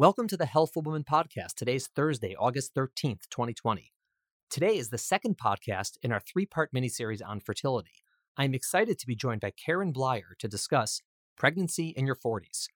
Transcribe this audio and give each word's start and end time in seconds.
Welcome 0.00 0.28
to 0.28 0.36
the 0.38 0.46
Healthful 0.46 0.80
Woman 0.80 1.04
podcast. 1.04 1.56
Today's 1.56 1.86
Thursday, 1.94 2.34
August 2.34 2.74
13th, 2.74 3.28
2020. 3.28 3.92
Today 4.48 4.78
is 4.78 4.88
the 4.88 4.96
second 4.96 5.36
podcast 5.36 5.98
in 6.02 6.10
our 6.10 6.20
three 6.20 6.46
part 6.46 6.72
miniseries 6.74 7.20
on 7.22 7.38
fertility. 7.38 8.02
I'm 8.34 8.54
excited 8.54 8.98
to 8.98 9.06
be 9.06 9.14
joined 9.14 9.42
by 9.42 9.50
Karen 9.50 9.92
Bleier 9.92 10.38
to 10.38 10.48
discuss 10.48 11.02
pregnancy 11.36 11.88
in 11.88 12.06
your 12.06 12.16
40s. 12.16 12.68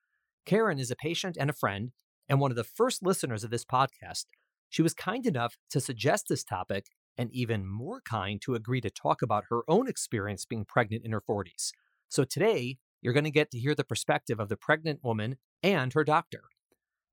Karen 0.44 0.78
is 0.78 0.90
a 0.90 0.96
patient 0.96 1.38
and 1.40 1.48
a 1.48 1.54
friend, 1.54 1.92
and 2.28 2.40
one 2.40 2.50
of 2.50 2.58
the 2.58 2.62
first 2.62 3.02
listeners 3.02 3.42
of 3.42 3.48
this 3.48 3.64
podcast. 3.64 4.26
She 4.68 4.82
was 4.82 4.92
kind 4.92 5.24
enough 5.24 5.56
to 5.70 5.80
suggest 5.80 6.26
this 6.28 6.44
topic 6.44 6.88
and 7.16 7.32
even 7.32 7.66
more 7.66 8.02
kind 8.02 8.38
to 8.42 8.54
agree 8.54 8.82
to 8.82 8.90
talk 8.90 9.22
about 9.22 9.44
her 9.48 9.62
own 9.66 9.88
experience 9.88 10.44
being 10.44 10.66
pregnant 10.66 11.06
in 11.06 11.12
her 11.12 11.22
40s. 11.22 11.70
So 12.10 12.24
today, 12.24 12.76
you're 13.00 13.14
going 13.14 13.24
to 13.24 13.30
get 13.30 13.50
to 13.52 13.58
hear 13.58 13.74
the 13.74 13.82
perspective 13.82 14.38
of 14.38 14.50
the 14.50 14.58
pregnant 14.58 15.02
woman 15.02 15.36
and 15.62 15.94
her 15.94 16.04
doctor. 16.04 16.42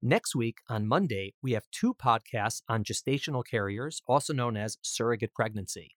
Next 0.04 0.36
week, 0.36 0.62
on 0.68 0.88
Monday, 0.88 1.36
we 1.44 1.52
have 1.52 1.70
two 1.72 1.94
podcasts 1.94 2.64
on 2.68 2.84
gestational 2.84 3.44
carriers, 3.46 4.02
also 4.08 4.34
known 4.34 4.58
as 4.58 4.80
surrogate 4.82 5.32
pregnancy. 5.32 5.92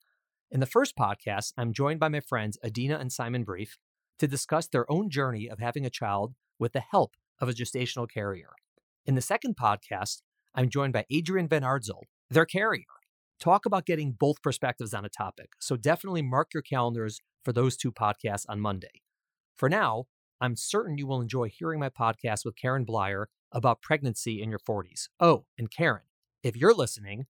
In 0.50 0.60
the 0.60 0.66
first 0.66 0.94
podcast, 0.94 1.54
I'm 1.56 1.72
joined 1.72 2.00
by 2.00 2.08
my 2.08 2.20
friends 2.20 2.58
Adina 2.62 2.98
and 2.98 3.10
Simon 3.10 3.44
Brief 3.44 3.78
to 4.18 4.28
discuss 4.28 4.66
their 4.66 4.84
own 4.92 5.08
journey 5.08 5.48
of 5.48 5.58
having 5.58 5.86
a 5.86 5.90
child 5.90 6.34
with 6.58 6.74
the 6.74 6.82
help 6.90 7.12
of 7.40 7.48
a 7.48 7.54
gestational 7.54 8.06
carrier. 8.06 8.50
In 9.06 9.14
the 9.14 9.22
second 9.22 9.56
podcast, 9.56 10.20
I'm 10.54 10.68
joined 10.68 10.92
by 10.92 11.06
Adrian 11.10 11.48
Van 11.48 11.62
Ardsel, 11.62 12.02
their 12.28 12.44
carrier. 12.44 12.84
Talk 13.40 13.64
about 13.64 13.86
getting 13.86 14.12
both 14.12 14.42
perspectives 14.42 14.92
on 14.92 15.06
a 15.06 15.08
topic. 15.08 15.48
So 15.60 15.78
definitely 15.78 16.20
mark 16.20 16.52
your 16.52 16.62
calendars 16.62 17.22
for 17.42 17.54
those 17.54 17.74
two 17.74 17.90
podcasts 17.90 18.44
on 18.50 18.60
Monday. 18.60 19.00
For 19.56 19.70
now, 19.70 20.04
I'm 20.42 20.56
certain 20.56 20.98
you 20.98 21.06
will 21.06 21.22
enjoy 21.22 21.48
hearing 21.48 21.80
my 21.80 21.88
podcast 21.88 22.44
with 22.44 22.56
Karen 22.56 22.84
Bleier 22.84 23.26
about 23.54 23.80
pregnancy 23.80 24.42
in 24.42 24.50
your 24.50 24.58
40s. 24.58 25.08
Oh, 25.20 25.46
and 25.56 25.70
Karen, 25.70 26.02
if 26.42 26.56
you're 26.56 26.74
listening, 26.74 27.26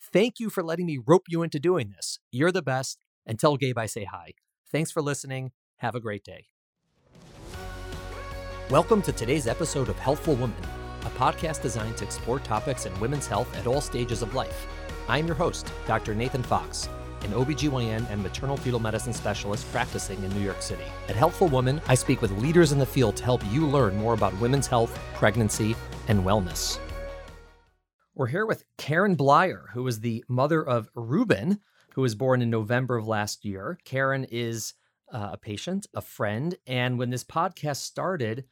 thank 0.00 0.38
you 0.38 0.50
for 0.50 0.62
letting 0.62 0.86
me 0.86 1.00
rope 1.04 1.24
you 1.28 1.42
into 1.42 1.58
doing 1.58 1.90
this. 1.90 2.20
You're 2.30 2.52
the 2.52 2.62
best. 2.62 2.98
And 3.26 3.38
tell 3.38 3.56
Gabe 3.56 3.78
I 3.78 3.86
say 3.86 4.04
hi. 4.04 4.32
Thanks 4.70 4.90
for 4.90 5.02
listening. 5.02 5.52
Have 5.78 5.94
a 5.94 6.00
great 6.00 6.22
day. 6.22 6.46
Welcome 8.70 9.02
to 9.02 9.12
today's 9.12 9.48
episode 9.48 9.88
of 9.88 9.98
Healthful 9.98 10.34
Woman, 10.34 10.62
a 11.02 11.10
podcast 11.10 11.62
designed 11.62 11.96
to 11.96 12.04
explore 12.04 12.38
topics 12.38 12.86
in 12.86 13.00
women's 13.00 13.26
health 13.26 13.52
at 13.56 13.66
all 13.66 13.80
stages 13.80 14.22
of 14.22 14.34
life. 14.34 14.66
I'm 15.08 15.26
your 15.26 15.36
host, 15.36 15.72
Dr. 15.86 16.14
Nathan 16.14 16.42
Fox 16.42 16.88
an 17.24 17.32
OBGYN 17.32 18.10
and 18.10 18.22
maternal 18.22 18.56
fetal 18.56 18.80
medicine 18.80 19.12
specialist 19.12 19.70
practicing 19.72 20.22
in 20.22 20.30
New 20.34 20.44
York 20.44 20.62
City. 20.62 20.84
At 21.08 21.16
Healthful 21.16 21.48
Woman, 21.48 21.80
I 21.88 21.94
speak 21.94 22.20
with 22.20 22.30
leaders 22.32 22.72
in 22.72 22.78
the 22.78 22.86
field 22.86 23.16
to 23.16 23.24
help 23.24 23.42
you 23.50 23.66
learn 23.66 23.96
more 23.96 24.14
about 24.14 24.38
women's 24.40 24.66
health, 24.66 24.98
pregnancy, 25.14 25.76
and 26.08 26.24
wellness. 26.24 26.78
We're 28.14 28.26
here 28.26 28.44
with 28.44 28.64
Karen 28.76 29.16
Bleier, 29.16 29.70
who 29.72 29.86
is 29.86 30.00
the 30.00 30.24
mother 30.28 30.62
of 30.62 30.90
Ruben, 30.94 31.60
who 31.94 32.02
was 32.02 32.14
born 32.14 32.42
in 32.42 32.50
November 32.50 32.96
of 32.96 33.06
last 33.06 33.44
year. 33.44 33.78
Karen 33.84 34.26
is 34.30 34.74
uh, 35.12 35.30
a 35.32 35.36
patient, 35.36 35.86
a 35.94 36.00
friend, 36.00 36.56
and 36.66 36.98
when 36.98 37.10
this 37.10 37.24
podcast 37.24 37.76
started, 37.76 38.44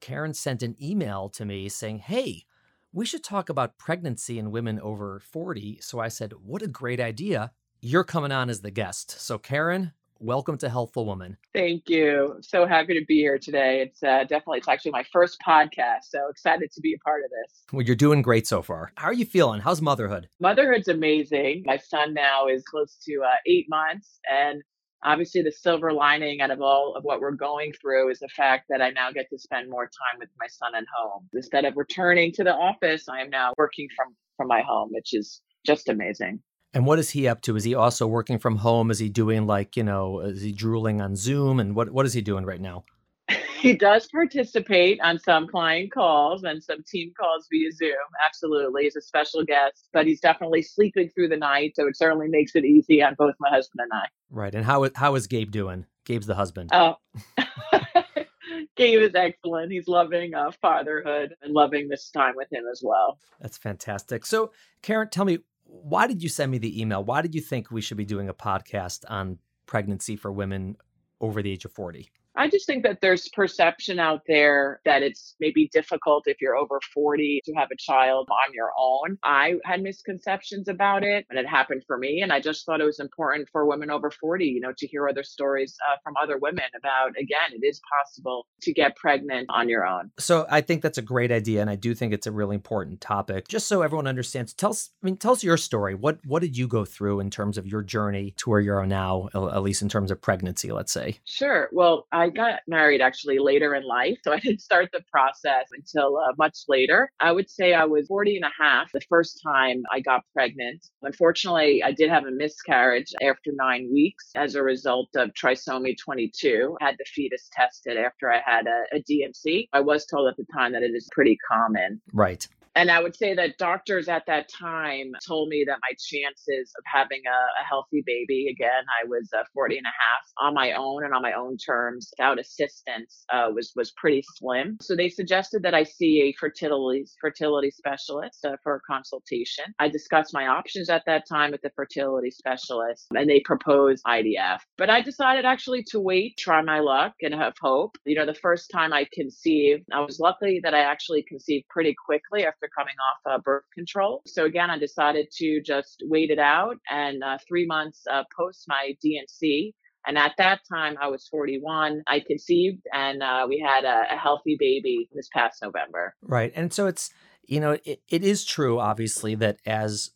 Karen 0.00 0.34
sent 0.34 0.62
an 0.62 0.76
email 0.82 1.28
to 1.30 1.44
me 1.44 1.68
saying, 1.68 1.98
Hey, 2.00 2.44
we 2.92 3.06
should 3.06 3.24
talk 3.24 3.48
about 3.48 3.78
pregnancy 3.78 4.38
in 4.38 4.50
women 4.50 4.80
over 4.80 5.20
40. 5.20 5.78
So 5.80 6.00
I 6.00 6.08
said, 6.08 6.32
What 6.42 6.62
a 6.62 6.68
great 6.68 7.00
idea 7.00 7.52
you're 7.80 8.04
coming 8.04 8.32
on 8.32 8.50
as 8.50 8.60
the 8.60 8.70
guest. 8.70 9.20
So, 9.20 9.38
Karen, 9.38 9.92
welcome 10.18 10.58
to 10.58 10.68
Healthful 10.68 11.06
Woman. 11.06 11.36
Thank 11.54 11.88
you. 11.88 12.36
So 12.40 12.66
happy 12.66 12.98
to 12.98 13.04
be 13.06 13.16
here 13.16 13.38
today. 13.38 13.82
It's 13.82 14.02
uh, 14.02 14.24
definitely, 14.24 14.58
it's 14.58 14.68
actually 14.68 14.90
my 14.92 15.04
first 15.12 15.38
podcast. 15.46 16.04
So 16.10 16.28
excited 16.28 16.70
to 16.72 16.80
be 16.80 16.94
a 16.94 16.98
part 16.98 17.22
of 17.24 17.30
this. 17.30 17.62
Well, 17.72 17.82
you're 17.82 17.96
doing 17.96 18.22
great 18.22 18.46
so 18.46 18.62
far. 18.62 18.92
How 18.96 19.06
are 19.06 19.12
you 19.12 19.24
feeling? 19.24 19.60
How's 19.60 19.80
motherhood? 19.80 20.28
Motherhood's 20.40 20.88
amazing. 20.88 21.62
My 21.66 21.76
son 21.76 22.14
now 22.14 22.48
is 22.48 22.64
close 22.64 22.96
to 23.06 23.20
uh, 23.24 23.36
eight 23.46 23.66
months. 23.68 24.18
And 24.28 24.62
obviously, 25.04 25.42
the 25.42 25.52
silver 25.52 25.92
lining 25.92 26.40
out 26.40 26.50
of 26.50 26.60
all 26.60 26.94
of 26.96 27.04
what 27.04 27.20
we're 27.20 27.30
going 27.30 27.72
through 27.80 28.10
is 28.10 28.18
the 28.18 28.28
fact 28.28 28.64
that 28.70 28.82
I 28.82 28.90
now 28.90 29.12
get 29.12 29.26
to 29.30 29.38
spend 29.38 29.70
more 29.70 29.84
time 29.84 30.18
with 30.18 30.30
my 30.40 30.48
son 30.48 30.74
at 30.74 30.84
home. 30.96 31.28
Instead 31.32 31.64
of 31.64 31.76
returning 31.76 32.32
to 32.32 32.44
the 32.44 32.54
office, 32.54 33.08
I 33.08 33.20
am 33.20 33.30
now 33.30 33.52
working 33.56 33.86
from, 33.96 34.16
from 34.36 34.48
my 34.48 34.62
home, 34.62 34.88
which 34.90 35.14
is 35.14 35.42
just 35.64 35.88
amazing. 35.88 36.40
And 36.78 36.86
what 36.86 37.00
is 37.00 37.10
he 37.10 37.26
up 37.26 37.40
to? 37.40 37.56
Is 37.56 37.64
he 37.64 37.74
also 37.74 38.06
working 38.06 38.38
from 38.38 38.54
home? 38.54 38.92
Is 38.92 39.00
he 39.00 39.08
doing 39.08 39.48
like, 39.48 39.76
you 39.76 39.82
know, 39.82 40.20
is 40.20 40.42
he 40.42 40.52
drooling 40.52 41.00
on 41.00 41.16
Zoom? 41.16 41.58
And 41.58 41.74
what, 41.74 41.90
what 41.90 42.06
is 42.06 42.12
he 42.12 42.20
doing 42.20 42.44
right 42.46 42.60
now? 42.60 42.84
He 43.58 43.72
does 43.72 44.06
participate 44.06 45.00
on 45.00 45.18
some 45.18 45.48
client 45.48 45.90
calls 45.90 46.44
and 46.44 46.62
some 46.62 46.84
team 46.84 47.12
calls 47.18 47.48
via 47.50 47.72
Zoom. 47.72 47.96
Absolutely. 48.24 48.84
He's 48.84 48.94
a 48.94 49.00
special 49.00 49.44
guest, 49.44 49.88
but 49.92 50.06
he's 50.06 50.20
definitely 50.20 50.62
sleeping 50.62 51.10
through 51.12 51.26
the 51.26 51.36
night. 51.36 51.72
So 51.74 51.88
it 51.88 51.96
certainly 51.96 52.28
makes 52.28 52.54
it 52.54 52.64
easy 52.64 53.02
on 53.02 53.16
both 53.18 53.34
my 53.40 53.50
husband 53.50 53.80
and 53.82 54.00
I. 54.00 54.06
Right. 54.30 54.54
And 54.54 54.64
how, 54.64 54.88
how 54.94 55.16
is 55.16 55.26
Gabe 55.26 55.50
doing? 55.50 55.86
Gabe's 56.04 56.28
the 56.28 56.36
husband. 56.36 56.70
Oh. 56.72 56.98
Gabe 58.76 59.00
is 59.00 59.16
excellent. 59.16 59.72
He's 59.72 59.88
loving 59.88 60.34
uh, 60.34 60.52
fatherhood 60.62 61.34
and 61.42 61.52
loving 61.52 61.88
this 61.88 62.10
time 62.10 62.34
with 62.36 62.52
him 62.52 62.62
as 62.70 62.80
well. 62.84 63.18
That's 63.40 63.58
fantastic. 63.58 64.24
So, 64.24 64.52
Karen, 64.82 65.08
tell 65.10 65.24
me, 65.24 65.40
why 65.68 66.06
did 66.06 66.22
you 66.22 66.28
send 66.28 66.50
me 66.50 66.58
the 66.58 66.80
email? 66.80 67.04
Why 67.04 67.22
did 67.22 67.34
you 67.34 67.40
think 67.40 67.70
we 67.70 67.80
should 67.80 67.98
be 67.98 68.06
doing 68.06 68.28
a 68.28 68.34
podcast 68.34 69.04
on 69.08 69.38
pregnancy 69.66 70.16
for 70.16 70.32
women 70.32 70.76
over 71.20 71.42
the 71.42 71.50
age 71.50 71.64
of 71.64 71.72
40? 71.72 72.10
I 72.38 72.48
just 72.48 72.66
think 72.66 72.84
that 72.84 73.00
there's 73.02 73.28
perception 73.28 73.98
out 73.98 74.22
there 74.28 74.80
that 74.84 75.02
it's 75.02 75.34
maybe 75.40 75.68
difficult 75.72 76.28
if 76.28 76.40
you're 76.40 76.56
over 76.56 76.80
40 76.94 77.42
to 77.44 77.52
have 77.54 77.68
a 77.72 77.76
child 77.76 78.28
on 78.30 78.54
your 78.54 78.70
own. 78.78 79.18
I 79.24 79.56
had 79.64 79.82
misconceptions 79.82 80.68
about 80.68 81.02
it 81.02 81.26
and 81.28 81.38
it 81.38 81.48
happened 81.48 81.82
for 81.84 81.98
me. 81.98 82.22
And 82.22 82.32
I 82.32 82.40
just 82.40 82.64
thought 82.64 82.80
it 82.80 82.84
was 82.84 83.00
important 83.00 83.48
for 83.50 83.66
women 83.66 83.90
over 83.90 84.12
40, 84.12 84.46
you 84.46 84.60
know, 84.60 84.72
to 84.78 84.86
hear 84.86 85.08
other 85.08 85.24
stories 85.24 85.76
uh, 85.90 85.96
from 86.04 86.14
other 86.16 86.38
women 86.38 86.64
about, 86.76 87.10
again, 87.18 87.60
it 87.60 87.66
is 87.66 87.80
possible 87.98 88.46
to 88.62 88.72
get 88.72 88.94
pregnant 88.94 89.48
on 89.50 89.68
your 89.68 89.84
own. 89.84 90.12
So 90.20 90.46
I 90.48 90.60
think 90.60 90.82
that's 90.82 90.98
a 90.98 91.02
great 91.02 91.32
idea. 91.32 91.60
And 91.60 91.68
I 91.68 91.74
do 91.74 91.92
think 91.92 92.12
it's 92.12 92.28
a 92.28 92.32
really 92.32 92.54
important 92.54 93.00
topic. 93.00 93.48
Just 93.48 93.66
so 93.66 93.82
everyone 93.82 94.06
understands, 94.06 94.54
tell 94.54 94.70
us, 94.70 94.90
I 95.02 95.06
mean, 95.06 95.16
tell 95.16 95.32
us 95.32 95.42
your 95.42 95.56
story. 95.56 95.96
What, 95.96 96.20
what 96.24 96.42
did 96.42 96.56
you 96.56 96.68
go 96.68 96.84
through 96.84 97.18
in 97.18 97.30
terms 97.30 97.58
of 97.58 97.66
your 97.66 97.82
journey 97.82 98.32
to 98.36 98.48
where 98.48 98.60
you 98.60 98.72
are 98.72 98.86
now, 98.86 99.28
at 99.34 99.62
least 99.62 99.82
in 99.82 99.88
terms 99.88 100.12
of 100.12 100.22
pregnancy, 100.22 100.70
let's 100.70 100.92
say? 100.92 101.18
Sure. 101.24 101.68
Well, 101.72 102.06
I 102.12 102.27
I 102.28 102.30
got 102.30 102.60
married 102.66 103.00
actually 103.00 103.38
later 103.38 103.74
in 103.74 103.84
life, 103.84 104.18
so 104.22 104.32
I 104.32 104.38
didn't 104.38 104.60
start 104.60 104.90
the 104.92 105.02
process 105.10 105.66
until 105.72 106.18
uh, 106.18 106.32
much 106.38 106.58
later. 106.68 107.10
I 107.20 107.32
would 107.32 107.50
say 107.50 107.74
I 107.74 107.84
was 107.84 108.06
40 108.08 108.36
and 108.36 108.44
a 108.44 108.62
half 108.62 108.90
the 108.92 109.00
first 109.08 109.40
time 109.44 109.82
I 109.92 110.00
got 110.00 110.22
pregnant. 110.32 110.86
Unfortunately, 111.02 111.82
I 111.82 111.92
did 111.92 112.10
have 112.10 112.24
a 112.24 112.30
miscarriage 112.30 113.12
after 113.22 113.50
nine 113.52 113.88
weeks 113.92 114.30
as 114.34 114.54
a 114.54 114.62
result 114.62 115.08
of 115.16 115.30
trisomy 115.30 115.96
22. 115.98 116.76
I 116.80 116.86
had 116.86 116.96
the 116.98 117.04
fetus 117.06 117.48
tested 117.52 117.96
after 117.96 118.32
I 118.32 118.40
had 118.44 118.66
a, 118.66 118.96
a 118.96 119.00
D&C. 119.00 119.68
I 119.72 119.80
was 119.80 120.06
told 120.06 120.28
at 120.28 120.36
the 120.36 120.46
time 120.52 120.72
that 120.72 120.82
it 120.82 120.92
is 120.94 121.08
pretty 121.12 121.38
common. 121.50 122.00
Right. 122.12 122.46
And 122.78 122.92
I 122.92 123.02
would 123.02 123.16
say 123.16 123.34
that 123.34 123.58
doctors 123.58 124.08
at 124.08 124.22
that 124.28 124.48
time 124.48 125.10
told 125.26 125.48
me 125.48 125.64
that 125.66 125.78
my 125.82 125.96
chances 125.98 126.72
of 126.78 126.84
having 126.86 127.22
a, 127.26 127.60
a 127.60 127.64
healthy 127.68 128.04
baby, 128.06 128.46
again, 128.48 128.84
I 129.02 129.08
was 129.08 129.28
uh, 129.36 129.42
40 129.52 129.78
and 129.78 129.86
a 129.86 129.88
half 129.88 130.46
on 130.46 130.54
my 130.54 130.74
own 130.74 131.04
and 131.04 131.12
on 131.12 131.20
my 131.20 131.32
own 131.32 131.56
terms 131.56 132.08
without 132.16 132.38
assistance, 132.38 133.24
uh, 133.32 133.48
was, 133.52 133.72
was 133.74 133.90
pretty 133.96 134.22
slim. 134.36 134.78
So 134.80 134.94
they 134.94 135.08
suggested 135.08 135.64
that 135.64 135.74
I 135.74 135.82
see 135.82 136.22
a 136.22 136.34
fertility, 136.38 137.04
fertility 137.20 137.72
specialist 137.72 138.44
uh, 138.44 138.52
for 138.62 138.76
a 138.76 138.80
consultation. 138.88 139.64
I 139.80 139.88
discussed 139.88 140.32
my 140.32 140.46
options 140.46 140.88
at 140.88 141.02
that 141.06 141.24
time 141.28 141.50
with 141.50 141.62
the 141.62 141.70
fertility 141.74 142.30
specialist 142.30 143.06
and 143.12 143.28
they 143.28 143.40
proposed 143.40 144.04
IVF. 144.06 144.60
But 144.76 144.88
I 144.88 145.00
decided 145.00 145.44
actually 145.44 145.82
to 145.88 145.98
wait, 145.98 146.36
try 146.38 146.62
my 146.62 146.78
luck 146.78 147.14
and 147.22 147.34
have 147.34 147.54
hope. 147.60 147.98
You 148.06 148.14
know, 148.14 148.26
the 148.26 148.34
first 148.34 148.70
time 148.70 148.92
I 148.92 149.08
conceived, 149.12 149.82
I 149.92 149.98
was 149.98 150.20
lucky 150.20 150.60
that 150.62 150.74
I 150.74 150.82
actually 150.82 151.24
conceived 151.24 151.66
pretty 151.70 151.96
quickly 152.06 152.46
after 152.46 152.67
coming 152.76 152.94
off 153.10 153.32
uh, 153.32 153.38
birth 153.42 153.64
control. 153.74 154.22
So 154.26 154.44
again, 154.44 154.70
I 154.70 154.78
decided 154.78 155.28
to 155.38 155.60
just 155.62 156.02
wait 156.04 156.30
it 156.30 156.38
out. 156.38 156.76
And 156.90 157.22
uh, 157.22 157.38
three 157.46 157.66
months 157.66 158.02
uh, 158.10 158.24
post 158.36 158.64
my 158.68 158.96
D&C, 159.02 159.74
and 160.06 160.16
at 160.16 160.32
that 160.38 160.60
time, 160.72 160.96
I 161.02 161.08
was 161.08 161.28
41. 161.28 162.02
I 162.06 162.20
conceived, 162.20 162.86
and 162.94 163.22
uh, 163.22 163.46
we 163.48 163.58
had 163.58 163.84
a, 163.84 164.14
a, 164.14 164.16
healthy 164.16 164.56
baby 164.58 165.08
this 165.12 165.28
past 165.34 165.62
November. 165.62 166.14
Right, 166.22 166.50
and 166.56 166.72
so 166.72 166.86
it's 166.86 167.10
you 167.46 167.60
know 167.60 167.78
it, 167.84 168.00
it 168.08 168.24
is 168.24 168.44
true, 168.44 168.80
obviously, 168.80 169.34
that 169.34 169.58
as 169.66 170.12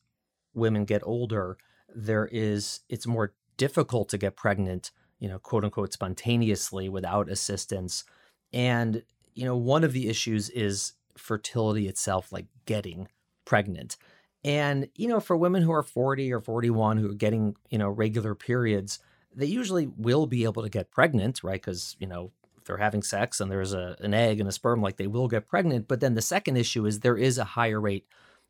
women 0.54 0.86
get 0.86 1.02
older, 1.04 1.58
there 1.94 2.28
is 2.32 2.80
it's 2.88 3.06
more 3.06 3.34
difficult 3.58 4.08
to 4.10 4.18
get 4.18 4.34
pregnant, 4.34 4.92
you 5.18 5.28
know, 5.28 5.38
quote 5.38 5.64
unquote, 5.64 5.92
spontaneously 5.92 6.88
without 6.88 7.28
assistance. 7.28 8.04
And 8.52 9.02
you 9.34 9.44
know, 9.44 9.56
one 9.56 9.84
of 9.84 9.92
the 9.92 10.08
issues 10.08 10.48
is 10.50 10.94
fertility 11.16 11.88
itself, 11.88 12.32
like 12.32 12.46
getting 12.66 13.08
pregnant. 13.44 13.96
And, 14.44 14.88
you 14.96 15.08
know, 15.08 15.20
for 15.20 15.36
women 15.36 15.62
who 15.62 15.72
are 15.72 15.82
40 15.82 16.32
or 16.32 16.40
41 16.40 16.98
who 16.98 17.10
are 17.10 17.14
getting, 17.14 17.54
you 17.70 17.78
know, 17.78 17.88
regular 17.88 18.34
periods, 18.34 18.98
they 19.34 19.46
usually 19.46 19.86
will 19.86 20.26
be 20.26 20.44
able 20.44 20.62
to 20.62 20.68
get 20.68 20.90
pregnant, 20.90 21.42
right? 21.44 21.60
Because, 21.60 21.96
you 22.00 22.06
know, 22.06 22.32
if 22.56 22.64
they're 22.64 22.76
having 22.76 23.02
sex 23.02 23.40
and 23.40 23.50
there's 23.50 23.72
a, 23.72 23.96
an 24.00 24.14
egg 24.14 24.40
and 24.40 24.48
a 24.48 24.52
sperm, 24.52 24.82
like 24.82 24.96
they 24.96 25.06
will 25.06 25.28
get 25.28 25.48
pregnant. 25.48 25.88
But 25.88 26.00
then 26.00 26.14
the 26.14 26.22
second 26.22 26.56
issue 26.56 26.86
is 26.86 27.00
there 27.00 27.16
is 27.16 27.38
a 27.38 27.44
higher 27.44 27.80
rate 27.80 28.06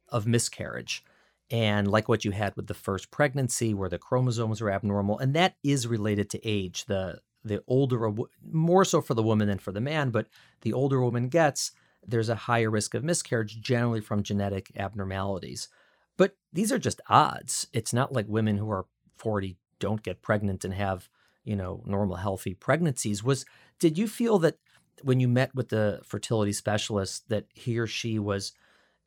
of 0.08 0.26
miscarriage. 0.26 1.04
And 1.50 1.86
like 1.86 2.08
what 2.08 2.24
you 2.24 2.30
had 2.30 2.56
with 2.56 2.66
the 2.66 2.74
first 2.74 3.10
pregnancy, 3.10 3.74
where 3.74 3.90
the 3.90 3.98
chromosomes 3.98 4.62
are 4.62 4.70
abnormal, 4.70 5.18
and 5.18 5.34
that 5.34 5.56
is 5.62 5.86
related 5.86 6.30
to 6.30 6.46
age. 6.48 6.86
The 6.86 7.20
the 7.44 7.62
older, 7.66 8.10
more 8.48 8.84
so 8.84 9.00
for 9.00 9.14
the 9.14 9.22
woman 9.22 9.48
than 9.48 9.58
for 9.58 9.72
the 9.72 9.80
man, 9.80 10.10
but 10.10 10.28
the 10.60 10.72
older 10.72 11.02
woman 11.02 11.28
gets, 11.28 11.72
there's 12.06 12.28
a 12.28 12.34
higher 12.34 12.70
risk 12.70 12.94
of 12.94 13.04
miscarriage, 13.04 13.60
generally 13.60 14.00
from 14.00 14.22
genetic 14.22 14.72
abnormalities. 14.76 15.68
But 16.16 16.36
these 16.52 16.72
are 16.72 16.78
just 16.78 17.00
odds. 17.08 17.66
It's 17.72 17.92
not 17.92 18.12
like 18.12 18.26
women 18.28 18.58
who 18.58 18.70
are 18.70 18.86
40 19.16 19.56
don't 19.78 20.02
get 20.02 20.22
pregnant 20.22 20.64
and 20.64 20.74
have, 20.74 21.08
you 21.44 21.56
know, 21.56 21.82
normal, 21.86 22.16
healthy 22.16 22.54
pregnancies. 22.54 23.22
Was 23.22 23.44
did 23.78 23.98
you 23.98 24.06
feel 24.06 24.38
that 24.40 24.58
when 25.02 25.20
you 25.20 25.28
met 25.28 25.54
with 25.54 25.70
the 25.70 26.00
fertility 26.04 26.52
specialist 26.52 27.28
that 27.28 27.46
he 27.54 27.78
or 27.78 27.86
she 27.86 28.18
was 28.18 28.52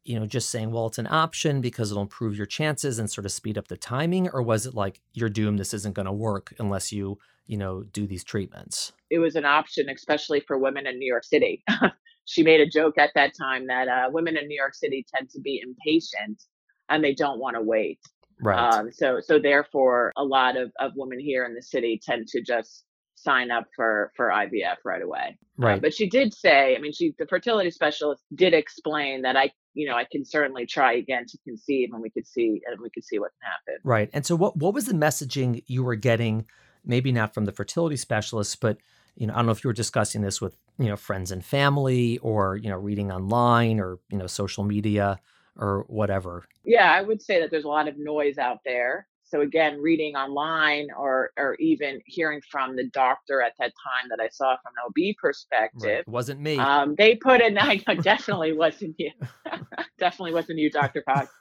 you 0.06 0.20
know, 0.20 0.26
just 0.28 0.50
saying, 0.50 0.72
well, 0.72 0.86
it's 0.86 1.00
an 1.00 1.08
option 1.10 1.62
because 1.62 1.90
it'll 1.90 2.04
improve 2.04 2.38
your 2.38 2.46
chances 2.46 3.00
and 3.00 3.10
sort 3.10 3.26
of 3.26 3.32
speed 3.32 3.58
up 3.58 3.68
the 3.68 3.76
timing? 3.76 4.30
Or 4.30 4.42
was 4.42 4.68
it 4.68 4.76
like, 4.76 5.02
you're 5.14 5.30
doomed, 5.30 5.58
this 5.58 5.74
isn't 5.74 5.96
going 5.96 6.06
to 6.06 6.12
work 6.12 6.54
unless 6.60 6.94
you, 6.94 7.18
you 7.48 7.58
know, 7.58 7.82
do 7.82 8.06
these 8.06 8.24
treatments? 8.24 8.94
It 9.10 9.18
was 9.18 9.36
an 9.36 9.46
option, 9.46 9.90
especially 9.90 10.42
for 10.42 10.60
women 10.60 10.86
in 10.86 11.00
New 11.00 11.08
York 11.08 11.24
City. 11.24 11.64
she 12.26 12.44
made 12.44 12.60
a 12.60 12.68
joke 12.68 12.98
at 12.98 13.12
that 13.16 13.34
time 13.40 13.68
that 13.68 13.88
uh, 13.88 14.10
women 14.12 14.38
in 14.38 14.48
New 14.48 14.58
York 14.58 14.76
City 14.76 15.06
tend 15.14 15.30
to 15.32 15.40
be 15.40 15.62
impatient 15.64 16.42
and 16.90 17.04
they 17.04 17.14
don't 17.14 17.40
want 17.40 17.56
to 17.56 17.62
wait. 17.62 18.00
Right. 18.42 18.58
Um, 18.58 18.92
so, 18.92 19.20
so 19.22 19.40
therefore, 19.40 20.12
a 20.18 20.24
lot 20.24 20.58
of, 20.58 20.72
of 20.80 20.92
women 20.96 21.20
here 21.20 21.46
in 21.46 21.56
the 21.56 21.62
city 21.62 22.02
tend 22.04 22.28
to 22.30 22.42
just 22.42 22.84
sign 23.16 23.50
up 23.50 23.66
for 23.76 24.12
for 24.16 24.28
IVF 24.28 24.78
right 24.84 25.02
away. 25.02 25.38
Uh, 25.62 25.66
right. 25.66 25.78
Uh, 25.78 25.80
but 25.80 25.94
she 25.94 26.10
did 26.10 26.34
say, 26.34 26.76
I 26.76 26.80
mean, 26.80 26.94
she 26.94 27.14
the 27.18 27.26
fertility 27.26 27.72
specialist 27.72 28.24
did 28.34 28.54
explain 28.54 29.22
that 29.22 29.38
I, 29.38 29.52
you 29.74 29.88
know, 29.88 29.96
I 29.96 30.06
can 30.10 30.26
certainly 30.26 30.66
try 30.66 30.94
again 30.94 31.26
to 31.28 31.38
conceive, 31.44 31.90
and 31.94 32.02
we 32.02 32.10
could 32.10 32.28
see 32.28 32.62
and 32.68 32.80
we 32.82 32.90
could 32.90 33.04
see 33.04 33.20
what 33.20 33.32
can 33.42 33.52
happen. 33.52 33.82
Right. 33.84 34.10
And 34.14 34.26
so, 34.26 34.36
what 34.36 34.58
what 34.58 34.74
was 34.74 34.86
the 34.86 34.94
messaging 34.94 35.64
you 35.68 35.84
were 35.84 35.96
getting? 35.96 36.46
Maybe 36.88 37.12
not 37.12 37.34
from 37.34 37.46
the 37.46 37.52
fertility 37.52 37.96
specialist, 37.96 38.60
but 38.62 38.78
you 39.16 39.28
know, 39.28 39.34
I 39.34 39.38
don't 39.38 39.46
know 39.48 39.52
if 39.52 39.64
you 39.64 39.70
were 39.70 39.74
discussing 39.74 40.22
this 40.22 40.42
with 40.42 40.56
you 40.78 40.88
know 40.88 40.96
friends 40.96 41.32
and 41.32 41.44
family, 41.44 42.18
or 42.20 42.58
you 42.58 42.70
know, 42.70 42.78
reading 42.78 43.12
online, 43.12 43.80
or 43.80 44.00
you 44.10 44.18
know, 44.18 44.28
social 44.28 44.64
media, 44.64 45.20
or 45.58 45.86
whatever. 45.88 46.46
Yeah, 46.64 46.92
I 46.92 47.02
would 47.02 47.22
say 47.22 47.40
that 47.40 47.52
there's 47.52 47.66
a 47.66 47.70
lot 47.70 47.88
of 47.88 47.98
noise 47.98 48.38
out 48.38 48.60
there 48.66 49.08
so 49.28 49.42
again, 49.42 49.82
reading 49.82 50.16
online 50.16 50.88
or 50.96 51.32
or 51.38 51.56
even 51.56 52.00
hearing 52.06 52.42
from 52.50 52.76
the 52.76 52.86
doctor 52.86 53.42
at 53.42 53.54
that 53.60 53.74
time 53.84 54.10
that 54.10 54.20
I 54.22 54.30
saw 54.30 54.56
from 54.58 54.74
an 54.78 54.86
OB 54.88 55.16
perspective. 55.20 55.82
Right. 55.84 56.08
Wasn't 56.08 56.40
me. 56.40 56.58
Um, 56.58 56.96
they 56.96 57.16
put 57.16 57.42
in, 57.42 57.58
I 57.60 57.82
know, 57.88 57.96
definitely 58.02 58.54
wasn't 58.54 58.96
you. 59.00 59.12
definitely 60.00 60.34
wasn't 60.34 60.60
you, 60.60 60.70
Dr. 60.70 61.04
Fox. 61.04 61.32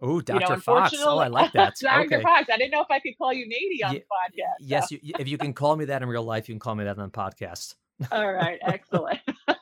Oh, 0.00 0.20
Dr. 0.20 0.44
You 0.44 0.48
know, 0.50 0.60
Fox. 0.60 0.94
Oh, 0.98 1.18
I 1.18 1.28
like 1.28 1.52
that. 1.52 1.74
Dr. 1.80 2.04
Okay. 2.04 2.22
Fox. 2.22 2.48
I 2.52 2.56
didn't 2.56 2.70
know 2.70 2.82
if 2.82 2.90
I 2.90 3.00
could 3.00 3.18
call 3.18 3.32
you 3.32 3.46
Nady 3.46 3.86
on 3.86 3.94
yeah, 3.94 4.00
the 4.00 4.04
podcast. 4.04 4.56
Yes, 4.60 4.90
you, 4.90 5.00
if 5.18 5.28
you 5.28 5.38
can 5.38 5.52
call 5.52 5.76
me 5.76 5.86
that 5.86 6.02
in 6.02 6.08
real 6.08 6.22
life, 6.22 6.48
you 6.48 6.54
can 6.54 6.60
call 6.60 6.74
me 6.74 6.84
that 6.84 6.98
on 6.98 7.04
the 7.04 7.10
podcast. 7.10 7.74
All 8.12 8.32
right, 8.32 8.58
excellent. 8.62 9.18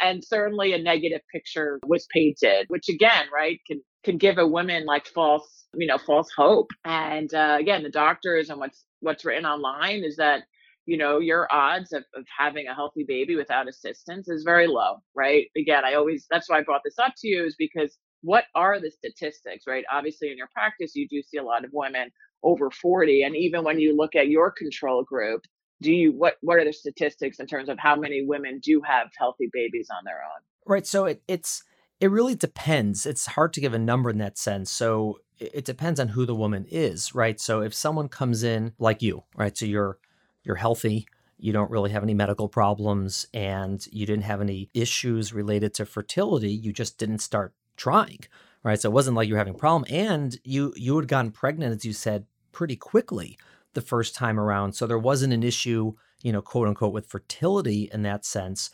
and 0.00 0.24
certainly 0.24 0.72
a 0.72 0.78
negative 0.78 1.20
picture 1.32 1.80
was 1.86 2.06
painted, 2.12 2.66
which 2.68 2.88
again, 2.88 3.26
right, 3.32 3.60
can 3.66 3.82
can 4.04 4.18
give 4.18 4.38
a 4.38 4.46
woman 4.46 4.84
like 4.84 5.06
false, 5.06 5.66
you 5.74 5.86
know, 5.86 5.98
false 5.98 6.30
hope. 6.36 6.70
And 6.84 7.32
uh, 7.34 7.56
again, 7.58 7.82
the 7.82 7.90
doctors 7.90 8.50
and 8.50 8.58
what's 8.60 8.84
what's 9.00 9.24
written 9.24 9.46
online 9.46 10.04
is 10.04 10.16
that 10.16 10.42
you 10.86 10.96
know 10.96 11.18
your 11.18 11.48
odds 11.50 11.92
of, 11.92 12.04
of 12.14 12.24
having 12.38 12.66
a 12.66 12.74
healthy 12.74 13.04
baby 13.06 13.36
without 13.36 13.68
assistance 13.68 14.28
is 14.28 14.42
very 14.42 14.66
low, 14.66 14.96
right? 15.14 15.46
Again, 15.56 15.84
I 15.84 15.94
always 15.94 16.26
that's 16.30 16.48
why 16.48 16.58
I 16.58 16.62
brought 16.62 16.82
this 16.84 16.98
up 16.98 17.14
to 17.18 17.28
you 17.28 17.44
is 17.44 17.56
because 17.58 17.98
what 18.24 18.44
are 18.54 18.80
the 18.80 18.90
statistics, 18.90 19.66
right? 19.66 19.84
Obviously, 19.92 20.30
in 20.30 20.38
your 20.38 20.48
practice, 20.52 20.96
you 20.96 21.06
do 21.08 21.22
see 21.22 21.36
a 21.36 21.42
lot 21.42 21.64
of 21.64 21.70
women 21.72 22.10
over 22.42 22.70
40, 22.70 23.22
and 23.22 23.36
even 23.36 23.64
when 23.64 23.78
you 23.78 23.96
look 23.96 24.16
at 24.16 24.28
your 24.28 24.50
control 24.50 25.04
group, 25.04 25.42
do 25.82 25.92
you 25.92 26.12
what 26.12 26.34
what 26.40 26.58
are 26.58 26.64
the 26.64 26.72
statistics 26.72 27.38
in 27.38 27.46
terms 27.46 27.68
of 27.68 27.78
how 27.78 27.96
many 27.96 28.24
women 28.24 28.60
do 28.62 28.80
have 28.86 29.08
healthy 29.18 29.48
babies 29.52 29.88
on 29.96 30.04
their 30.04 30.22
own? 30.22 30.42
Right. 30.66 30.86
So 30.86 31.04
it, 31.04 31.22
it's 31.28 31.62
it 32.00 32.10
really 32.10 32.34
depends. 32.34 33.06
It's 33.06 33.26
hard 33.26 33.52
to 33.54 33.60
give 33.60 33.74
a 33.74 33.78
number 33.78 34.10
in 34.10 34.18
that 34.18 34.38
sense. 34.38 34.70
So 34.70 35.20
it 35.38 35.64
depends 35.64 36.00
on 36.00 36.08
who 36.08 36.26
the 36.26 36.34
woman 36.34 36.64
is, 36.70 37.14
right? 37.14 37.40
So 37.40 37.60
if 37.60 37.74
someone 37.74 38.08
comes 38.08 38.42
in 38.42 38.72
like 38.78 39.02
you, 39.02 39.24
right? 39.36 39.56
So 39.56 39.66
you're 39.66 39.98
you're 40.44 40.56
healthy, 40.56 41.06
you 41.38 41.52
don't 41.52 41.70
really 41.70 41.90
have 41.90 42.02
any 42.02 42.14
medical 42.14 42.48
problems 42.48 43.26
and 43.34 43.86
you 43.90 44.06
didn't 44.06 44.24
have 44.24 44.40
any 44.40 44.70
issues 44.74 45.32
related 45.32 45.74
to 45.74 45.86
fertility, 45.86 46.52
you 46.52 46.72
just 46.72 46.98
didn't 46.98 47.18
start 47.18 47.52
trying, 47.76 48.20
right? 48.62 48.80
So 48.80 48.88
it 48.88 48.92
wasn't 48.92 49.16
like 49.16 49.28
you 49.28 49.34
were 49.34 49.38
having 49.38 49.54
a 49.54 49.58
problem 49.58 49.84
and 49.90 50.38
you 50.44 50.72
you 50.76 50.96
had 50.96 51.08
gotten 51.08 51.30
pregnant 51.30 51.74
as 51.74 51.84
you 51.84 51.92
said 51.92 52.26
pretty 52.52 52.76
quickly 52.76 53.38
the 53.74 53.80
first 53.80 54.14
time 54.14 54.38
around. 54.38 54.74
So 54.74 54.86
there 54.86 54.98
wasn't 54.98 55.32
an 55.32 55.42
issue, 55.42 55.94
you 56.22 56.32
know, 56.32 56.42
quote 56.42 56.68
unquote 56.68 56.92
with 56.92 57.06
fertility 57.06 57.90
in 57.92 58.02
that 58.02 58.24
sense 58.24 58.70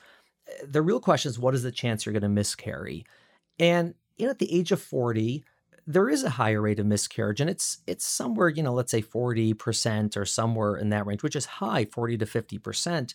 the 0.66 0.82
real 0.82 1.00
question 1.00 1.30
is 1.30 1.38
what 1.38 1.54
is 1.54 1.62
the 1.62 1.72
chance 1.72 2.04
you're 2.04 2.12
going 2.12 2.22
to 2.22 2.28
miscarry? 2.28 3.04
And 3.58 3.94
you 4.16 4.26
know, 4.26 4.30
at 4.30 4.38
the 4.38 4.52
age 4.54 4.72
of 4.72 4.82
40, 4.82 5.44
there 5.86 6.08
is 6.08 6.24
a 6.24 6.30
higher 6.30 6.60
rate 6.60 6.78
of 6.78 6.86
miscarriage, 6.86 7.40
and 7.40 7.50
it's 7.50 7.78
it's 7.86 8.06
somewhere, 8.06 8.48
you 8.48 8.62
know, 8.62 8.74
let's 8.74 8.90
say 8.90 9.02
40% 9.02 10.16
or 10.16 10.24
somewhere 10.24 10.76
in 10.76 10.90
that 10.90 11.06
range, 11.06 11.22
which 11.22 11.36
is 11.36 11.46
high, 11.46 11.86
40 11.86 12.18
to 12.18 12.26
50%. 12.26 13.14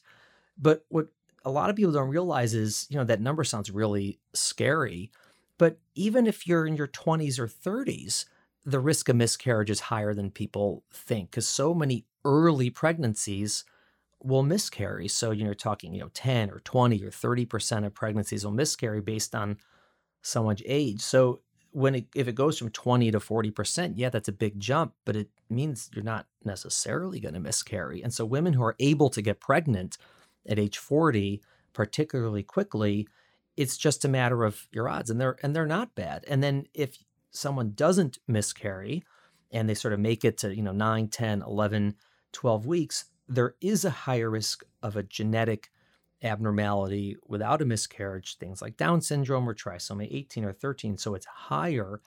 But 0.57 0.85
what 0.89 1.07
a 1.43 1.51
lot 1.51 1.69
of 1.69 1.75
people 1.75 1.91
don't 1.91 2.09
realize 2.09 2.53
is, 2.53 2.87
you 2.89 2.97
know, 2.97 3.03
that 3.03 3.21
number 3.21 3.43
sounds 3.43 3.69
really 3.69 4.19
scary. 4.33 5.11
But 5.57 5.79
even 5.93 6.27
if 6.27 6.47
you're 6.47 6.65
in 6.67 6.75
your 6.75 6.87
20s 6.87 7.39
or 7.39 7.47
30s, 7.47 8.25
the 8.65 8.79
risk 8.79 9.09
of 9.09 9.15
miscarriage 9.15 9.69
is 9.69 9.79
higher 9.79 10.13
than 10.13 10.31
people 10.31 10.83
think 10.91 11.31
because 11.31 11.47
so 11.47 11.73
many 11.73 12.05
early 12.25 12.69
pregnancies 12.69 13.63
will 14.23 14.43
miscarry. 14.43 15.07
So 15.07 15.31
you're 15.31 15.53
talking, 15.53 15.93
you 15.93 16.01
know, 16.01 16.09
10 16.13 16.49
or 16.49 16.59
20 16.59 17.03
or 17.03 17.11
30% 17.11 17.85
of 17.85 17.93
pregnancies 17.93 18.43
will 18.43 18.51
miscarry 18.51 19.01
based 19.01 19.35
on 19.35 19.57
someone's 20.23 20.63
age. 20.65 21.01
So 21.01 21.41
when 21.71 21.93
it, 21.95 22.07
if 22.15 22.27
it 22.27 22.35
goes 22.35 22.57
from 22.57 22.71
20 22.71 23.11
to 23.11 23.19
40%, 23.19 23.93
yeah, 23.95 24.09
that's 24.09 24.29
a 24.29 24.33
big 24.33 24.59
jump, 24.59 24.93
but 25.05 25.15
it 25.15 25.29
means 25.49 25.89
you're 25.93 26.03
not 26.03 26.25
necessarily 26.43 27.19
going 27.19 27.35
to 27.35 27.39
miscarry. 27.39 28.01
And 28.01 28.13
so 28.13 28.25
women 28.25 28.53
who 28.53 28.63
are 28.63 28.75
able 28.79 29.09
to 29.11 29.21
get 29.21 29.39
pregnant 29.39 29.97
at 30.47 30.57
age 30.57 30.77
40, 30.77 31.41
particularly 31.73 32.43
quickly, 32.43 33.07
it's 33.57 33.77
just 33.77 34.05
a 34.05 34.09
matter 34.09 34.43
of 34.43 34.67
your 34.71 34.89
odds 34.89 35.09
and 35.09 35.19
they're 35.19 35.37
and 35.41 35.55
they're 35.55 35.65
not 35.65 35.95
bad. 35.95 36.25
And 36.27 36.43
then 36.43 36.67
if 36.73 36.97
someone 37.31 37.73
doesn't 37.75 38.19
miscarry 38.27 39.03
and 39.51 39.69
they 39.69 39.73
sort 39.73 39.93
of 39.93 39.99
make 39.99 40.25
it 40.25 40.37
to, 40.39 40.55
you 40.55 40.61
know, 40.61 40.71
9, 40.71 41.07
10, 41.07 41.41
11, 41.41 41.95
12 42.31 42.65
weeks, 42.65 43.05
there 43.27 43.55
is 43.61 43.85
a 43.85 43.89
higher 43.89 44.29
risk 44.29 44.63
of 44.83 44.95
a 44.95 45.03
genetic 45.03 45.69
abnormality 46.23 47.15
without 47.27 47.61
a 47.61 47.65
miscarriage, 47.65 48.37
things 48.37 48.61
like 48.61 48.77
Down 48.77 49.01
syndrome 49.01 49.47
or 49.47 49.53
trisomy 49.53 50.07
18 50.11 50.45
or 50.45 50.53
13. 50.53 50.97
So 50.97 51.15
it's 51.15 51.25
higher. 51.25 52.01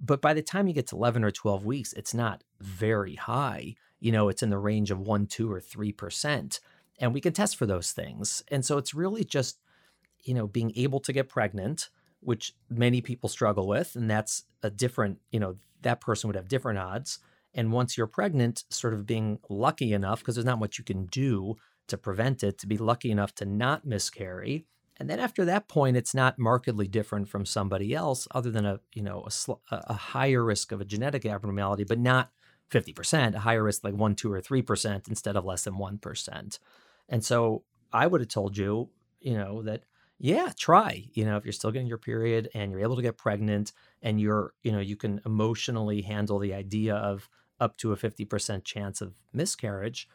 But 0.00 0.20
by 0.20 0.34
the 0.34 0.42
time 0.42 0.66
you 0.66 0.74
get 0.74 0.88
to 0.88 0.96
11 0.96 1.24
or 1.24 1.30
12 1.30 1.64
weeks, 1.64 1.92
it's 1.92 2.14
not 2.14 2.42
very 2.60 3.14
high. 3.14 3.76
You 4.00 4.12
know, 4.12 4.28
it's 4.28 4.42
in 4.42 4.50
the 4.50 4.58
range 4.58 4.90
of 4.90 5.00
1, 5.00 5.26
2, 5.26 5.50
or 5.50 5.60
3%. 5.60 6.60
And 6.98 7.14
we 7.14 7.20
can 7.20 7.32
test 7.32 7.56
for 7.56 7.66
those 7.66 7.92
things. 7.92 8.42
And 8.48 8.64
so 8.64 8.78
it's 8.78 8.94
really 8.94 9.24
just, 9.24 9.58
you 10.22 10.34
know, 10.34 10.46
being 10.46 10.72
able 10.76 11.00
to 11.00 11.12
get 11.12 11.28
pregnant, 11.28 11.88
which 12.20 12.54
many 12.68 13.00
people 13.00 13.28
struggle 13.28 13.66
with. 13.66 13.96
And 13.96 14.10
that's 14.10 14.44
a 14.62 14.70
different, 14.70 15.18
you 15.30 15.40
know, 15.40 15.56
that 15.82 16.00
person 16.00 16.28
would 16.28 16.36
have 16.36 16.48
different 16.48 16.78
odds 16.78 17.18
and 17.54 17.72
once 17.72 17.96
you're 17.96 18.06
pregnant, 18.06 18.64
sort 18.70 18.94
of 18.94 19.06
being 19.06 19.38
lucky 19.48 19.92
enough, 19.92 20.20
because 20.20 20.36
there's 20.36 20.46
not 20.46 20.58
much 20.58 20.78
you 20.78 20.84
can 20.84 21.06
do 21.06 21.56
to 21.88 21.98
prevent 21.98 22.42
it, 22.42 22.58
to 22.58 22.66
be 22.66 22.78
lucky 22.78 23.10
enough 23.10 23.34
to 23.36 23.44
not 23.44 23.84
miscarry. 23.84 24.66
And 24.98 25.10
then 25.10 25.20
after 25.20 25.44
that 25.44 25.68
point, 25.68 25.96
it's 25.96 26.14
not 26.14 26.38
markedly 26.38 26.86
different 26.86 27.28
from 27.28 27.44
somebody 27.44 27.94
else, 27.94 28.28
other 28.30 28.50
than 28.50 28.64
a 28.64 28.80
you 28.94 29.02
know 29.02 29.24
a, 29.26 29.30
sl- 29.30 29.60
a 29.70 29.94
higher 29.94 30.44
risk 30.44 30.72
of 30.72 30.80
a 30.80 30.84
genetic 30.84 31.26
abnormality, 31.26 31.84
but 31.84 31.98
not 31.98 32.30
50%, 32.70 33.34
a 33.34 33.40
higher 33.40 33.62
risk 33.62 33.84
like 33.84 33.94
one, 33.94 34.14
two, 34.14 34.32
or 34.32 34.40
three 34.40 34.62
percent 34.62 35.08
instead 35.08 35.36
of 35.36 35.44
less 35.44 35.64
than 35.64 35.76
one 35.76 35.98
percent. 35.98 36.58
And 37.08 37.24
so 37.24 37.64
I 37.92 38.06
would 38.06 38.20
have 38.20 38.28
told 38.28 38.56
you, 38.56 38.90
you 39.20 39.36
know, 39.36 39.62
that 39.62 39.82
yeah, 40.22 40.52
try. 40.56 41.04
You 41.14 41.24
know, 41.24 41.36
if 41.36 41.44
you're 41.44 41.52
still 41.52 41.72
getting 41.72 41.88
your 41.88 41.98
period 41.98 42.48
and 42.54 42.70
you're 42.70 42.80
able 42.80 42.94
to 42.94 43.02
get 43.02 43.18
pregnant 43.18 43.72
and 44.02 44.20
you're, 44.20 44.54
you 44.62 44.70
know, 44.70 44.78
you 44.78 44.94
can 44.94 45.20
emotionally 45.26 46.02
handle 46.02 46.38
the 46.38 46.54
idea 46.54 46.94
of 46.94 47.28
up 47.58 47.76
to 47.78 47.92
a 47.92 47.96
50% 47.96 48.62
chance 48.62 49.00
of 49.00 49.14
miscarriage, 49.32 50.08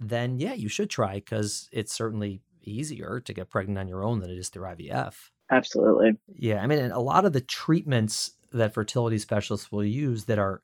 then 0.00 0.40
yeah, 0.40 0.54
you 0.54 0.68
should 0.68 0.90
try 0.90 1.14
because 1.14 1.68
it's 1.70 1.94
certainly 1.94 2.42
easier 2.64 3.20
to 3.20 3.32
get 3.32 3.48
pregnant 3.48 3.78
on 3.78 3.86
your 3.86 4.02
own 4.02 4.18
than 4.18 4.28
it 4.28 4.38
is 4.38 4.48
through 4.48 4.66
IVF. 4.66 5.30
Absolutely. 5.52 6.18
Yeah. 6.34 6.60
I 6.60 6.66
mean, 6.66 6.90
a 6.90 6.98
lot 6.98 7.24
of 7.24 7.32
the 7.32 7.40
treatments 7.40 8.32
that 8.52 8.74
fertility 8.74 9.18
specialists 9.18 9.70
will 9.70 9.84
use 9.84 10.24
that 10.24 10.40
are, 10.40 10.62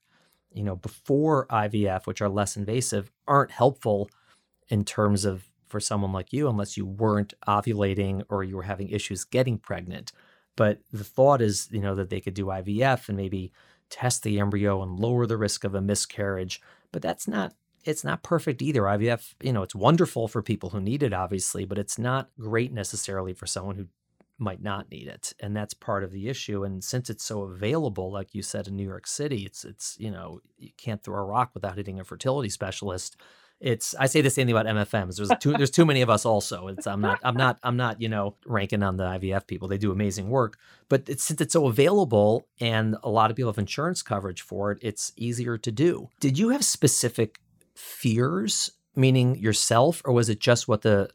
you 0.53 0.65
know, 0.65 0.75
before 0.75 1.47
IVF, 1.47 2.09
which 2.09 2.21
are 2.21 2.29
less 2.29 2.57
invasive, 2.57 3.13
aren't 3.29 3.53
helpful 3.53 4.11
in 4.69 4.85
terms 4.85 5.25
of 5.25 5.50
for 5.71 5.81
someone 5.81 6.13
like 6.13 6.33
you 6.33 6.49
unless 6.49 6.77
you 6.77 6.85
weren't 6.85 7.35
ovulating 7.47 8.23
or 8.29 8.45
you 8.45 8.57
were 8.57 8.65
having 8.65 8.89
issues 8.89 9.25
getting 9.25 9.59
pregnant. 9.59 10.13
But 10.57 10.81
the 10.93 11.05
thought 11.05 11.41
is, 11.41 11.69
you 11.71 11.81
know, 11.81 11.95
that 11.95 12.11
they 12.11 12.21
could 12.21 12.35
do 12.35 12.47
IVF 12.47 13.09
and 13.09 13.17
maybe 13.17 13.53
test 13.89 14.23
the 14.23 14.39
embryo 14.39 14.83
and 14.83 14.99
lower 14.99 15.27
the 15.27 15.37
risk 15.37 15.65
of 15.65 15.75
a 15.75 15.81
miscarriage. 15.81 16.61
But 16.93 17.03
that's 17.03 17.27
not 17.29 17.55
it's 17.85 18.05
not 18.05 18.23
perfect 18.23 18.61
either. 18.61 18.83
IVF, 18.83 19.35
you 19.43 19.53
know, 19.53 19.63
it's 19.63 19.75
wonderful 19.75 20.29
for 20.29 20.43
people 20.43 20.71
who 20.71 20.81
need 20.81 21.03
it, 21.03 21.15
obviously, 21.15 21.65
but 21.65 21.79
it's 21.79 21.99
not 21.99 22.29
great 22.39 22.73
necessarily 22.73 23.33
for 23.33 23.47
someone 23.47 23.77
who 23.77 23.87
might 24.39 24.63
not 24.63 24.91
need 24.91 25.07
it. 25.07 25.33
And 25.41 25.57
that's 25.57 25.75
part 25.75 26.05
of 26.05 26.13
the 26.13 26.29
issue. 26.29 26.65
And 26.65 26.83
since 26.83 27.11
it's 27.11 27.25
so 27.25 27.43
available, 27.43 28.11
like 28.11 28.35
you 28.35 28.43
said 28.43 28.67
in 28.67 28.77
New 28.77 28.87
York 28.87 29.07
City, 29.07 29.45
it's 29.45 29.65
it's, 29.65 29.97
you 29.99 30.11
know, 30.11 30.41
you 30.59 30.71
can't 30.77 31.03
throw 31.03 31.21
a 31.21 31.25
rock 31.25 31.51
without 31.55 31.77
hitting 31.77 32.01
a 32.01 32.05
fertility 32.05 32.49
specialist 32.49 33.17
it's 33.61 33.95
I 33.99 34.07
say 34.07 34.23
the 34.23 34.31
same 34.31 34.47
thing 34.47 34.57
about 34.57 34.67
MFMs. 34.67 35.17
There's 35.17 35.31
too 35.39 35.53
there's 35.53 35.71
too 35.71 35.85
many 35.85 36.01
of 36.01 36.09
us 36.09 36.25
also. 36.25 36.69
It's 36.69 36.87
I'm 36.87 37.01
not 37.01 37.21
I'm 37.23 37.37
not 37.37 37.59
I'm 37.63 37.77
not, 37.77 38.01
you 38.01 38.09
know, 38.09 38.37
ranking 38.47 38.83
on 38.83 38.97
the 38.97 39.05
IVF 39.05 39.47
people. 39.47 39.69
They 39.69 39.77
do 39.77 39.93
amazing 39.93 40.31
work, 40.31 40.59
but 40.89 41.09
it's, 41.09 41.25
since 41.25 41.41
it's 41.41 41.53
so 41.53 41.67
available 41.67 42.49
and 42.59 42.97
a 43.03 43.11
lot 43.11 43.31
of 43.31 43.37
people 43.37 43.53
have 43.53 43.59
insurance 43.59 44.03
coverage 44.03 44.41
for 44.41 44.73
it, 44.73 44.79
it's 44.81 45.13
easier 45.17 45.59
to 45.59 45.71
do. 45.71 46.09
Did 46.21 46.39
you 46.39 46.49
have 46.49 46.65
specific 46.65 47.39
fears, 47.75 48.71
meaning 48.97 49.37
yourself, 49.37 50.01
or 50.07 50.13
was 50.13 50.31
it 50.31 50.41
just 50.41 50.67
what 50.67 50.81
the 50.83 51.11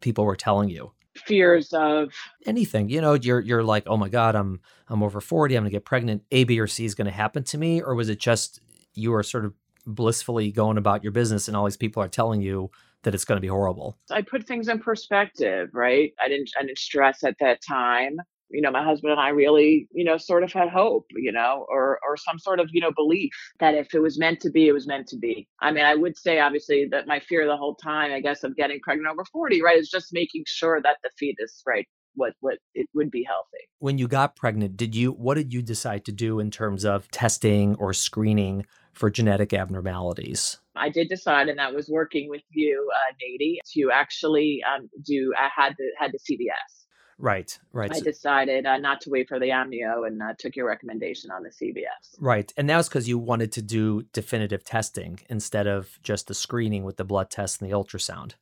people 0.00 0.24
were 0.24 0.36
telling 0.36 0.68
you? 0.68 0.92
Fears 1.26 1.72
of 1.72 2.12
anything. 2.44 2.88
You 2.88 3.00
know, 3.00 3.14
you're 3.14 3.40
you're 3.40 3.62
like, 3.62 3.84
oh 3.86 3.96
my 3.96 4.08
God, 4.08 4.34
I'm 4.34 4.60
I'm 4.88 5.00
over 5.04 5.20
40, 5.20 5.54
I'm 5.54 5.62
gonna 5.62 5.70
get 5.70 5.84
pregnant, 5.84 6.24
A, 6.32 6.42
B, 6.42 6.58
or 6.58 6.66
C 6.66 6.84
is 6.84 6.96
gonna 6.96 7.12
happen 7.12 7.44
to 7.44 7.58
me, 7.58 7.80
or 7.80 7.94
was 7.94 8.08
it 8.08 8.18
just 8.18 8.58
you 8.94 9.12
were 9.12 9.22
sort 9.22 9.44
of 9.44 9.54
blissfully 9.86 10.50
going 10.50 10.78
about 10.78 11.02
your 11.02 11.12
business 11.12 11.48
and 11.48 11.56
all 11.56 11.64
these 11.64 11.76
people 11.76 12.02
are 12.02 12.08
telling 12.08 12.40
you 12.40 12.70
that 13.02 13.14
it's 13.14 13.24
going 13.24 13.36
to 13.36 13.42
be 13.42 13.48
horrible. 13.48 13.98
I 14.10 14.22
put 14.22 14.46
things 14.46 14.68
in 14.68 14.78
perspective, 14.80 15.70
right? 15.72 16.12
I 16.20 16.28
didn't 16.28 16.50
I 16.58 16.62
didn't 16.62 16.78
stress 16.78 17.22
at 17.22 17.36
that 17.40 17.60
time. 17.66 18.16
You 18.50 18.60
know, 18.60 18.70
my 18.70 18.84
husband 18.84 19.12
and 19.12 19.20
I 19.20 19.30
really, 19.30 19.88
you 19.92 20.04
know, 20.04 20.16
sort 20.16 20.44
of 20.44 20.52
had 20.52 20.68
hope, 20.68 21.06
you 21.16 21.32
know, 21.32 21.66
or 21.68 21.98
or 22.06 22.16
some 22.16 22.38
sort 22.38 22.60
of, 22.60 22.68
you 22.72 22.80
know, 22.80 22.92
belief 22.94 23.32
that 23.60 23.74
if 23.74 23.94
it 23.94 24.00
was 24.00 24.18
meant 24.18 24.40
to 24.40 24.50
be, 24.50 24.68
it 24.68 24.72
was 24.72 24.86
meant 24.86 25.06
to 25.08 25.18
be. 25.18 25.48
I 25.60 25.72
mean, 25.72 25.84
I 25.84 25.94
would 25.94 26.16
say 26.16 26.40
obviously 26.40 26.86
that 26.90 27.06
my 27.06 27.20
fear 27.20 27.46
the 27.46 27.56
whole 27.56 27.74
time, 27.74 28.12
I 28.12 28.20
guess, 28.20 28.44
of 28.44 28.56
getting 28.56 28.80
pregnant 28.80 29.10
over 29.10 29.24
40, 29.32 29.62
right, 29.62 29.78
is 29.78 29.90
just 29.90 30.12
making 30.12 30.44
sure 30.46 30.80
that 30.82 30.98
the 31.02 31.10
fetus, 31.18 31.62
right, 31.66 31.86
what 32.14 32.34
what 32.40 32.58
it 32.74 32.86
would 32.94 33.10
be 33.10 33.24
healthy. 33.24 33.64
When 33.78 33.98
you 33.98 34.08
got 34.08 34.36
pregnant, 34.36 34.76
did 34.76 34.94
you 34.94 35.12
what 35.12 35.34
did 35.34 35.52
you 35.52 35.62
decide 35.62 36.04
to 36.06 36.12
do 36.12 36.38
in 36.38 36.50
terms 36.50 36.84
of 36.84 37.10
testing 37.10 37.74
or 37.76 37.92
screening 37.92 38.66
for 38.94 39.10
genetic 39.10 39.52
abnormalities? 39.52 40.58
I 40.76 40.88
did 40.88 41.08
decide, 41.08 41.48
and 41.48 41.58
that 41.58 41.74
was 41.74 41.88
working 41.88 42.28
with 42.28 42.42
you, 42.50 42.90
uh, 42.92 43.14
Nady, 43.22 43.58
to 43.74 43.90
actually 43.92 44.62
um, 44.64 44.88
do. 45.04 45.32
I 45.38 45.48
had 45.54 45.74
the 45.78 45.90
had 45.98 46.12
the 46.12 46.18
CVS. 46.18 46.84
Right, 47.16 47.56
right. 47.72 47.92
I 47.94 48.00
decided 48.00 48.66
uh, 48.66 48.78
not 48.78 49.00
to 49.02 49.10
wait 49.10 49.28
for 49.28 49.38
the 49.38 49.50
amnio 49.50 50.04
and 50.04 50.20
uh, 50.20 50.34
took 50.36 50.56
your 50.56 50.66
recommendation 50.66 51.30
on 51.30 51.44
the 51.44 51.50
CVS. 51.50 52.16
Right, 52.18 52.52
and 52.56 52.68
that 52.68 52.76
was 52.76 52.88
because 52.88 53.08
you 53.08 53.18
wanted 53.18 53.52
to 53.52 53.62
do 53.62 54.02
definitive 54.12 54.64
testing 54.64 55.20
instead 55.30 55.68
of 55.68 55.98
just 56.02 56.26
the 56.26 56.34
screening 56.34 56.82
with 56.82 56.96
the 56.96 57.04
blood 57.04 57.30
test 57.30 57.60
and 57.60 57.70
the 57.70 57.74
ultrasound. 57.74 58.32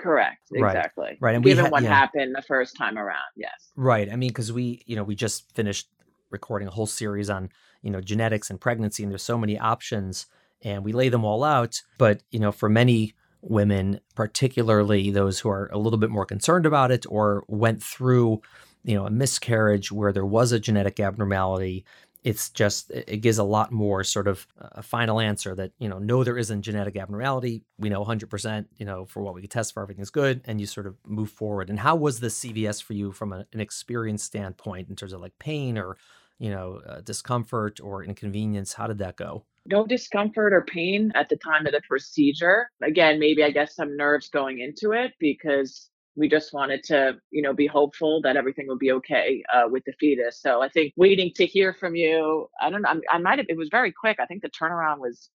Correct. 0.00 0.48
Exactly. 0.52 1.18
Right. 1.20 1.34
And 1.34 1.44
given 1.44 1.64
we 1.64 1.68
ha- 1.68 1.72
what 1.72 1.82
yeah. 1.82 1.94
happened 1.94 2.34
the 2.34 2.42
first 2.42 2.76
time 2.76 2.96
around, 2.96 3.18
yes. 3.36 3.70
Right. 3.76 4.10
I 4.10 4.16
mean, 4.16 4.30
because 4.30 4.50
we, 4.50 4.82
you 4.86 4.96
know, 4.96 5.02
we 5.02 5.14
just 5.14 5.54
finished 5.54 5.88
recording 6.30 6.68
a 6.68 6.70
whole 6.70 6.86
series 6.86 7.28
on, 7.28 7.50
you 7.82 7.90
know, 7.90 8.00
genetics 8.00 8.50
and 8.50 8.60
pregnancy, 8.60 9.02
and 9.02 9.10
there's 9.10 9.22
so 9.22 9.38
many 9.38 9.58
options, 9.58 10.26
and 10.62 10.84
we 10.84 10.92
lay 10.92 11.08
them 11.08 11.24
all 11.24 11.44
out. 11.44 11.80
But 11.98 12.22
you 12.30 12.38
know, 12.38 12.52
for 12.52 12.68
many 12.68 13.14
women, 13.42 14.00
particularly 14.14 15.10
those 15.10 15.40
who 15.40 15.48
are 15.48 15.70
a 15.72 15.78
little 15.78 15.98
bit 15.98 16.10
more 16.10 16.26
concerned 16.26 16.66
about 16.66 16.90
it 16.90 17.06
or 17.08 17.44
went 17.48 17.82
through, 17.82 18.42
you 18.84 18.94
know, 18.94 19.06
a 19.06 19.10
miscarriage 19.10 19.90
where 19.90 20.12
there 20.12 20.26
was 20.26 20.52
a 20.52 20.60
genetic 20.60 21.00
abnormality, 21.00 21.84
it's 22.22 22.50
just 22.50 22.90
it 22.90 23.20
gives 23.22 23.38
a 23.38 23.44
lot 23.44 23.72
more 23.72 24.04
sort 24.04 24.28
of 24.28 24.46
a 24.58 24.82
final 24.82 25.20
answer 25.20 25.54
that 25.54 25.72
you 25.78 25.88
know 25.88 25.98
no 25.98 26.22
there 26.22 26.36
isn't 26.36 26.62
genetic 26.62 26.96
abnormality 26.96 27.62
we 27.78 27.88
know 27.88 28.04
100% 28.04 28.66
you 28.76 28.84
know 28.84 29.06
for 29.06 29.22
what 29.22 29.34
we 29.34 29.40
can 29.40 29.48
test 29.48 29.72
for 29.72 29.82
everything's 29.82 30.10
good 30.10 30.42
and 30.44 30.60
you 30.60 30.66
sort 30.66 30.86
of 30.86 30.96
move 31.06 31.30
forward 31.30 31.70
and 31.70 31.80
how 31.80 31.96
was 31.96 32.20
the 32.20 32.28
cvs 32.28 32.82
for 32.82 32.92
you 32.92 33.12
from 33.12 33.32
a, 33.32 33.46
an 33.52 33.60
experience 33.60 34.22
standpoint 34.22 34.88
in 34.88 34.96
terms 34.96 35.12
of 35.12 35.20
like 35.20 35.38
pain 35.38 35.78
or 35.78 35.96
you 36.40 36.50
know 36.50 36.80
uh, 36.88 37.00
discomfort 37.02 37.78
or 37.80 38.02
inconvenience 38.02 38.72
how 38.72 38.88
did 38.88 38.98
that 38.98 39.16
go 39.16 39.44
No 39.66 39.86
discomfort 39.86 40.52
or 40.52 40.64
pain 40.64 41.12
at 41.14 41.28
the 41.28 41.36
time 41.36 41.66
of 41.66 41.72
the 41.72 41.82
procedure. 41.86 42.70
Again, 42.82 43.20
maybe 43.20 43.44
I 43.44 43.50
guess 43.50 43.76
some 43.76 43.96
nerves 43.96 44.28
going 44.30 44.58
into 44.60 44.92
it 44.92 45.12
because 45.20 45.90
we 46.16 46.28
just 46.28 46.52
wanted 46.52 46.82
to, 46.84 47.16
you 47.30 47.42
know, 47.42 47.52
be 47.52 47.66
hopeful 47.66 48.20
that 48.22 48.36
everything 48.36 48.66
would 48.68 48.78
be 48.78 48.92
okay 48.92 49.42
uh, 49.54 49.68
with 49.68 49.84
the 49.84 49.92
fetus. 50.00 50.40
So 50.40 50.62
I 50.62 50.68
think 50.68 50.92
waiting 50.96 51.30
to 51.36 51.46
hear 51.46 51.72
from 51.72 51.94
you, 51.94 52.48
I 52.60 52.70
don't 52.70 52.82
know, 52.82 52.88
I, 52.88 53.16
I 53.16 53.18
might 53.18 53.38
have, 53.38 53.46
it 53.48 53.56
was 53.56 53.68
very 53.70 53.92
quick. 53.92 54.18
I 54.18 54.26
think 54.26 54.42
the 54.42 54.50
turnaround 54.50 54.98
was 54.98 55.30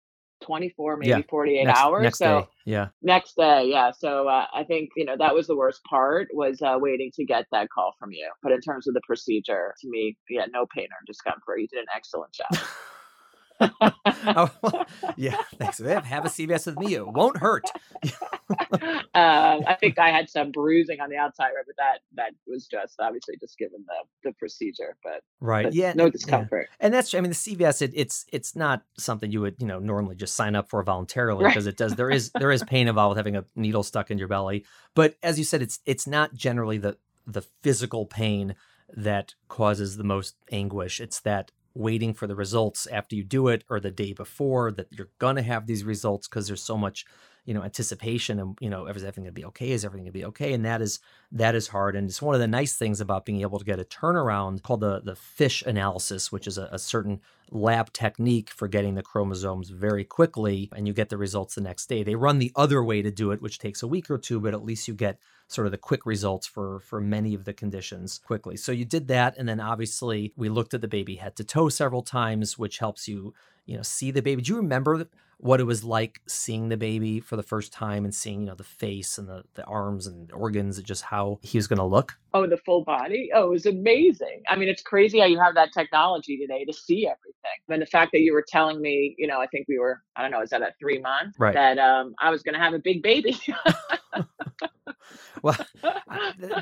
24, 0.46 0.98
maybe 0.98 1.10
Yeah. 1.10 1.22
48 1.30 1.64
next, 1.66 1.80
hours. 1.80 2.04
next 2.04 2.18
so 2.20 2.42
day 2.42 2.48
yeah 2.66 2.88
next 3.02 3.36
day, 3.36 3.68
yeah. 3.70 3.92
So 3.92 4.28
uh, 4.28 4.46
I 4.54 4.64
think, 4.64 4.90
you 4.96 5.06
know, 5.06 5.16
that 5.18 5.34
was 5.34 5.48
the 5.48 5.56
worst 5.56 5.82
part 5.84 6.28
was 6.34 6.62
uh, 6.62 6.78
waiting 6.80 7.12
to 7.16 7.26
get 7.26 7.46
that 7.52 7.70
call 7.70 7.94
from 8.00 8.12
you. 8.12 8.30
But 8.42 8.52
in 8.52 8.62
terms 8.62 8.88
of 8.88 8.94
the 8.94 9.02
procedure, 9.06 9.74
to 9.82 9.90
me, 9.90 10.18
yeah, 10.30 10.46
no 10.52 10.66
pain 10.76 10.86
or 10.86 11.02
discomfort. 11.06 11.60
You 11.60 11.68
did 11.68 11.80
an 11.80 11.86
excellent 11.96 12.34
job. 12.34 12.60
yeah 15.18 15.38
thanks 15.58 15.80
have, 15.80 16.06
have 16.06 16.26
a 16.26 16.30
cvs 16.30 16.66
with 16.66 16.78
me 16.78 16.96
it 16.96 17.08
won't 17.08 17.38
hurt 17.38 17.70
um, 19.16 19.64
I 19.68 19.76
think 19.80 19.98
I 19.98 20.10
had 20.10 20.30
some 20.30 20.52
bruising 20.52 21.00
on 21.00 21.10
the 21.10 21.18
outside, 21.18 21.52
right, 21.56 21.66
but 21.66 21.76
that 21.78 22.00
that 22.16 22.32
was 22.48 22.68
just 22.68 22.96
obviously 23.00 23.36
just 23.40 23.58
given 23.58 23.86
the 23.88 24.30
the 24.30 24.34
procedure, 24.34 24.96
but, 25.04 25.22
right 25.40 25.66
but 25.66 25.74
yeah 25.74 25.94
no 25.94 26.06
yeah. 26.06 26.12
discomfort. 26.12 26.70
And 26.80 26.94
that's, 26.94 27.14
I 27.14 27.22
mean, 27.22 27.32
the 27.32 27.36
CVS, 27.36 27.82
it, 27.82 27.92
it's 27.96 28.26
it's 28.32 28.56
not 28.56 28.84
something 28.98 29.32
you 29.32 29.42
would, 29.42 29.56
you 29.60 29.68
know, 29.68 29.80
normally 29.80 30.16
just 30.16 30.36
sign 30.36 30.56
up 30.56 30.70
for 30.70 30.82
voluntarily 30.84 31.46
Right. 31.46 31.52
because 31.52 31.68
it 31.68 31.78
does. 31.78 31.96
There 31.96 32.10
is 32.10 32.32
there 32.32 32.52
is 32.52 32.64
pain 32.64 32.88
involved 32.88 33.12
with 33.12 33.18
having 33.18 33.36
a 33.36 33.46
needle 33.56 33.84
stuck 33.84 34.12
in 34.12 34.18
your 34.18 34.28
belly, 34.28 34.66
but 34.94 35.16
as 35.24 35.38
you 35.40 35.46
said, 35.46 35.62
it's 35.62 35.80
it's 35.86 36.08
not 36.08 36.34
generally 36.34 36.78
the 36.78 36.98
the 37.26 37.42
physical 37.42 38.06
pain 38.06 38.56
that 38.96 39.34
causes 39.48 39.98
the 39.98 40.04
most 40.04 40.36
anguish. 40.52 41.00
It's 41.00 41.20
that 41.22 41.52
waiting 41.76 42.14
for 42.14 42.26
the 42.26 42.36
results 42.36 42.88
after 42.88 43.16
you 43.16 43.24
do 43.24 43.50
it 43.50 43.64
or 43.70 43.80
the 43.80 43.92
day 43.92 44.14
before 44.14 44.72
that 44.72 44.88
you're 44.92 45.10
gonna 45.20 45.44
have 45.44 45.68
these 45.68 45.84
results 45.84 46.28
because 46.28 46.48
there's 46.48 46.64
so 46.64 46.78
much 46.78 47.06
you 47.46 47.54
know 47.54 47.64
anticipation 47.64 48.40
and 48.40 48.58
you 48.60 48.70
know 48.70 48.88
is 48.88 49.04
everything 49.04 49.24
gonna 49.24 49.32
be 49.32 49.46
okay? 49.46 49.72
Is 49.72 49.86
everything 49.86 50.06
gonna 50.06 50.12
be 50.12 50.26
okay? 50.26 50.54
And 50.54 50.66
that 50.66 50.82
is 50.82 51.00
that 51.32 51.54
is 51.54 51.68
hard. 51.68 51.96
And 51.96 52.10
it's 52.10 52.22
one 52.22 52.34
of 52.34 52.42
the 52.42 52.48
nice 52.48 52.76
things 52.76 53.00
about 53.00 53.26
being 53.26 53.42
able 53.42 53.60
to 53.60 53.66
get 53.66 53.80
a 53.80 53.84
turnaround 53.84 54.64
called 54.64 54.82
the 54.82 55.02
the 55.02 55.16
FISH 55.16 55.64
analysis 55.64 56.32
which 56.32 56.48
is 56.48 56.58
a, 56.58 56.70
a 56.72 56.80
certain 56.80 57.22
lab 57.52 57.94
technique 57.94 58.50
for 58.50 58.68
getting 58.68 58.96
the 58.96 59.04
chromosomes 59.04 59.70
very 59.70 60.04
quickly 60.04 60.70
and 60.76 60.88
you 60.88 60.94
get 60.94 61.10
the 61.10 61.18
results 61.18 61.56
the 61.56 61.62
next 61.62 61.88
day. 61.88 62.04
They 62.04 62.16
run 62.16 62.40
the 62.40 62.52
other 62.56 62.84
way 62.84 63.02
to 63.02 63.12
do 63.12 63.32
it 63.32 63.42
which 63.42 63.60
takes 63.60 63.84
a 63.84 63.88
week 63.88 64.10
or 64.10 64.18
two 64.18 64.40
but 64.40 64.54
at 64.54 64.66
least 64.66 64.88
you 64.88 64.96
get 64.96 65.20
sort 65.48 65.68
of 65.68 65.72
the 65.72 65.78
quick 65.78 66.06
results 66.06 66.48
for 66.48 66.80
for 66.80 67.00
many 67.00 67.34
of 67.34 67.46
the 67.46 67.54
conditions 67.54 68.20
quickly 68.26 68.58
so 68.58 68.72
you 68.72 68.86
did 68.86 69.08
that 69.08 69.36
and 69.38 69.48
then 69.48 69.60
obviously 69.60 70.34
we 70.36 70.50
looked 70.50 70.74
at 70.74 70.82
the 70.82 70.88
baby 70.88 71.16
head 71.16 71.36
to 71.36 71.44
toe 71.44 71.70
several 71.70 72.02
times 72.02 72.58
which 72.58 72.80
helps 72.80 73.08
you 73.08 73.34
you 73.66 73.76
know 73.76 73.84
see 73.84 74.12
the 74.12 74.22
baby 74.22 74.42
do 74.42 74.54
you 74.54 74.58
remember 74.58 75.08
what 75.38 75.60
it 75.60 75.66
was 75.66 75.84
like 75.84 76.22
seeing 76.28 76.70
the 76.70 76.78
baby 76.78 77.20
for 77.20 77.36
the 77.36 77.44
first 77.44 77.74
time 77.74 78.06
and 78.06 78.16
seeing 78.16 78.42
you 78.42 78.48
know 78.48 78.56
the 78.56 78.64
face 78.64 79.18
and 79.18 79.28
the, 79.28 79.44
the 79.56 79.64
arms 79.66 80.08
and 80.08 80.32
organs 80.32 80.78
and 80.78 80.88
just 80.88 81.04
how 81.04 81.40
he 81.42 81.58
was 81.58 81.68
going 81.68 81.78
to 81.78 81.86
look 81.86 82.18
Oh, 82.36 82.46
the 82.46 82.58
full 82.58 82.84
body. 82.84 83.30
Oh, 83.34 83.46
it 83.46 83.50
was 83.50 83.66
amazing. 83.66 84.42
I 84.50 84.58
mean, 84.58 84.68
it's 84.68 84.82
crazy 84.82 85.20
how 85.20 85.26
you 85.26 85.40
have 85.40 85.56
that 85.56 85.72
technology 85.72 86.38
today 86.38 86.66
to 86.66 86.74
see 86.74 87.08
everything. 87.08 87.60
And 87.70 87.82
the 87.82 87.86
fact 87.86 88.12
that 88.12 88.20
you 88.20 88.34
were 88.34 88.44
telling 88.46 88.82
me, 88.82 89.16
you 89.18 89.26
know, 89.26 89.40
I 89.40 89.48
think 89.48 89.68
we 89.70 89.80
were, 89.80 90.02
I 90.18 90.22
don't 90.22 90.32
know, 90.32 90.42
is 90.42 90.50
that 90.50 90.62
at 90.62 90.78
three 90.78 91.00
months? 91.00 91.40
Right. 91.40 91.54
That 91.54 91.78
um, 91.78 92.14
I 92.20 92.32
was 92.32 92.44
going 92.44 92.56
to 92.56 92.60
have 92.60 92.74
a 92.74 92.80
big 92.80 93.02
baby. 93.02 93.40
well 95.42 95.58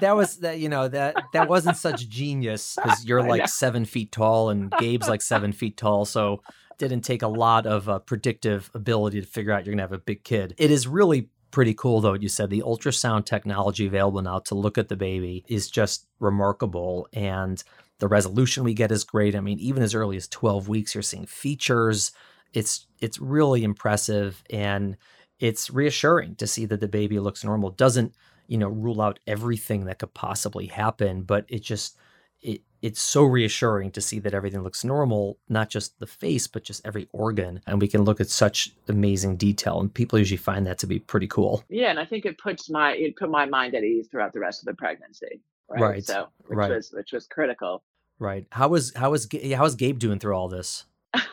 that 0.01 0.15
was 0.15 0.37
that 0.37 0.59
you 0.59 0.69
know 0.69 0.87
that 0.87 1.15
that 1.33 1.47
wasn't 1.47 1.77
such 1.77 2.07
genius 2.09 2.75
because 2.75 3.05
you're 3.05 3.23
like 3.27 3.47
seven 3.47 3.85
feet 3.85 4.11
tall 4.11 4.49
and 4.49 4.71
gabe's 4.79 5.07
like 5.07 5.21
seven 5.21 5.51
feet 5.51 5.77
tall 5.77 6.05
so 6.05 6.41
it 6.73 6.89
didn't 6.89 7.03
take 7.03 7.21
a 7.21 7.27
lot 7.27 7.65
of 7.65 7.87
uh, 7.87 7.99
predictive 7.99 8.69
ability 8.73 9.21
to 9.21 9.27
figure 9.27 9.51
out 9.51 9.65
you're 9.65 9.73
gonna 9.73 9.83
have 9.83 9.91
a 9.91 9.97
big 9.97 10.23
kid. 10.23 10.53
It 10.57 10.71
is 10.71 10.87
really 10.87 11.29
pretty 11.51 11.73
cool 11.73 12.01
though 12.01 12.13
you 12.13 12.29
said. 12.29 12.49
The 12.49 12.63
ultrasound 12.65 13.25
technology 13.25 13.85
available 13.85 14.21
now 14.21 14.39
to 14.39 14.55
look 14.55 14.77
at 14.77 14.89
the 14.89 14.95
baby 14.95 15.45
is 15.47 15.69
just 15.69 16.07
remarkable 16.19 17.07
and 17.13 17.63
the 17.99 18.07
resolution 18.07 18.63
we 18.63 18.73
get 18.73 18.91
is 18.91 19.03
great. 19.03 19.35
I 19.35 19.39
mean 19.39 19.59
even 19.59 19.83
as 19.83 19.95
early 19.95 20.17
as 20.17 20.27
12 20.27 20.67
weeks 20.67 20.95
you're 20.95 21.01
seeing 21.01 21.25
features. 21.25 22.11
It's 22.53 22.87
it's 22.99 23.19
really 23.19 23.63
impressive 23.63 24.43
and 24.49 24.97
it's 25.39 25.69
reassuring 25.69 26.35
to 26.35 26.47
see 26.47 26.65
that 26.65 26.79
the 26.79 26.87
baby 26.87 27.19
looks 27.19 27.43
normal. 27.43 27.69
Doesn't 27.71 28.15
you 28.53 28.59
know 28.59 28.69
rule 28.69 29.01
out 29.01 29.19
everything 29.25 29.85
that 29.85 29.97
could 29.97 30.13
possibly 30.13 30.67
happen 30.67 31.23
but 31.23 31.43
it 31.49 31.63
just 31.63 31.97
it, 32.43 32.61
it's 32.81 33.01
so 33.01 33.23
reassuring 33.23 33.91
to 33.91 34.01
see 34.01 34.19
that 34.19 34.33
everything 34.33 34.61
looks 34.61 34.83
normal, 34.83 35.39
not 35.47 35.69
just 35.69 35.97
the 35.99 36.05
face, 36.05 36.47
but 36.47 36.63
just 36.63 36.85
every 36.85 37.07
organ. 37.13 37.61
And 37.65 37.79
we 37.79 37.87
can 37.87 38.03
look 38.03 38.19
at 38.19 38.29
such 38.29 38.71
amazing 38.89 39.37
detail. 39.37 39.79
And 39.79 39.91
people 39.91 40.19
usually 40.19 40.37
find 40.37 40.67
that 40.67 40.77
to 40.79 40.87
be 40.87 40.99
pretty 40.99 41.27
cool. 41.27 41.63
Yeah, 41.69 41.89
and 41.89 41.99
I 41.99 42.05
think 42.05 42.25
it 42.25 42.37
puts 42.37 42.69
my 42.69 42.93
it 42.93 43.15
put 43.15 43.31
my 43.31 43.45
mind 43.45 43.73
at 43.73 43.85
ease 43.85 44.09
throughout 44.11 44.33
the 44.33 44.41
rest 44.41 44.61
of 44.61 44.65
the 44.65 44.73
pregnancy. 44.73 45.41
Right. 45.69 45.81
right. 45.81 46.05
So 46.05 46.27
which 46.47 46.57
right. 46.57 46.71
was 46.71 46.91
which 46.91 47.13
was 47.13 47.25
critical. 47.27 47.83
Right. 48.19 48.45
How 48.51 48.67
was 48.67 48.93
how 48.95 49.11
was 49.11 49.29
how 49.55 49.63
was 49.63 49.75
Gabe 49.75 49.97
doing 49.97 50.19
through 50.19 50.35
all 50.35 50.49
this? 50.49 50.83
um, 51.13 51.23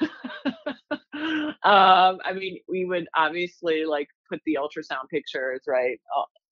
I 1.64 2.32
mean, 2.32 2.60
we 2.68 2.84
would 2.84 3.08
obviously 3.16 3.84
like 3.84 4.08
put 4.28 4.40
the 4.46 4.56
ultrasound 4.60 5.08
pictures 5.10 5.62
right 5.66 5.98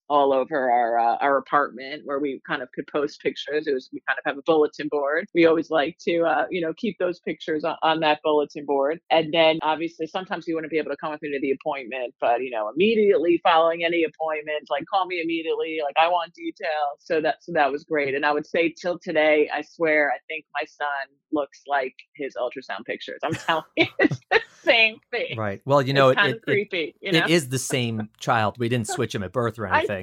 all 0.09 0.33
over 0.33 0.71
our 0.71 0.99
uh, 0.99 1.17
our 1.21 1.37
apartment 1.37 2.01
where 2.05 2.19
we 2.19 2.41
kind 2.47 2.61
of 2.61 2.71
could 2.73 2.85
post 2.87 3.21
pictures. 3.21 3.67
It 3.67 3.73
was 3.73 3.89
we 3.93 4.01
kind 4.07 4.17
of 4.17 4.23
have 4.25 4.37
a 4.37 4.41
bulletin 4.45 4.87
board. 4.89 5.27
We 5.33 5.45
always 5.45 5.69
like 5.69 5.97
to 6.07 6.23
uh, 6.23 6.45
you 6.49 6.61
know 6.61 6.73
keep 6.77 6.97
those 6.99 7.19
pictures 7.19 7.63
on, 7.63 7.75
on, 7.83 7.99
that 8.01 8.19
bulletin 8.23 8.65
board. 8.65 8.99
And 9.11 9.33
then 9.33 9.59
obviously 9.61 10.07
sometimes 10.07 10.47
you 10.47 10.55
wouldn't 10.55 10.71
be 10.71 10.77
able 10.77 10.91
to 10.91 10.97
come 10.97 11.11
with 11.11 11.21
me 11.21 11.31
to 11.31 11.39
the 11.39 11.51
appointment, 11.51 12.13
but 12.19 12.41
you 12.41 12.49
know 12.49 12.69
immediately 12.73 13.39
following 13.43 13.83
any 13.83 14.03
appointment, 14.03 14.67
like 14.69 14.83
call 14.91 15.05
me 15.05 15.21
immediately, 15.21 15.79
like 15.83 15.95
I 16.01 16.07
want 16.07 16.33
details. 16.33 16.99
So 16.99 17.21
that 17.21 17.37
so 17.41 17.51
that 17.53 17.71
was 17.71 17.83
great. 17.83 18.15
And 18.15 18.25
I 18.25 18.31
would 18.31 18.47
say 18.47 18.73
till 18.79 18.99
today, 18.99 19.49
I 19.53 19.61
swear 19.61 20.11
I 20.11 20.19
think 20.27 20.45
my 20.53 20.65
son 20.65 21.15
looks 21.31 21.61
like 21.67 21.93
his 22.15 22.35
ultrasound 22.35 22.85
pictures. 22.85 23.19
I'm 23.23 23.33
telling 23.33 23.63
you, 23.77 23.85
it's 23.99 24.19
the 24.31 24.41
same 24.63 24.97
thing. 25.11 25.37
Right. 25.37 25.61
Well, 25.65 25.81
you 25.81 25.93
know, 25.93 26.09
it's 26.09 26.17
kind 26.17 26.31
it, 26.31 26.37
of 26.37 26.41
creepy. 26.43 26.95
It, 27.01 27.13
you 27.13 27.19
know? 27.19 27.25
it 27.25 27.31
is 27.31 27.49
the 27.49 27.59
same 27.59 28.09
child. 28.19 28.57
We 28.57 28.69
didn't 28.69 28.87
switch 28.87 29.13
him 29.13 29.23
at 29.23 29.31
birth 29.31 29.59
or 29.59 29.67
anything. 29.67 29.98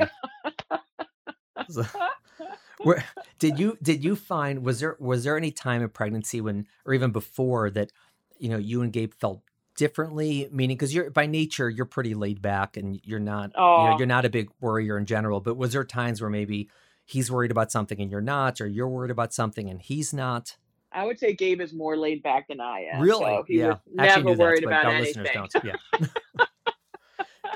So, 1.69 1.85
where, 2.83 3.05
did 3.39 3.59
you 3.59 3.79
did 3.83 4.05
you 4.05 4.17
find 4.17 4.63
was 4.65 4.81
there 4.81 4.97
was 4.99 5.25
there 5.25 5.37
any 5.37 5.51
time 5.51 5.83
in 5.83 5.89
pregnancy 5.89 6.41
when 6.41 6.67
or 6.85 6.95
even 6.95 7.11
before 7.11 7.71
that 7.71 7.93
you 8.39 8.49
know 8.49 8.59
you 8.59 8.83
and 8.83 8.93
Gabe 8.93 9.13
felt 9.15 9.43
differently 9.77 10.49
meaning 10.51 10.77
because 10.77 10.95
you're 10.95 11.11
by 11.11 11.27
nature 11.27 11.69
you're 11.69 11.85
pretty 11.85 12.15
laid 12.15 12.41
back 12.41 12.77
and 12.77 12.99
you're 13.05 13.21
not 13.21 13.53
oh. 13.57 13.83
you 13.83 13.89
know 13.89 13.95
oh. 13.95 13.99
you're 13.99 14.07
not 14.07 14.25
a 14.25 14.31
big 14.31 14.49
worrier 14.61 14.97
in 14.97 15.05
general 15.05 15.41
but 15.41 15.57
was 15.57 15.73
there 15.73 15.85
times 15.85 16.21
where 16.21 16.31
maybe 16.31 16.71
he's 17.05 17.31
worried 17.31 17.51
about 17.51 17.71
something 17.71 18.01
and 18.01 18.11
you're 18.11 18.23
not 18.23 18.61
or 18.61 18.67
you're 18.67 18.89
worried 18.89 19.11
about 19.11 19.35
something 19.35 19.69
and 19.69 19.83
he's 19.83 20.15
not 20.15 20.57
I 20.93 21.05
would 21.05 21.19
say 21.19 21.35
Gabe 21.35 21.61
is 21.61 21.75
more 21.75 21.95
laid 21.95 22.23
back 22.23 22.49
than 22.49 22.59
I 22.59 22.87
am. 22.91 23.03
Really? 23.03 23.25
So 23.25 23.45
yeah. 23.49 23.75
Actually 23.99 24.23
never 24.23 24.39
worried 24.39 24.63
that, 24.63 24.69
about 24.69 24.95
anything. 24.95 25.27
Yeah. 25.63 26.07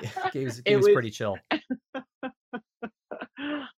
Gabe's, 0.32 0.60
Gabe's 0.60 0.86
was, 0.86 0.92
pretty 0.92 1.10
chill. 1.10 1.36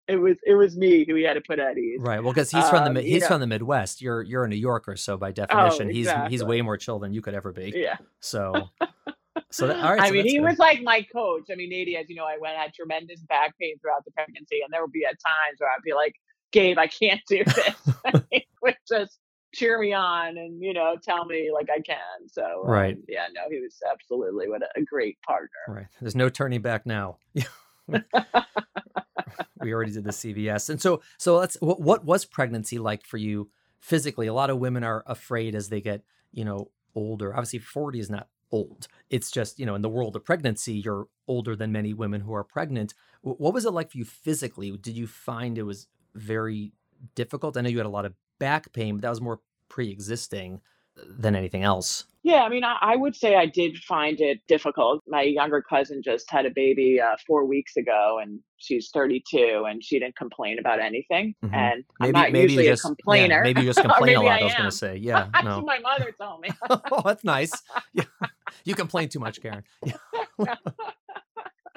it 0.09 0.17
was 0.17 0.37
it 0.45 0.55
was 0.55 0.77
me 0.77 1.05
who 1.07 1.15
he 1.15 1.23
had 1.23 1.35
to 1.35 1.41
put 1.41 1.59
at 1.59 1.79
ease. 1.79 2.01
Right. 2.01 2.23
Well, 2.23 2.33
because 2.33 2.51
he's 2.51 2.69
from 2.69 2.85
Um, 2.85 2.95
the 2.95 3.03
you 3.03 3.13
he's 3.15 3.23
know- 3.23 3.29
from 3.29 3.41
the 3.41 3.47
Midwest. 3.47 4.03
You're 4.03 4.23
you're 4.23 4.45
a 4.45 4.49
New 4.49 4.57
Yorker, 4.57 4.97
so 4.97 5.17
by 5.17 5.33
definition, 5.33 5.89
he's 5.91 6.11
he's 6.29 6.43
way 6.45 6.63
more 6.63 6.77
chill 6.77 6.99
than 6.99 7.13
you 7.13 7.23
could 7.23 7.35
ever 7.35 7.53
be. 7.53 7.73
Yeah. 7.75 7.97
So, 8.21 8.69
so 9.51 9.67
that, 9.69 9.77
all 9.85 9.93
right. 9.93 10.01
I 10.03 10.09
so 10.09 10.15
mean, 10.15 10.25
he 10.27 10.39
good. 10.39 10.45
was 10.45 10.59
like 10.59 10.83
my 10.83 11.03
coach. 11.13 11.45
I 11.51 11.55
mean, 11.55 11.71
Nady, 11.71 12.01
as 12.01 12.09
you 12.09 12.17
know, 12.17 12.25
I 12.25 12.39
went 12.41 12.57
had 12.57 12.73
tremendous 12.75 13.21
back 13.23 13.57
pain 13.61 13.79
throughout 13.81 14.05
the 14.05 14.11
pregnancy, 14.13 14.61
and 14.63 14.73
there 14.73 14.83
would 14.83 14.93
be 14.93 15.05
at 15.05 15.13
times 15.13 15.59
where 15.59 15.71
I'd 15.71 15.83
be 15.85 15.95
like, 15.95 16.15
"Gabe, 16.53 16.79
I 16.79 16.87
can't 16.87 17.21
do 17.29 17.45
this." 17.45 18.25
he 18.31 18.47
would 18.63 18.77
just 18.89 19.19
cheer 19.53 19.79
me 19.79 19.93
on 19.93 20.37
and 20.39 20.63
you 20.63 20.73
know 20.73 20.97
tell 21.03 21.25
me 21.25 21.51
like 21.53 21.69
I 21.71 21.81
can. 21.81 22.29
So 22.29 22.63
um, 22.65 22.71
Right. 22.71 22.99
yeah, 23.09 23.27
no, 23.35 23.43
he 23.51 23.61
was 23.61 23.77
absolutely 23.91 24.49
what 24.49 24.63
a, 24.63 24.69
a 24.77 24.83
great 24.83 25.21
partner. 25.23 25.49
Right. 25.69 25.87
There's 26.01 26.17
no 26.17 26.29
turning 26.29 26.63
back 26.63 26.87
now. 26.87 27.19
we 29.61 29.73
already 29.73 29.93
did 29.93 30.05
the 30.05 30.11
CVS, 30.11 30.71
and 30.71 30.81
so 30.81 31.03
so 31.19 31.37
let's. 31.39 31.57
What, 31.61 31.81
what 31.81 32.05
was 32.05 32.25
pregnancy 32.25 32.79
like 32.79 33.05
for 33.05 33.17
you 33.17 33.51
physically? 33.81 34.27
A 34.27 34.35
lot 34.35 34.51
of 34.51 34.59
women 34.59 34.85
are 34.85 35.03
afraid 35.07 35.55
as 35.55 35.69
they 35.69 35.81
get 35.81 36.03
you 36.33 36.45
know 36.45 36.71
older. 36.95 37.33
Obviously, 37.35 37.59
forty 37.59 37.99
is 37.99 38.11
not 38.11 38.29
old. 38.51 38.89
It's 39.11 39.31
just 39.31 39.59
you 39.59 39.67
know 39.67 39.75
in 39.75 39.83
the 39.83 39.89
world 39.89 40.17
of 40.17 40.25
pregnancy, 40.25 40.75
you're 40.75 41.07
older 41.29 41.57
than 41.57 41.73
many 41.73 41.95
women 41.95 42.23
who 42.23 42.35
are 42.35 42.45
pregnant. 42.45 42.95
What 43.23 43.55
was 43.55 43.65
it 43.65 43.71
like 43.71 43.91
for 43.91 43.99
you 43.99 44.05
physically? 44.05 44.71
Did 44.73 44.97
you 44.97 45.07
find 45.07 45.57
it 45.59 45.63
was 45.63 45.87
very 46.15 46.73
difficult? 47.15 47.57
I 47.57 47.61
know 47.61 47.69
you 47.69 47.79
had 47.79 47.87
a 47.87 47.91
lot 47.91 48.05
of 48.05 48.15
back 48.43 48.73
pain, 48.73 48.97
but 48.97 49.03
that 49.03 49.11
was 49.11 49.21
more 49.21 49.39
pre-existing 49.69 50.61
than 51.19 51.37
anything 51.37 51.63
else. 51.63 52.05
Yeah, 52.25 52.43
I 52.43 52.49
mean, 52.49 52.65
I, 52.65 52.77
I 52.81 52.97
would 52.97 53.15
say 53.17 53.35
I 53.37 53.47
did 53.47 53.77
find 53.79 54.21
it 54.21 54.41
difficult. 54.49 55.03
My 55.09 55.23
younger 55.23 55.63
cousin 55.63 56.03
just 56.05 56.29
had 56.31 56.45
a 56.45 56.51
baby 56.51 57.01
uh, 57.01 57.17
four 57.27 57.45
weeks 57.47 57.77
ago, 57.77 58.19
and 58.21 58.41
she's 58.59 58.91
32, 58.93 59.65
and 59.69 59.83
she 59.83 59.99
didn't 60.01 60.17
complain 60.17 60.59
about 60.59 60.81
anything. 60.81 61.35
Mhm. 61.45 61.53
And 61.55 61.85
Maybe 62.01 62.09
I'm 62.09 62.13
not 62.13 62.33
maybe 62.33 62.53
usually 62.53 62.65
you 62.67 62.71
a 62.71 62.73
just 62.75 62.85
yeah, 62.85 62.89
complainer. 62.89 63.43
maybe 63.43 63.61
you 63.63 63.67
just 63.69 63.81
complain 63.89 64.17
a 64.17 64.23
lot. 64.23 64.33
I 64.33 64.41
I 64.41 64.45
was 64.45 64.55
going 64.55 64.71
to 64.71 64.77
say, 64.77 64.97
yeah, 64.97 65.29
no. 65.45 65.63
my 65.63 65.79
mother 65.79 66.13
told 66.21 66.41
me. 66.43 66.51
oh, 66.71 67.03
that's 67.05 67.25
nice. 67.25 67.53
Yeah. 67.93 68.05
You 68.65 68.75
complain 68.75 69.09
too 69.09 69.19
much, 69.21 69.41
Karen. 69.41 69.63
Yeah. 69.85 70.55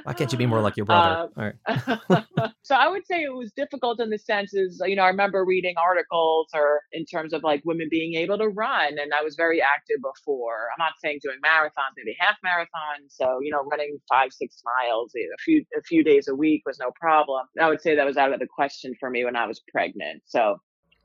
Why 0.05 0.13
can't 0.13 0.31
you 0.31 0.37
be 0.37 0.45
more 0.45 0.61
like 0.61 0.77
your 0.77 0.85
brother? 0.85 1.17
Uh, 1.19 1.27
All 1.35 1.51
right. 1.51 2.23
so 2.61 2.75
I 2.75 2.87
would 2.87 3.07
say 3.07 3.23
it 3.23 3.33
was 3.33 3.51
difficult 3.53 3.99
in 3.99 4.11
the 4.11 4.19
sense 4.19 4.53
is, 4.53 4.79
you 4.85 4.95
know, 4.95 5.01
I 5.01 5.07
remember 5.07 5.43
reading 5.43 5.73
articles 5.83 6.47
or 6.53 6.81
in 6.91 7.05
terms 7.05 7.33
of 7.33 7.41
like 7.43 7.63
women 7.65 7.87
being 7.89 8.13
able 8.13 8.37
to 8.37 8.47
run 8.49 8.99
and 8.99 9.15
I 9.15 9.23
was 9.23 9.35
very 9.35 9.63
active 9.63 9.97
before. 10.03 10.67
I'm 10.71 10.83
not 10.85 10.93
saying 11.03 11.21
doing 11.23 11.37
marathons, 11.43 11.97
maybe 11.97 12.15
half 12.19 12.35
marathons. 12.45 13.09
So, 13.09 13.39
you 13.41 13.51
know, 13.51 13.63
running 13.63 13.97
five, 14.07 14.31
six 14.31 14.61
miles 14.63 15.11
a 15.15 15.37
few 15.43 15.65
a 15.75 15.81
few 15.81 16.03
days 16.03 16.27
a 16.27 16.35
week 16.35 16.61
was 16.67 16.77
no 16.79 16.91
problem. 16.99 17.47
I 17.59 17.67
would 17.67 17.81
say 17.81 17.95
that 17.95 18.05
was 18.05 18.17
out 18.17 18.31
of 18.31 18.39
the 18.39 18.47
question 18.47 18.93
for 18.99 19.09
me 19.09 19.25
when 19.25 19.35
I 19.35 19.47
was 19.47 19.59
pregnant. 19.71 20.21
So 20.27 20.57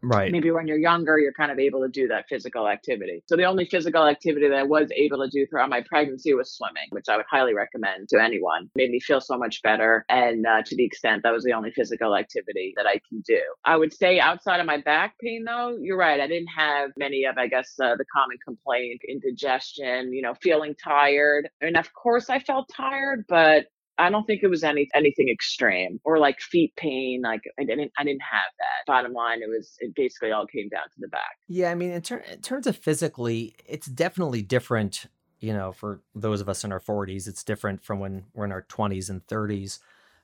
Right. 0.03 0.33
maybe 0.33 0.51
when 0.51 0.67
you're 0.67 0.79
younger, 0.79 1.19
you're 1.19 1.33
kind 1.33 1.53
of 1.53 1.59
able 1.59 1.81
to 1.83 1.89
do 1.89 2.09
that 2.09 2.27
physical 2.29 2.69
activity. 2.69 3.23
So 3.27 3.37
the 3.37 3.45
only 3.45 3.67
physical 3.67 4.07
activity 4.07 4.49
that 4.49 4.57
I 4.57 4.63
was 4.63 4.91
able 4.97 5.19
to 5.19 5.29
do 5.31 5.47
throughout 5.47 5.69
my 5.69 5.83
pregnancy 5.83 6.35
was 6.35 6.53
swimming, 6.53 6.89
which 6.91 7.07
I 7.09 7.17
would 7.17 7.27
highly 7.31 7.55
recommend 7.55 8.09
to 8.11 8.23
anyone. 8.23 8.71
Made 8.75 8.91
me 8.91 9.01
feel 9.01 9.21
so 9.21 9.37
much 9.37 9.63
better. 9.63 10.05
And 10.09 10.47
uh, 10.47 10.63
to 10.65 10.77
the 10.77 10.85
extent 10.85 11.23
that 11.23 11.33
was 11.33 11.45
the 11.45 11.53
only 11.53 11.71
physical 11.73 12.17
activity 12.17 12.73
that 12.77 12.87
I 12.87 13.01
can 13.09 13.23
do. 13.27 13.41
I 13.65 13.77
would 13.77 13.93
say 13.93 14.21
outside 14.21 14.61
of 14.61 14.67
my 14.67 14.79
back 14.79 15.19
pain, 15.21 15.45
though, 15.45 15.77
you're 15.81 15.99
right. 15.99 16.21
I 16.21 16.27
didn't 16.27 16.49
have 16.57 16.91
many 16.97 17.25
of, 17.25 17.37
I 17.39 17.49
guess, 17.49 17.75
uh, 17.83 17.97
the 17.97 18.05
common 18.15 18.39
complaint, 18.45 19.03
indigestion, 19.09 20.13
you 20.13 20.23
know, 20.23 20.35
feeling 20.43 20.75
tired. 20.83 21.49
I 21.63 21.67
And 21.67 21.77
of 21.77 21.93
course 21.95 22.31
I 22.31 22.39
felt 22.39 22.71
tired, 22.75 23.25
but 23.29 23.67
I 24.01 24.11
don't 24.11 24.25
think 24.25 24.43
it 24.43 24.49
was 24.49 24.65
any 24.65 24.89
anything 24.95 25.29
extreme 25.29 26.01
or 26.05 26.19
like 26.19 26.41
feet 26.41 26.75
pain. 26.77 27.23
Like 27.23 27.43
I 27.59 27.65
didn't 27.65 27.93
I 27.99 28.05
didn't 28.05 28.23
have 28.23 28.53
that. 28.59 28.87
Bottom 28.87 29.13
line, 29.13 29.43
it 29.43 29.49
was 29.49 29.77
it 29.81 29.95
basically 29.95 30.33
all 30.33 30.47
came 30.47 30.69
down 30.69 30.85
to 30.85 30.97
the 30.99 31.09
back. 31.09 31.39
Yeah, 31.49 31.71
I 31.71 31.75
mean, 31.75 31.91
in, 31.91 32.03
ter- 32.03 32.25
in 32.33 32.41
terms 32.41 32.67
of 32.67 32.77
physically, 32.77 33.55
it's 33.67 33.87
definitely 33.87 34.43
different. 34.43 35.07
You 35.41 35.55
know, 35.55 35.73
for 35.73 36.03
those 36.15 36.41
of 36.41 36.49
us 36.49 36.65
in 36.65 36.73
our 36.73 36.81
40s, 36.81 37.27
it's 37.27 37.43
different 37.43 37.83
from 37.83 37.99
when 37.99 38.25
we're 38.35 38.45
in 38.45 38.53
our 38.53 38.63
20s 38.63 39.09
and 39.09 39.27
30s. 39.27 39.79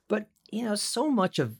But 0.07 0.27
you 0.51 0.63
know, 0.63 0.75
so 0.75 1.09
much 1.09 1.39
of 1.39 1.57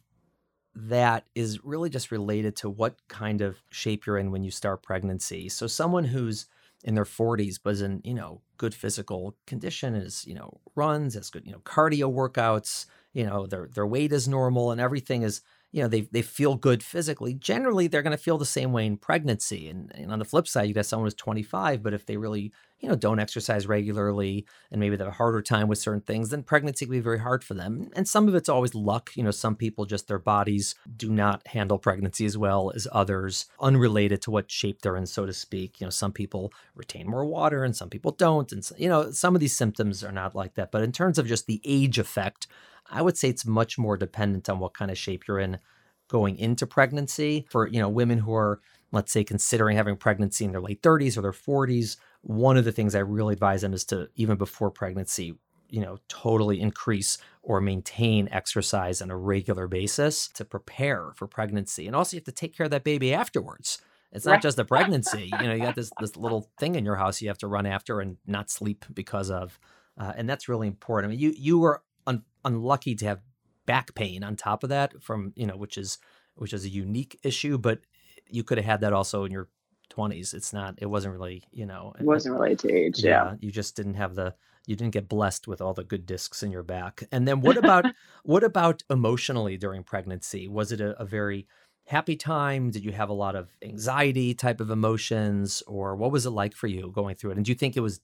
that 0.75 1.25
is 1.33 1.63
really 1.63 1.89
just 1.89 2.11
related 2.11 2.55
to 2.57 2.69
what 2.69 2.95
kind 3.07 3.41
of 3.41 3.57
shape 3.69 4.05
you're 4.05 4.17
in 4.17 4.31
when 4.31 4.43
you 4.43 4.51
start 4.51 4.83
pregnancy. 4.83 5.49
So 5.49 5.65
someone 5.65 6.03
who's 6.05 6.45
in 6.83 6.95
their 6.95 7.05
40s 7.05 7.59
but 7.63 7.73
is 7.73 7.81
in 7.81 8.01
you 8.03 8.13
know 8.13 8.41
good 8.57 8.73
physical 8.73 9.35
condition 9.45 9.95
is 9.95 10.25
you 10.25 10.33
know 10.35 10.59
runs 10.75 11.15
has 11.15 11.29
good 11.29 11.45
you 11.45 11.51
know 11.51 11.59
cardio 11.59 12.11
workouts 12.11 12.85
you 13.13 13.25
know 13.25 13.45
their 13.47 13.67
their 13.73 13.87
weight 13.87 14.11
is 14.11 14.27
normal 14.27 14.71
and 14.71 14.79
everything 14.81 15.23
is 15.23 15.41
you 15.71 15.81
know 15.81 15.87
they 15.87 16.01
they 16.01 16.21
feel 16.21 16.55
good 16.55 16.81
physically 16.81 17.33
generally 17.33 17.87
they're 17.87 18.01
going 18.01 18.15
to 18.15 18.21
feel 18.21 18.37
the 18.37 18.45
same 18.45 18.71
way 18.71 18.85
in 18.85 18.97
pregnancy 18.97 19.67
and, 19.67 19.91
and 19.95 20.11
on 20.11 20.19
the 20.19 20.25
flip 20.25 20.47
side 20.47 20.67
you 20.67 20.73
got 20.73 20.85
someone 20.85 21.05
who's 21.05 21.13
25 21.13 21.83
but 21.83 21.93
if 21.93 22.05
they 22.05 22.17
really 22.17 22.51
you 22.79 22.87
know 22.87 22.95
don't 22.95 23.19
exercise 23.19 23.67
regularly 23.67 24.45
and 24.71 24.79
maybe 24.79 24.95
they 24.95 25.03
have 25.03 25.13
a 25.13 25.17
harder 25.17 25.41
time 25.41 25.67
with 25.67 25.77
certain 25.77 26.01
things 26.01 26.29
then 26.29 26.43
pregnancy 26.43 26.85
can 26.85 26.91
be 26.91 26.99
very 26.99 27.19
hard 27.19 27.43
for 27.43 27.53
them 27.53 27.89
and 27.95 28.07
some 28.07 28.27
of 28.27 28.35
it's 28.35 28.49
always 28.49 28.75
luck 28.75 29.11
you 29.15 29.23
know 29.23 29.31
some 29.31 29.55
people 29.55 29.85
just 29.85 30.07
their 30.07 30.19
bodies 30.19 30.75
do 30.95 31.09
not 31.09 31.45
handle 31.47 31.77
pregnancy 31.77 32.25
as 32.25 32.37
well 32.37 32.71
as 32.75 32.87
others 32.91 33.45
unrelated 33.59 34.21
to 34.21 34.31
what 34.31 34.51
shape 34.51 34.81
they're 34.81 34.97
in 34.97 35.05
so 35.05 35.25
to 35.25 35.33
speak 35.33 35.81
you 35.81 35.85
know 35.85 35.91
some 35.91 36.11
people 36.11 36.51
retain 36.75 37.07
more 37.07 37.25
water 37.25 37.63
and 37.63 37.75
some 37.75 37.89
people 37.89 38.11
don't 38.11 38.51
and 38.51 38.69
you 38.77 38.87
know 38.87 39.11
some 39.11 39.35
of 39.35 39.41
these 39.41 39.55
symptoms 39.55 40.03
are 40.03 40.11
not 40.11 40.35
like 40.35 40.53
that 40.55 40.71
but 40.71 40.83
in 40.83 40.91
terms 40.91 41.17
of 41.17 41.27
just 41.27 41.47
the 41.47 41.61
age 41.65 41.99
effect 41.99 42.47
I 42.89 43.01
would 43.01 43.17
say 43.17 43.29
it's 43.29 43.45
much 43.45 43.77
more 43.77 43.97
dependent 43.97 44.49
on 44.49 44.59
what 44.59 44.73
kind 44.73 44.91
of 44.91 44.97
shape 44.97 45.27
you're 45.27 45.39
in 45.39 45.59
going 46.07 46.37
into 46.37 46.65
pregnancy. 46.65 47.45
For 47.49 47.67
you 47.67 47.79
know 47.79 47.89
women 47.89 48.19
who 48.19 48.33
are, 48.33 48.61
let's 48.91 49.11
say, 49.11 49.23
considering 49.23 49.77
having 49.77 49.97
pregnancy 49.97 50.45
in 50.45 50.51
their 50.51 50.61
late 50.61 50.81
30s 50.81 51.17
or 51.17 51.21
their 51.21 51.31
40s, 51.31 51.97
one 52.21 52.57
of 52.57 52.65
the 52.65 52.71
things 52.71 52.95
I 52.95 52.99
really 52.99 53.33
advise 53.33 53.61
them 53.61 53.73
is 53.73 53.83
to 53.85 54.09
even 54.15 54.37
before 54.37 54.71
pregnancy, 54.71 55.35
you 55.69 55.81
know, 55.81 55.97
totally 56.07 56.59
increase 56.59 57.17
or 57.41 57.61
maintain 57.61 58.27
exercise 58.31 59.01
on 59.01 59.11
a 59.11 59.17
regular 59.17 59.67
basis 59.67 60.27
to 60.29 60.45
prepare 60.45 61.11
for 61.15 61.27
pregnancy. 61.27 61.87
And 61.87 61.95
also, 61.95 62.15
you 62.15 62.19
have 62.19 62.25
to 62.25 62.31
take 62.31 62.55
care 62.55 62.65
of 62.65 62.71
that 62.71 62.83
baby 62.83 63.13
afterwards. 63.13 63.81
It's 64.11 64.25
not 64.25 64.41
just 64.41 64.57
the 64.57 64.65
pregnancy. 64.65 65.29
You 65.41 65.47
know, 65.47 65.53
you 65.53 65.61
got 65.61 65.75
this 65.75 65.91
this 65.99 66.15
little 66.15 66.49
thing 66.59 66.75
in 66.75 66.85
your 66.85 66.95
house 66.95 67.21
you 67.21 67.27
have 67.27 67.37
to 67.39 67.47
run 67.47 67.65
after 67.65 67.99
and 67.99 68.17
not 68.25 68.49
sleep 68.49 68.85
because 68.93 69.29
of, 69.29 69.59
uh, 69.97 70.13
and 70.15 70.29
that's 70.29 70.47
really 70.47 70.67
important. 70.67 71.09
I 71.09 71.11
mean, 71.11 71.19
you 71.19 71.33
you 71.37 71.59
were 71.59 71.83
un- 72.07 72.23
unlucky 72.43 72.95
to 72.95 73.05
have 73.05 73.21
back 73.65 73.93
pain 73.93 74.23
on 74.23 74.35
top 74.35 74.63
of 74.63 74.69
that 74.69 75.01
from 75.01 75.33
you 75.35 75.45
know 75.45 75.57
which 75.57 75.77
is 75.77 75.99
which 76.35 76.53
is 76.53 76.65
a 76.65 76.69
unique 76.69 77.19
issue 77.23 77.57
but 77.57 77.81
you 78.29 78.43
could 78.43 78.57
have 78.57 78.65
had 78.65 78.81
that 78.81 78.93
also 78.93 79.23
in 79.23 79.31
your 79.31 79.47
20s. 79.89 80.33
It's 80.33 80.51
not, 80.51 80.75
it 80.79 80.85
wasn't 80.87 81.13
really, 81.13 81.43
you 81.51 81.65
know, 81.65 81.93
it 81.97 82.05
wasn't 82.05 82.35
related 82.35 82.59
to 82.59 82.73
age. 82.73 83.03
Yeah. 83.03 83.09
yeah. 83.09 83.33
You 83.39 83.51
just 83.51 83.75
didn't 83.75 83.93
have 83.93 84.15
the, 84.15 84.35
you 84.65 84.75
didn't 84.75 84.91
get 84.91 85.07
blessed 85.07 85.47
with 85.47 85.61
all 85.61 85.73
the 85.73 85.85
good 85.85 86.05
discs 86.05 86.43
in 86.43 86.51
your 86.51 86.63
back. 86.63 87.03
And 87.11 87.25
then 87.25 87.39
what 87.39 87.55
about, 87.55 87.85
what 88.23 88.43
about 88.43 88.83
emotionally 88.89 89.57
during 89.57 89.83
pregnancy? 89.83 90.47
Was 90.47 90.73
it 90.73 90.81
a, 90.81 90.99
a 91.01 91.05
very, 91.05 91.47
happy 91.87 92.15
time? 92.15 92.69
Did 92.69 92.83
you 92.83 92.91
have 92.91 93.09
a 93.09 93.13
lot 93.13 93.35
of 93.35 93.55
anxiety 93.63 94.33
type 94.33 94.59
of 94.59 94.69
emotions, 94.69 95.63
or 95.67 95.95
what 95.95 96.11
was 96.11 96.25
it 96.25 96.31
like 96.31 96.53
for 96.53 96.67
you 96.67 96.91
going 96.93 97.15
through 97.15 97.31
it? 97.31 97.37
And 97.37 97.45
do 97.45 97.51
you 97.51 97.55
think 97.55 97.75
it 97.75 97.81
was 97.81 98.01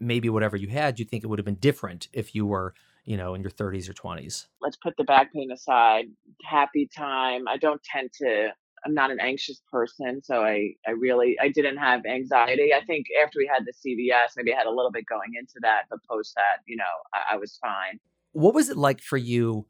maybe 0.00 0.28
whatever 0.28 0.56
you 0.56 0.68
had? 0.68 0.94
Do 0.94 1.02
you 1.02 1.08
think 1.08 1.24
it 1.24 1.26
would 1.26 1.38
have 1.38 1.44
been 1.44 1.56
different 1.56 2.08
if 2.12 2.34
you 2.34 2.46
were 2.46 2.74
you 3.04 3.16
know, 3.16 3.34
in 3.34 3.42
your 3.42 3.50
30s 3.50 3.88
or 3.88 3.94
20s? 3.94 4.46
Let's 4.60 4.76
put 4.76 4.94
the 4.96 5.04
back 5.04 5.32
pain 5.32 5.50
aside. 5.50 6.06
Happy 6.42 6.88
time. 6.94 7.46
I 7.48 7.56
don't 7.56 7.82
tend 7.82 8.10
to 8.20 8.52
I'm 8.84 8.94
not 8.94 9.10
an 9.10 9.18
anxious 9.18 9.62
person, 9.70 10.22
so 10.22 10.42
I 10.42 10.74
I 10.86 10.90
really 10.90 11.36
I 11.40 11.48
didn't 11.48 11.78
have 11.78 12.02
anxiety. 12.06 12.72
I 12.74 12.84
think 12.84 13.06
after 13.22 13.38
we 13.38 13.50
had 13.52 13.64
the 13.64 13.72
CVS, 13.72 14.36
maybe 14.36 14.52
I 14.52 14.58
had 14.58 14.66
a 14.66 14.70
little 14.70 14.90
bit 14.90 15.06
going 15.06 15.32
into 15.38 15.54
that, 15.62 15.84
but 15.88 16.00
post 16.08 16.34
that, 16.36 16.62
you 16.66 16.76
know, 16.76 16.84
I, 17.14 17.34
I 17.34 17.36
was 17.36 17.58
fine. 17.60 17.98
What 18.32 18.54
was 18.54 18.68
it 18.68 18.76
like 18.76 19.00
for 19.00 19.16
you, 19.16 19.66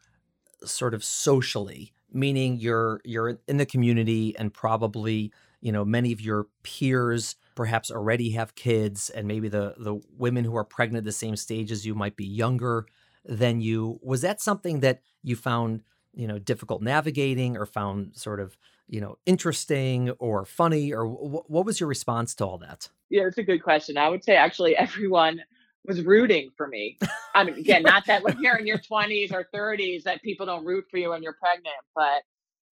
sort 0.64 0.94
of 0.94 1.04
socially? 1.04 1.92
Meaning 2.12 2.56
you're 2.58 3.00
you're 3.04 3.38
in 3.46 3.56
the 3.56 3.66
community 3.66 4.34
and 4.38 4.52
probably 4.52 5.32
you 5.60 5.72
know 5.72 5.84
many 5.84 6.12
of 6.12 6.20
your 6.20 6.46
peers 6.62 7.36
perhaps 7.54 7.90
already 7.90 8.30
have 8.30 8.54
kids 8.54 9.10
and 9.10 9.26
maybe 9.26 9.48
the 9.48 9.74
the 9.78 10.00
women 10.16 10.44
who 10.44 10.56
are 10.56 10.64
pregnant 10.64 10.98
at 10.98 11.04
the 11.04 11.12
same 11.12 11.36
stage 11.36 11.72
as 11.72 11.86
you 11.86 11.94
might 11.94 12.16
be 12.16 12.26
younger 12.26 12.86
than 13.24 13.60
you. 13.60 13.98
Was 14.02 14.22
that 14.22 14.40
something 14.40 14.80
that 14.80 15.00
you 15.22 15.36
found, 15.36 15.82
you 16.14 16.26
know, 16.26 16.38
difficult 16.38 16.82
navigating 16.82 17.56
or 17.56 17.66
found 17.66 18.16
sort 18.16 18.40
of, 18.40 18.56
you 18.88 19.00
know, 19.00 19.16
interesting 19.26 20.10
or 20.12 20.44
funny 20.44 20.92
or 20.92 21.06
w- 21.06 21.42
what 21.46 21.64
was 21.64 21.80
your 21.80 21.88
response 21.88 22.34
to 22.36 22.46
all 22.46 22.58
that? 22.58 22.88
Yeah, 23.10 23.26
it's 23.26 23.38
a 23.38 23.42
good 23.42 23.62
question. 23.62 23.96
I 23.96 24.08
would 24.08 24.24
say 24.24 24.36
actually 24.36 24.76
everyone 24.76 25.40
was 25.86 26.02
rooting 26.02 26.50
for 26.56 26.66
me. 26.66 26.98
I 27.34 27.44
mean, 27.44 27.54
again, 27.58 27.82
not 27.82 28.06
that 28.06 28.22
when 28.22 28.40
you're 28.40 28.56
in 28.56 28.66
your 28.66 28.78
20s 28.78 29.32
or 29.32 29.48
30s 29.54 30.04
that 30.04 30.22
people 30.22 30.46
don't 30.46 30.64
root 30.64 30.84
for 30.90 30.98
you 30.98 31.10
when 31.10 31.22
you're 31.22 31.36
pregnant, 31.40 31.76
but 31.94 32.22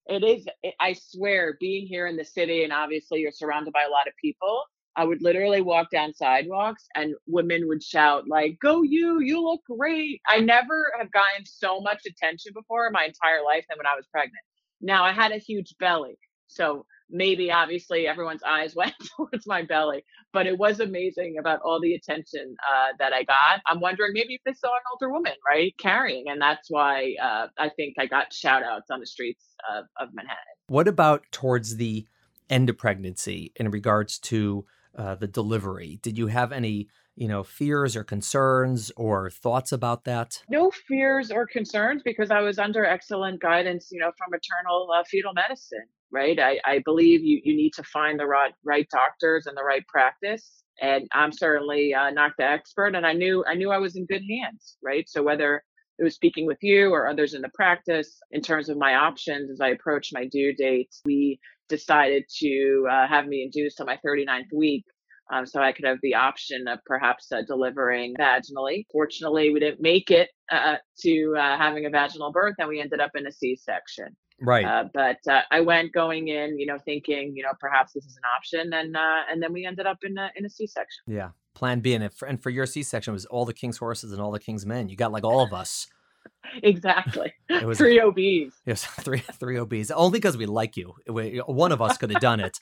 it 0.06 0.24
is, 0.24 0.46
I 0.80 0.94
swear, 0.94 1.56
being 1.60 1.86
here 1.86 2.06
in 2.06 2.16
the 2.16 2.24
city 2.24 2.64
and 2.64 2.72
obviously 2.72 3.20
you're 3.20 3.32
surrounded 3.32 3.72
by 3.72 3.84
a 3.84 3.90
lot 3.90 4.08
of 4.08 4.14
people, 4.20 4.62
I 4.96 5.04
would 5.04 5.22
literally 5.22 5.62
walk 5.62 5.90
down 5.90 6.14
sidewalks 6.14 6.86
and 6.94 7.14
women 7.26 7.66
would 7.68 7.82
shout 7.82 8.24
like, 8.28 8.58
"Go 8.60 8.82
you! 8.82 9.20
You 9.20 9.42
look 9.42 9.62
great!" 9.64 10.20
I 10.28 10.40
never 10.40 10.92
have 10.98 11.10
gotten 11.12 11.46
so 11.46 11.80
much 11.80 12.02
attention 12.06 12.52
before 12.54 12.86
in 12.86 12.92
my 12.92 13.04
entire 13.04 13.42
life 13.44 13.64
than 13.68 13.78
when 13.78 13.86
I 13.86 13.96
was 13.96 14.06
pregnant. 14.10 14.44
Now 14.80 15.04
I 15.04 15.12
had 15.12 15.32
a 15.32 15.38
huge 15.38 15.74
belly, 15.78 16.18
so 16.46 16.86
maybe 17.08 17.50
obviously 17.50 18.06
everyone's 18.06 18.42
eyes 18.42 18.74
went 18.76 18.94
towards 19.16 19.46
my 19.46 19.62
belly, 19.62 20.04
but 20.32 20.46
it 20.46 20.58
was 20.58 20.80
amazing 20.80 21.36
about 21.38 21.60
all 21.64 21.80
the 21.80 21.94
attention 21.94 22.54
uh, 22.68 22.92
that 22.98 23.12
I 23.12 23.22
got. 23.22 23.60
I'm 23.66 23.80
wondering 23.80 24.12
maybe 24.14 24.34
if 24.34 24.40
they 24.44 24.54
saw 24.54 24.68
an 24.68 24.82
older 24.92 25.12
woman, 25.12 25.34
right, 25.46 25.74
carrying, 25.78 26.28
and 26.28 26.40
that's 26.40 26.70
why 26.70 27.14
uh, 27.22 27.46
I 27.58 27.70
think 27.70 27.94
I 27.98 28.06
got 28.06 28.32
shout 28.32 28.62
outs 28.62 28.90
on 28.90 29.00
the 29.00 29.06
streets 29.06 29.54
of, 29.74 29.84
of 29.98 30.14
Manhattan. 30.14 30.38
What 30.66 30.88
about 30.88 31.24
towards 31.32 31.76
the 31.76 32.06
end 32.50 32.68
of 32.68 32.76
pregnancy 32.76 33.52
in 33.56 33.70
regards 33.70 34.18
to 34.18 34.64
uh, 34.96 35.14
the 35.14 35.26
delivery. 35.26 35.98
Did 36.02 36.18
you 36.18 36.26
have 36.28 36.52
any, 36.52 36.88
you 37.14 37.28
know, 37.28 37.42
fears 37.42 37.96
or 37.96 38.04
concerns 38.04 38.90
or 38.96 39.30
thoughts 39.30 39.72
about 39.72 40.04
that? 40.04 40.42
No 40.48 40.70
fears 40.70 41.30
or 41.30 41.46
concerns 41.46 42.02
because 42.04 42.30
I 42.30 42.40
was 42.40 42.58
under 42.58 42.84
excellent 42.84 43.40
guidance, 43.40 43.88
you 43.90 44.00
know, 44.00 44.12
from 44.18 44.30
maternal 44.30 44.88
uh, 44.94 45.04
fetal 45.04 45.32
medicine. 45.32 45.86
Right. 46.10 46.38
I, 46.38 46.58
I 46.66 46.80
believe 46.84 47.22
you, 47.22 47.40
you 47.42 47.56
need 47.56 47.72
to 47.74 47.82
find 47.84 48.20
the 48.20 48.26
right, 48.26 48.52
right 48.64 48.86
doctors 48.90 49.46
and 49.46 49.56
the 49.56 49.64
right 49.64 49.86
practice. 49.88 50.62
And 50.80 51.08
I'm 51.12 51.32
certainly 51.32 51.94
uh, 51.94 52.10
not 52.10 52.32
the 52.36 52.44
expert, 52.44 52.94
and 52.94 53.06
I 53.06 53.12
knew 53.12 53.44
I 53.46 53.54
knew 53.54 53.70
I 53.70 53.78
was 53.78 53.94
in 53.96 54.04
good 54.06 54.22
hands. 54.28 54.76
Right. 54.82 55.08
So 55.08 55.22
whether 55.22 55.62
it 55.98 56.04
was 56.04 56.14
speaking 56.14 56.46
with 56.46 56.58
you 56.62 56.90
or 56.90 57.06
others 57.06 57.34
in 57.34 57.42
the 57.42 57.50
practice 57.50 58.18
in 58.30 58.40
terms 58.40 58.68
of 58.68 58.76
my 58.76 58.94
options 58.94 59.50
as 59.50 59.60
I 59.60 59.68
approached 59.68 60.12
my 60.12 60.26
due 60.26 60.54
date. 60.54 60.90
We 61.04 61.38
decided 61.72 62.24
to 62.40 62.86
uh, 62.90 63.08
have 63.08 63.26
me 63.26 63.42
induced 63.42 63.80
on 63.80 63.86
my 63.86 63.98
39th 64.06 64.52
week. 64.54 64.84
Um, 65.32 65.46
so 65.46 65.62
I 65.62 65.72
could 65.72 65.86
have 65.86 65.96
the 66.02 66.14
option 66.14 66.68
of 66.68 66.80
perhaps 66.84 67.32
uh, 67.32 67.40
delivering 67.46 68.14
vaginally. 68.18 68.84
Fortunately, 68.92 69.50
we 69.50 69.60
didn't 69.60 69.80
make 69.80 70.10
it 70.10 70.28
uh, 70.50 70.76
to 71.00 71.34
uh, 71.38 71.56
having 71.56 71.86
a 71.86 71.90
vaginal 71.90 72.32
birth, 72.32 72.54
and 72.58 72.68
we 72.68 72.80
ended 72.80 73.00
up 73.00 73.12
in 73.14 73.26
a 73.26 73.32
C-section. 73.32 74.08
Right. 74.42 74.64
Uh, 74.64 74.84
but 74.92 75.18
uh, 75.30 75.40
I 75.50 75.60
went 75.60 75.94
going 75.94 76.28
in, 76.28 76.58
you 76.58 76.66
know, 76.66 76.76
thinking, 76.84 77.32
you 77.34 77.42
know, 77.44 77.52
perhaps 77.60 77.92
this 77.94 78.04
is 78.04 78.16
an 78.16 78.24
option, 78.36 78.72
and 78.74 78.94
and 79.30 79.42
then 79.42 79.52
we 79.52 79.64
ended 79.64 79.86
up 79.86 79.98
in 80.02 80.18
a 80.18 80.30
in 80.36 80.44
a 80.44 80.50
C-section. 80.50 81.02
Yeah. 81.06 81.30
Plan 81.54 81.80
B, 81.80 81.94
and, 81.94 82.12
for, 82.12 82.26
and 82.26 82.42
for 82.42 82.50
your 82.50 82.66
C-section 82.66 83.12
was 83.12 83.24
all 83.26 83.44
the 83.44 83.54
king's 83.54 83.78
horses 83.78 84.10
and 84.12 84.20
all 84.20 84.32
the 84.32 84.40
king's 84.40 84.66
men. 84.66 84.88
You 84.88 84.96
got 84.96 85.12
like 85.12 85.24
all 85.24 85.42
of 85.42 85.52
us. 85.52 85.86
exactly. 86.62 87.32
It 87.48 87.64
was 87.64 87.78
three 87.78 88.00
OBs. 88.00 88.54
Yes, 88.66 88.84
three 89.00 89.18
three 89.18 89.58
OBs. 89.58 89.90
Only 89.90 90.18
because 90.18 90.36
we 90.36 90.46
like 90.46 90.76
you. 90.76 90.94
We, 91.06 91.38
one 91.38 91.72
of 91.72 91.80
us 91.80 91.98
could 91.98 92.10
have 92.10 92.20
done 92.20 92.40
it, 92.40 92.60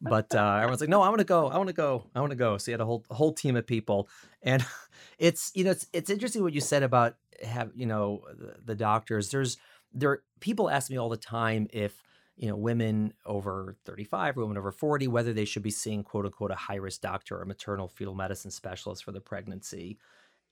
but 0.00 0.34
uh, 0.34 0.56
everyone's 0.56 0.80
like, 0.80 0.90
"No, 0.90 1.02
I 1.02 1.08
want 1.08 1.20
to 1.20 1.24
go. 1.24 1.48
I 1.48 1.56
want 1.56 1.68
to 1.68 1.74
go. 1.74 2.06
I 2.14 2.20
want 2.20 2.30
to 2.30 2.36
go." 2.36 2.58
So 2.58 2.70
you 2.70 2.74
had 2.74 2.80
a 2.80 2.86
whole 2.86 3.04
whole 3.10 3.32
team 3.32 3.56
of 3.56 3.66
people, 3.66 4.08
and 4.42 4.64
it's 5.18 5.52
you 5.54 5.64
know 5.64 5.70
it's 5.70 5.86
it's 5.92 6.10
interesting 6.10 6.42
what 6.42 6.52
you 6.52 6.60
said 6.60 6.82
about 6.82 7.16
have 7.42 7.70
you 7.74 7.86
know 7.86 8.22
the, 8.38 8.56
the 8.64 8.74
doctors. 8.74 9.30
There's 9.30 9.56
there 9.92 10.22
people 10.40 10.70
ask 10.70 10.90
me 10.90 10.96
all 10.96 11.08
the 11.08 11.16
time 11.16 11.66
if 11.72 12.02
you 12.36 12.48
know 12.48 12.56
women 12.56 13.12
over 13.26 13.76
35 13.84 14.36
women 14.36 14.56
over 14.56 14.72
40 14.72 15.08
whether 15.08 15.32
they 15.32 15.44
should 15.44 15.62
be 15.64 15.70
seeing 15.70 16.02
quote 16.02 16.24
unquote 16.24 16.50
a 16.50 16.54
high 16.54 16.76
risk 16.76 17.00
doctor 17.02 17.36
or 17.36 17.42
a 17.42 17.46
maternal 17.46 17.88
fetal 17.88 18.14
medicine 18.14 18.50
specialist 18.50 19.04
for 19.04 19.12
the 19.12 19.20
pregnancy 19.20 19.98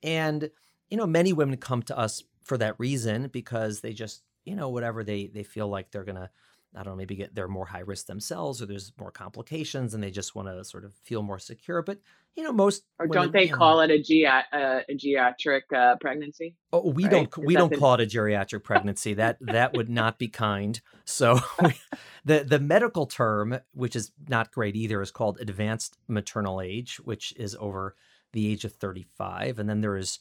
and 0.03 0.51
you 0.91 0.97
know 0.97 1.07
many 1.07 1.33
women 1.33 1.57
come 1.57 1.83
to 1.83 1.99
us 1.99 2.23
for 2.43 2.59
that 2.59 2.75
reason 2.79 3.29
because 3.29 3.81
they 3.81 3.93
just 3.93 4.23
you 4.45 4.57
know 4.57 4.69
whatever 4.69 5.05
they 5.05 5.27
they 5.27 5.43
feel 5.43 5.69
like 5.69 5.91
they're 5.91 6.05
gonna 6.05 6.31
I 6.77 6.83
don't 6.83 6.93
know, 6.93 6.97
maybe 6.97 7.17
get 7.17 7.35
they're 7.35 7.49
more 7.49 7.67
high 7.67 7.81
risk 7.81 8.07
themselves 8.07 8.61
or 8.61 8.67
there's 8.67 8.93
more 8.99 9.11
complications 9.11 9.95
and 9.95 10.03
they 10.03 10.11
just 10.11 10.35
want 10.35 10.49
to 10.49 10.65
sort 10.65 10.85
of 10.85 10.93
feel 11.03 11.23
more 11.23 11.39
secure. 11.39 11.83
But 11.83 11.99
you 12.37 12.43
know, 12.43 12.53
most 12.53 12.85
or 12.99 13.07
don't 13.07 13.33
they 13.33 13.49
call 13.49 13.77
know, 13.77 13.83
it 13.83 13.91
a, 13.91 14.03
ge- 14.03 14.27
uh, 14.27 14.81
a 14.89 14.95
geriatric 14.95 15.63
uh, 15.75 15.97
pregnancy? 16.01 16.57
Oh, 16.73 16.91
we 16.91 17.05
right? 17.05 17.11
don't 17.11 17.39
we 17.39 17.55
don't 17.55 17.73
the... 17.73 17.79
call 17.79 17.95
it 17.95 18.01
a 18.01 18.07
geriatric 18.07 18.65
pregnancy. 18.65 19.15
that 19.15 19.39
that 19.41 19.73
would 19.73 19.89
not 19.89 20.19
be 20.19 20.29
kind. 20.29 20.81
So 21.05 21.41
the 22.25 22.45
the 22.45 22.61
medical 22.61 23.07
term, 23.07 23.59
which 23.73 23.97
is 23.97 24.13
not 24.29 24.53
great 24.53 24.77
either, 24.77 25.01
is 25.01 25.11
called 25.11 25.41
advanced 25.41 25.97
maternal 26.07 26.61
age, 26.61 26.97
which 27.03 27.33
is 27.37 27.57
over 27.59 27.97
the 28.35 28.53
age 28.53 28.67
of 28.67 28.75
35, 28.75 29.59
and 29.59 29.71
then 29.71 29.81
there 29.81 29.97
is 29.97 30.19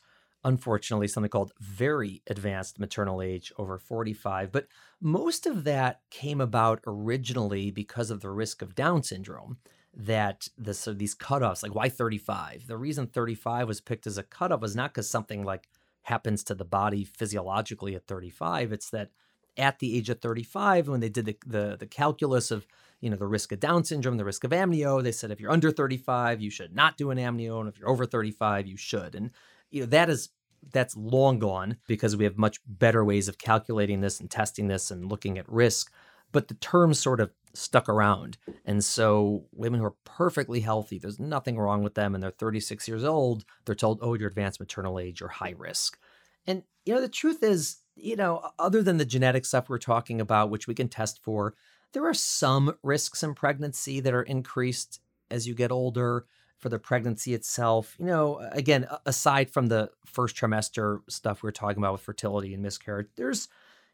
unfortunately 0.47 1.09
something 1.09 1.29
called 1.29 1.51
very 1.59 2.21
advanced 2.27 2.79
maternal 2.79 3.21
age 3.21 3.51
over 3.57 3.77
45 3.77 4.49
but 4.49 4.67
most 5.01 5.45
of 5.45 5.65
that 5.65 5.99
came 6.09 6.39
about 6.39 6.79
originally 6.87 7.69
because 7.69 8.09
of 8.09 8.21
the 8.21 8.29
risk 8.29 8.61
of 8.61 8.73
down 8.73 9.03
syndrome 9.03 9.57
that 9.93 10.47
the 10.57 10.73
so 10.73 10.93
these 10.93 11.13
cutoffs 11.13 11.63
like 11.63 11.75
why 11.75 11.89
35 11.89 12.65
the 12.67 12.77
reason 12.77 13.07
35 13.07 13.67
was 13.67 13.81
picked 13.81 14.07
as 14.07 14.17
a 14.17 14.23
cutoff 14.23 14.61
was 14.61 14.75
not 14.75 14.93
because 14.93 15.09
something 15.09 15.43
like 15.43 15.67
happens 16.03 16.45
to 16.45 16.55
the 16.55 16.63
body 16.63 17.03
physiologically 17.03 17.93
at 17.93 18.07
35 18.07 18.71
it's 18.71 18.89
that 18.89 19.09
at 19.57 19.79
the 19.79 19.97
age 19.97 20.09
of 20.09 20.21
35 20.21 20.87
when 20.87 21.01
they 21.01 21.09
did 21.09 21.25
the, 21.25 21.37
the, 21.45 21.75
the 21.77 21.87
calculus 21.87 22.51
of 22.51 22.65
you 23.01 23.09
know 23.09 23.17
the 23.17 23.27
risk 23.27 23.51
of 23.51 23.59
down 23.59 23.83
syndrome 23.83 24.15
the 24.15 24.23
risk 24.23 24.45
of 24.45 24.51
amnio 24.51 25.03
they 25.03 25.11
said 25.11 25.29
if 25.29 25.41
you're 25.41 25.51
under 25.51 25.71
35 25.71 26.39
you 26.41 26.49
should 26.49 26.73
not 26.73 26.95
do 26.95 27.11
an 27.11 27.17
amnio 27.17 27.59
and 27.59 27.67
if 27.67 27.77
you're 27.77 27.89
over 27.89 28.05
35 28.05 28.65
you 28.65 28.77
should. 28.77 29.13
And 29.13 29.31
you 29.71 29.81
know 29.81 29.87
that 29.87 30.09
is 30.09 30.29
that's 30.71 30.95
long 30.97 31.39
gone 31.39 31.77
because 31.87 32.15
we 32.15 32.23
have 32.23 32.37
much 32.37 32.59
better 32.67 33.03
ways 33.03 33.27
of 33.27 33.37
calculating 33.37 34.01
this 34.01 34.19
and 34.19 34.29
testing 34.29 34.67
this 34.67 34.91
and 34.91 35.09
looking 35.09 35.37
at 35.37 35.49
risk. 35.51 35.91
But 36.31 36.47
the 36.47 36.55
terms 36.55 36.99
sort 36.99 37.19
of 37.19 37.31
stuck 37.53 37.89
around. 37.89 38.37
And 38.65 38.83
so 38.83 39.45
women 39.51 39.79
who 39.79 39.85
are 39.85 39.95
perfectly 40.03 40.59
healthy, 40.59 40.99
there's 40.99 41.19
nothing 41.19 41.57
wrong 41.57 41.83
with 41.83 41.95
them, 41.95 42.13
and 42.13 42.23
they're 42.23 42.31
36 42.31 42.87
years 42.87 43.03
old, 43.03 43.45
they're 43.65 43.75
told, 43.75 43.99
oh, 44.01 44.13
you're 44.13 44.29
advanced 44.29 44.59
maternal 44.59 44.99
age, 44.99 45.19
you're 45.19 45.29
high 45.29 45.55
risk. 45.57 45.97
And, 46.45 46.63
you 46.85 46.93
know, 46.93 47.01
the 47.01 47.09
truth 47.09 47.43
is, 47.43 47.77
you 47.95 48.15
know, 48.15 48.51
other 48.59 48.83
than 48.83 48.97
the 48.97 49.05
genetic 49.05 49.45
stuff 49.45 49.69
we're 49.69 49.79
talking 49.79 50.21
about, 50.21 50.49
which 50.49 50.67
we 50.67 50.75
can 50.75 50.87
test 50.87 51.23
for, 51.23 51.55
there 51.93 52.05
are 52.05 52.13
some 52.13 52.75
risks 52.83 53.23
in 53.23 53.33
pregnancy 53.33 53.99
that 54.01 54.13
are 54.13 54.23
increased 54.23 54.99
as 55.31 55.47
you 55.47 55.55
get 55.55 55.71
older 55.71 56.25
for 56.59 56.69
the 56.69 56.79
pregnancy 56.79 57.33
itself. 57.33 57.95
You 57.99 58.05
know, 58.05 58.39
again, 58.51 58.87
aside 59.05 59.49
from 59.51 59.67
the 59.67 59.89
first 60.05 60.35
trimester 60.35 60.99
stuff 61.09 61.43
we 61.43 61.49
are 61.49 61.53
talking 61.53 61.77
about 61.77 61.93
with 61.93 62.01
fertility 62.01 62.53
and 62.53 62.63
miscarriage, 62.63 63.07
there's, 63.15 63.47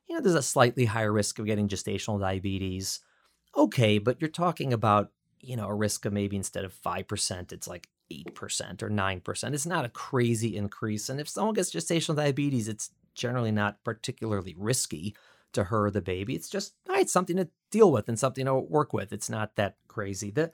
you 0.08 0.16
know, 0.16 0.22
there's 0.22 0.36
a 0.36 0.42
slightly 0.42 0.86
higher 0.86 1.12
risk 1.12 1.40
of 1.40 1.46
getting 1.46 1.68
gestational 1.68 2.20
diabetes. 2.20 3.00
Okay, 3.56 3.98
but 3.98 4.22
you're 4.22 4.30
talking 4.30 4.74
about, 4.74 5.12
you 5.40 5.56
know, 5.56 5.68
a 5.68 5.76
risk 5.76 6.06
of 6.06 6.14
maybe 6.14 6.38
instead 6.38 6.66
of 6.66 6.74
5%, 6.74 7.52
it's 7.52 7.68
like 7.68 7.88
8% 8.12 8.82
or 8.82 8.90
9%. 8.90 9.54
It's 9.54 9.66
not 9.66 9.86
a 9.86 9.90
crazy 9.90 10.56
increase. 10.56 11.10
And 11.10 11.20
if 11.20 11.30
someone 11.30 11.54
gets 11.54 11.72
gestational 11.72 12.16
diabetes, 12.16 12.68
it's 12.68 12.92
generally 13.14 13.52
not 13.52 13.84
particularly 13.84 14.56
risky 14.58 15.16
to 15.54 15.66
her 15.66 15.90
the 15.92 16.02
baby. 16.02 16.36
It's 16.36 16.50
just 16.50 16.74
it's 16.90 17.14
something 17.14 17.38
to 17.38 17.48
deal 17.72 17.92
with 17.92 18.10
and 18.10 18.18
something 18.18 18.46
to 18.46 18.56
work 18.56 18.94
with. 18.94 19.14
It's 19.14 19.30
not 19.30 19.56
that 19.56 19.78
crazy. 19.88 20.32
The 20.32 20.52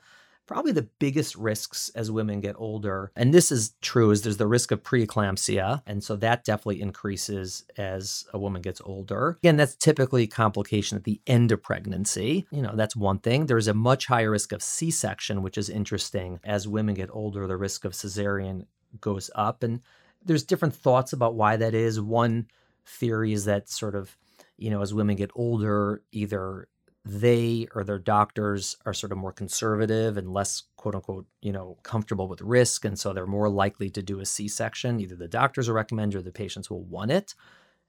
probably 0.49 0.71
the 0.71 0.89
biggest 0.97 1.35
risks 1.35 1.89
as 1.93 2.09
women 2.09 2.41
get 2.41 2.55
older, 2.57 3.11
and 3.15 3.31
this 3.31 3.51
is 3.51 3.75
true, 3.81 4.09
is 4.09 4.23
there's 4.23 4.37
the 4.37 4.47
risk 4.47 4.71
of 4.71 4.81
preeclampsia. 4.81 5.83
And 5.85 6.03
so 6.03 6.15
that 6.15 6.43
definitely 6.43 6.81
increases 6.81 7.65
as 7.77 8.25
a 8.33 8.39
woman 8.39 8.63
gets 8.63 8.81
older. 8.83 9.37
Again, 9.43 9.57
that's 9.57 9.75
typically 9.75 10.23
a 10.23 10.27
complication 10.27 10.97
at 10.97 11.03
the 11.03 11.21
end 11.27 11.51
of 11.51 11.61
pregnancy. 11.61 12.47
You 12.49 12.63
know, 12.63 12.71
that's 12.73 12.95
one 12.95 13.19
thing. 13.19 13.45
There's 13.45 13.67
a 13.67 13.75
much 13.75 14.07
higher 14.07 14.31
risk 14.31 14.51
of 14.51 14.63
C 14.63 14.89
section, 14.89 15.43
which 15.43 15.55
is 15.55 15.69
interesting. 15.69 16.39
As 16.43 16.67
women 16.67 16.95
get 16.95 17.11
older, 17.13 17.45
the 17.45 17.55
risk 17.55 17.85
of 17.85 17.91
cesarean 17.91 18.65
goes 18.99 19.29
up. 19.35 19.61
And 19.61 19.81
there's 20.25 20.43
different 20.43 20.73
thoughts 20.73 21.13
about 21.13 21.35
why 21.35 21.57
that 21.57 21.75
is. 21.75 22.01
One 22.01 22.47
theory 22.87 23.33
is 23.33 23.45
that 23.45 23.69
sort 23.69 23.93
of, 23.93 24.17
you 24.57 24.71
know, 24.71 24.81
as 24.81 24.95
women 24.95 25.15
get 25.15 25.29
older, 25.35 26.01
either 26.11 26.67
they 27.05 27.67
or 27.73 27.83
their 27.83 27.99
doctors 27.99 28.77
are 28.85 28.93
sort 28.93 29.11
of 29.11 29.17
more 29.17 29.31
conservative 29.31 30.17
and 30.17 30.33
less 30.33 30.63
quote 30.75 30.95
unquote 30.95 31.25
you 31.41 31.51
know 31.51 31.77
comfortable 31.83 32.27
with 32.27 32.41
risk 32.41 32.85
and 32.85 32.99
so 32.99 33.13
they're 33.13 33.25
more 33.25 33.49
likely 33.49 33.89
to 33.89 34.01
do 34.01 34.19
a 34.19 34.25
c-section. 34.25 34.99
Either 34.99 35.15
the 35.15 35.27
doctors 35.27 35.67
will 35.67 35.75
recommend 35.75 36.13
or 36.13 36.21
the 36.21 36.31
patients 36.31 36.69
will 36.69 36.83
want 36.83 37.11
it. 37.11 37.35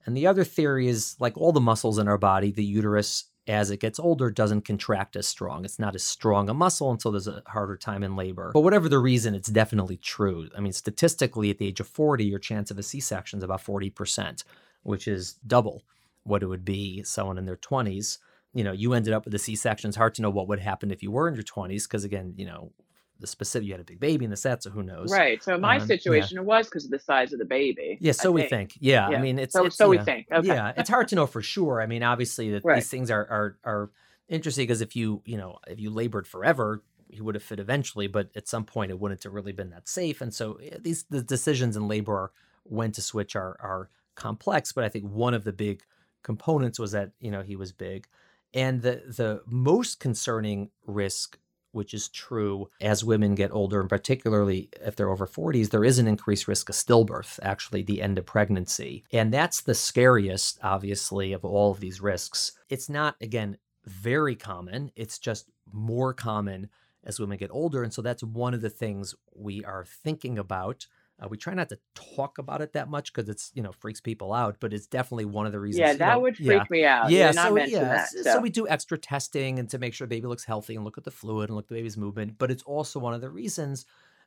And 0.06 0.16
the 0.16 0.26
other 0.26 0.44
theory 0.44 0.88
is 0.88 1.16
like 1.18 1.36
all 1.36 1.52
the 1.52 1.60
muscles 1.60 1.98
in 1.98 2.08
our 2.08 2.18
body 2.18 2.52
the 2.52 2.64
uterus 2.64 3.24
as 3.48 3.70
it 3.70 3.80
gets 3.80 3.98
older 3.98 4.30
doesn't 4.30 4.64
contract 4.64 5.16
as 5.16 5.26
strong. 5.26 5.64
It's 5.64 5.78
not 5.78 5.96
as 5.96 6.04
strong 6.04 6.48
a 6.48 6.54
muscle 6.54 6.92
until 6.92 7.10
there's 7.10 7.26
a 7.26 7.42
harder 7.48 7.76
time 7.76 8.04
in 8.04 8.14
labor. 8.14 8.52
But 8.54 8.60
whatever 8.60 8.88
the 8.88 9.00
reason 9.00 9.34
it's 9.34 9.50
definitely 9.50 9.96
true. 9.96 10.48
I 10.56 10.60
mean 10.60 10.72
statistically 10.72 11.50
at 11.50 11.58
the 11.58 11.66
age 11.66 11.80
of 11.80 11.88
40 11.88 12.24
your 12.24 12.38
chance 12.38 12.70
of 12.70 12.78
a 12.78 12.82
c-section 12.82 13.38
is 13.38 13.42
about 13.42 13.64
40% 13.64 14.44
which 14.82 15.08
is 15.08 15.34
double 15.46 15.82
what 16.22 16.42
it 16.42 16.46
would 16.46 16.64
be 16.64 17.02
someone 17.02 17.38
in 17.38 17.44
their 17.44 17.56
20s 17.56 18.18
you 18.52 18.64
know, 18.64 18.72
you 18.72 18.94
ended 18.94 19.12
up 19.12 19.24
with 19.24 19.34
a 19.34 19.38
C-section. 19.38 19.88
It's 19.88 19.96
hard 19.96 20.14
to 20.14 20.22
know 20.22 20.30
what 20.30 20.48
would 20.48 20.60
happen 20.60 20.90
if 20.90 21.02
you 21.02 21.10
were 21.10 21.28
in 21.28 21.34
your 21.34 21.44
20s 21.44 21.84
because, 21.84 22.04
again, 22.04 22.34
you 22.36 22.46
know, 22.46 22.72
the 23.20 23.26
specific 23.26 23.66
you 23.66 23.72
had 23.72 23.80
a 23.80 23.84
big 23.84 24.00
baby 24.00 24.24
in 24.24 24.30
the 24.30 24.36
set, 24.36 24.62
so 24.62 24.70
who 24.70 24.82
knows? 24.82 25.12
Right. 25.12 25.42
So 25.42 25.56
my 25.58 25.78
um, 25.78 25.86
situation 25.86 26.36
yeah. 26.36 26.42
was 26.42 26.66
because 26.66 26.86
of 26.86 26.90
the 26.90 26.98
size 26.98 27.32
of 27.32 27.38
the 27.38 27.44
baby. 27.44 27.98
Yeah. 28.00 28.12
So 28.12 28.30
I 28.30 28.32
we 28.32 28.40
think. 28.42 28.50
think. 28.50 28.76
Yeah, 28.80 29.10
yeah, 29.10 29.18
I 29.18 29.20
mean, 29.20 29.38
it's 29.38 29.52
so. 29.52 29.66
It's, 29.66 29.76
so 29.76 29.88
we 29.90 29.98
think. 29.98 30.26
Okay. 30.32 30.48
Yeah, 30.48 30.72
it's 30.76 30.88
hard 30.88 31.08
to 31.08 31.14
know 31.14 31.26
for 31.26 31.42
sure. 31.54 31.80
I 31.80 31.86
mean, 31.86 32.02
obviously, 32.02 32.50
that 32.52 32.64
right. 32.64 32.76
these 32.76 32.88
things 32.88 33.10
are 33.10 33.20
are 33.20 33.58
are 33.64 33.90
interesting 34.28 34.64
because 34.64 34.80
if 34.80 34.96
you 34.96 35.22
you 35.24 35.36
know 35.36 35.58
if 35.66 35.78
you 35.78 35.90
labored 35.90 36.26
forever, 36.26 36.82
he 37.08 37.20
would 37.20 37.34
have 37.34 37.44
fit 37.44 37.60
eventually, 37.60 38.06
but 38.06 38.30
at 38.34 38.48
some 38.48 38.64
point 38.64 38.90
it 38.90 38.98
wouldn't 38.98 39.22
have 39.22 39.32
really 39.32 39.52
been 39.52 39.70
that 39.70 39.88
safe. 39.88 40.20
And 40.20 40.32
so 40.34 40.58
these 40.80 41.04
the 41.10 41.22
decisions 41.22 41.76
in 41.76 41.88
labor 41.88 42.32
when 42.64 42.92
to 42.92 43.02
switch 43.02 43.36
are 43.36 43.56
are 43.60 43.90
complex. 44.14 44.72
But 44.72 44.84
I 44.84 44.88
think 44.88 45.04
one 45.04 45.34
of 45.34 45.44
the 45.44 45.52
big 45.52 45.82
components 46.22 46.78
was 46.78 46.92
that 46.92 47.10
you 47.20 47.30
know 47.30 47.42
he 47.42 47.56
was 47.56 47.72
big. 47.72 48.06
And 48.54 48.82
the, 48.82 49.02
the 49.06 49.42
most 49.46 50.00
concerning 50.00 50.70
risk, 50.86 51.38
which 51.72 51.94
is 51.94 52.08
true 52.08 52.68
as 52.80 53.04
women 53.04 53.34
get 53.34 53.52
older, 53.52 53.80
and 53.80 53.88
particularly 53.88 54.68
if 54.84 54.96
they're 54.96 55.10
over 55.10 55.26
40s, 55.26 55.70
there 55.70 55.84
is 55.84 55.98
an 55.98 56.08
increased 56.08 56.48
risk 56.48 56.68
of 56.68 56.74
stillbirth, 56.74 57.38
actually, 57.42 57.82
the 57.82 58.02
end 58.02 58.18
of 58.18 58.26
pregnancy. 58.26 59.04
And 59.12 59.32
that's 59.32 59.60
the 59.60 59.74
scariest, 59.74 60.58
obviously, 60.62 61.32
of 61.32 61.44
all 61.44 61.70
of 61.70 61.80
these 61.80 62.00
risks. 62.00 62.52
It's 62.68 62.88
not, 62.88 63.16
again, 63.20 63.58
very 63.86 64.34
common, 64.36 64.90
it's 64.96 65.18
just 65.18 65.48
more 65.72 66.12
common 66.12 66.68
as 67.04 67.18
women 67.18 67.38
get 67.38 67.50
older. 67.52 67.82
And 67.82 67.92
so 67.92 68.02
that's 68.02 68.22
one 68.22 68.54
of 68.54 68.60
the 68.60 68.70
things 68.70 69.14
we 69.34 69.64
are 69.64 69.84
thinking 69.84 70.38
about 70.38 70.86
uh, 71.20 71.28
we 71.28 71.36
try 71.36 71.54
not 71.54 71.68
to 71.68 71.78
talk 71.94 72.38
about 72.38 72.62
it 72.62 72.72
that 72.72 72.88
much 72.88 73.12
because 73.12 73.28
it's 73.28 73.52
you 73.54 73.62
know 73.62 73.72
freaks 73.72 74.00
people 74.00 74.32
out, 74.32 74.56
but 74.60 74.72
it's 74.72 74.86
definitely 74.86 75.26
one 75.26 75.46
of 75.46 75.52
the 75.52 75.60
reasons. 75.60 75.80
Yeah, 75.80 75.94
that 75.94 76.22
would 76.22 76.36
freak 76.36 76.48
yeah. 76.48 76.64
me 76.70 76.84
out. 76.84 77.10
Yeah, 77.10 77.30
so, 77.32 77.56
yeah. 77.56 77.80
That, 77.80 78.08
so. 78.08 78.22
so. 78.22 78.40
we 78.40 78.50
do 78.50 78.66
extra 78.68 78.96
testing 78.96 79.58
and 79.58 79.68
to 79.70 79.78
make 79.78 79.94
sure 79.94 80.06
the 80.06 80.16
baby 80.16 80.26
looks 80.26 80.44
healthy 80.44 80.74
and 80.76 80.84
look 80.84 80.98
at 80.98 81.04
the 81.04 81.10
fluid 81.10 81.50
and 81.50 81.56
look 81.56 81.64
at 81.64 81.68
the 81.68 81.74
baby's 81.74 81.96
movement. 81.96 82.36
But 82.38 82.50
it's 82.50 82.62
also 82.62 82.98
one 82.98 83.14
of 83.14 83.20
the 83.20 83.30
reasons 83.30 83.84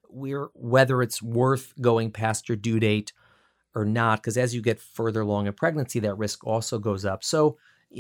we're 0.10 0.50
whether 0.54 1.02
it's 1.02 1.22
worth 1.22 1.74
going 1.82 2.12
past 2.12 2.48
your 2.48 2.56
due 2.56 2.80
date 2.80 3.14
or 3.76 3.86
not, 3.86 4.22
because 4.22 4.38
as 4.38 4.54
you 4.54 4.62
get 4.62 4.80
further 4.80 5.22
along 5.22 5.48
in 5.48 5.54
pregnancy, 5.54 6.00
that 6.00 6.18
risk 6.18 6.46
also 6.46 6.78
goes 6.78 7.06
up. 7.06 7.24
So 7.24 7.58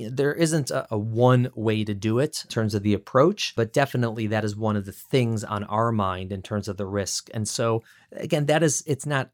there 0.09 0.33
isn't 0.33 0.71
a, 0.71 0.87
a, 0.91 0.97
one 0.97 1.49
way 1.55 1.83
to 1.83 1.93
do 1.93 2.19
it 2.19 2.41
in 2.43 2.49
terms 2.49 2.73
of 2.73 2.83
the 2.83 2.93
approach, 2.93 3.53
but 3.55 3.73
definitely 3.73 4.27
that 4.27 4.43
is 4.43 4.55
one 4.55 4.75
of 4.75 4.85
the 4.85 4.91
things 4.91 5.43
on 5.43 5.63
our 5.65 5.91
mind 5.91 6.31
in 6.31 6.41
terms 6.41 6.67
of 6.67 6.77
the 6.77 6.85
risk. 6.85 7.29
And 7.33 7.47
so, 7.47 7.83
again, 8.11 8.47
that 8.47 8.63
is, 8.63 8.83
it's 8.87 9.05
not 9.05 9.29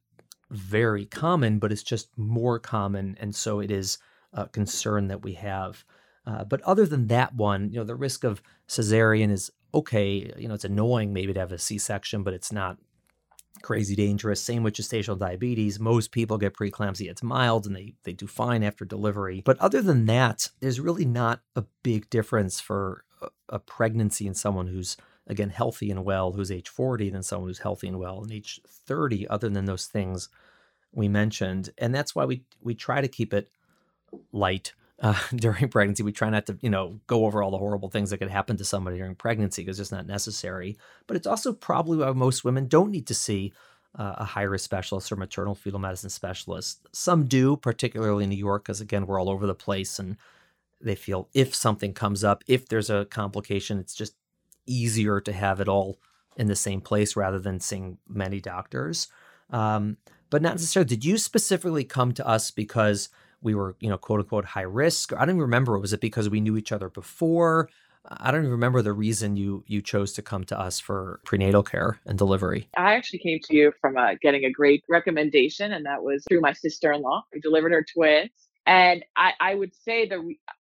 very 0.50 1.06
common, 1.06 1.60
but 1.60 1.72
it's 1.72 1.84
just 1.84 2.10
more 2.18 2.60
common. 2.60 3.18
And 3.20 3.34
so 3.36 3.60
it 3.60 3.72
is 3.72 4.00
a 4.34 4.48
concern 4.48 5.08
that 5.08 5.24
we 5.24 5.34
have. 5.34 5.84
Uh, 6.26 6.44
but 6.44 6.62
other 6.62 6.86
than 6.86 7.08
that 7.08 7.34
one, 7.34 7.72
you 7.72 7.80
know, 7.80 7.86
the 7.86 7.96
risk 7.96 8.24
of 8.24 8.42
cesarean 8.68 9.32
is 9.32 9.52
okay. 9.74 10.32
You 10.38 10.48
know, 10.48 10.54
it's 10.54 10.66
annoying 10.66 11.14
maybe 11.14 11.34
to 11.34 11.40
have 11.40 11.52
a 11.52 11.58
C 11.58 11.78
section, 11.78 12.24
but 12.24 12.34
it's 12.34 12.52
not 12.52 12.78
crazy 13.62 13.96
dangerous. 13.96 14.42
Same 14.42 14.64
with 14.64 14.76
gestational 14.76 15.18
diabetes. 15.18 15.80
Most 15.80 16.12
people 16.12 16.38
get 16.38 16.56
preeclampsia. 16.56 17.10
It's 17.10 17.24
mild 17.24 17.66
and 17.66 17.76
they, 17.76 17.94
they 18.04 18.14
do 18.14 18.28
fine 18.28 18.64
after 18.64 18.86
delivery. 18.86 19.42
But 19.46 19.60
other 19.60 19.82
than 19.82 20.06
that, 20.08 20.50
there's 20.60 20.80
really 20.80 21.06
not 21.06 21.42
a 21.56 21.66
big 21.84 22.10
difference 22.10 22.60
for 22.60 23.04
a, 23.22 23.30
a 23.50 23.60
pregnancy 23.60 24.28
in 24.28 24.34
someone 24.34 24.68
who's, 24.68 24.98
again, 25.28 25.50
healthy 25.50 25.92
and 25.92 26.06
well, 26.06 26.32
who's 26.32 26.52
age 26.52 26.70
40, 26.70 27.10
than 27.10 27.24
someone 27.24 27.50
who's 27.50 27.60
healthy 27.60 27.88
and 27.88 28.00
well 28.00 28.22
and 28.22 28.32
age 28.32 28.62
30, 28.68 29.28
other 29.28 29.50
than 29.50 29.66
those 29.66 29.86
things 29.86 30.30
we 30.92 31.08
mentioned. 31.08 31.70
And 31.78 31.94
that's 31.94 32.16
why 32.16 32.26
we, 32.26 32.44
we 32.62 32.76
try 32.76 33.02
to 33.02 33.08
keep 33.08 33.34
it 33.34 33.52
light 34.32 34.74
uh, 35.02 35.20
during 35.36 35.70
pregnancy. 35.70 36.04
We 36.04 36.12
try 36.12 36.30
not 36.30 36.46
to, 36.48 36.58
you 36.62 36.70
know, 36.70 37.00
go 37.08 37.26
over 37.26 37.42
all 37.42 37.52
the 37.52 37.58
horrible 37.58 37.90
things 37.90 38.10
that 38.10 38.18
could 38.18 38.30
happen 38.30 38.58
to 38.58 38.66
somebody 38.66 38.98
during 38.98 39.16
pregnancy 39.16 39.64
because 39.64 39.80
it's 39.80 39.92
not 39.92 40.08
necessary. 40.08 40.78
But 41.08 41.18
it's 41.18 41.28
also 41.28 41.54
probably 41.54 41.98
why 41.98 42.12
most 42.12 42.44
women 42.44 42.68
don't 42.68 42.92
need 42.92 43.08
to 43.08 43.14
see 43.14 43.54
uh, 43.98 44.16
a 44.18 44.24
high 44.24 44.44
risk 44.44 44.66
specialist 44.66 45.12
or 45.12 45.16
maternal 45.16 45.56
fetal 45.56 45.80
medicine 45.80 46.10
specialist. 46.10 46.86
Some 46.94 47.26
do, 47.26 47.58
particularly 47.58 48.24
in 48.24 48.30
New 48.30 48.36
York, 48.36 48.64
because 48.64 48.82
again, 48.82 49.06
we're 49.06 49.20
all 49.20 49.30
over 49.30 49.48
the 49.48 49.56
place 49.56 50.00
and 50.00 50.18
they 50.82 50.96
feel 50.96 51.28
if 51.34 51.54
something 51.54 51.94
comes 51.94 52.24
up, 52.24 52.44
if 52.48 52.68
there's 52.68 52.90
a 52.90 53.06
complication, 53.06 53.80
it's 53.80 53.96
just 53.96 54.16
easier 54.66 55.20
to 55.20 55.34
have 55.34 55.60
it 55.60 55.68
all 55.68 56.00
in 56.38 56.48
the 56.48 56.56
same 56.56 56.80
place 56.80 57.16
rather 57.16 57.40
than 57.40 57.60
seeing 57.60 57.98
many 58.08 58.40
doctors. 58.40 59.08
Um, 59.50 59.98
but 60.30 60.42
not 60.42 60.54
necessarily. 60.54 60.88
Did 60.88 61.04
you 61.04 61.18
specifically 61.18 61.84
come 61.84 62.14
to 62.14 62.28
us 62.28 62.52
because 62.52 63.10
we 63.42 63.56
were, 63.56 63.76
you 63.80 63.90
know, 63.90 63.98
quote 63.98 64.20
unquote 64.20 64.46
high 64.46 64.62
risk. 64.62 65.14
I 65.14 65.20
don't 65.20 65.30
even 65.30 65.42
remember. 65.42 65.78
Was 65.80 65.94
it 65.94 66.02
because 66.02 66.30
we 66.30 66.42
knew 66.42 66.58
each 66.58 66.72
other 66.72 66.90
before? 66.90 67.70
I 68.06 68.32
don't 68.32 68.42
even 68.42 68.52
remember 68.52 68.82
the 68.82 68.94
reason 68.94 69.36
you 69.36 69.64
you 69.68 69.82
chose 69.82 70.14
to 70.14 70.22
come 70.22 70.44
to 70.46 70.60
us 70.60 70.80
for 70.80 71.20
prenatal 71.26 71.64
care 71.64 72.00
and 72.06 72.18
delivery. 72.18 72.70
I 72.78 72.96
actually 72.96 73.20
came 73.20 73.40
to 73.44 73.56
you 73.56 73.74
from 73.82 73.98
uh, 73.98 74.16
getting 74.22 74.46
a 74.46 74.52
great 74.52 74.84
recommendation, 74.88 75.74
and 75.74 75.86
that 75.86 76.02
was 76.02 76.24
through 76.28 76.42
my 76.42 76.54
sister 76.54 76.92
in 76.92 77.02
law 77.02 77.24
who 77.32 77.40
delivered 77.40 77.72
her 77.72 77.86
twins. 77.94 78.30
And 78.66 79.04
I, 79.16 79.34
I 79.40 79.56
would 79.56 79.76
say 79.76 80.08
that 80.08 80.20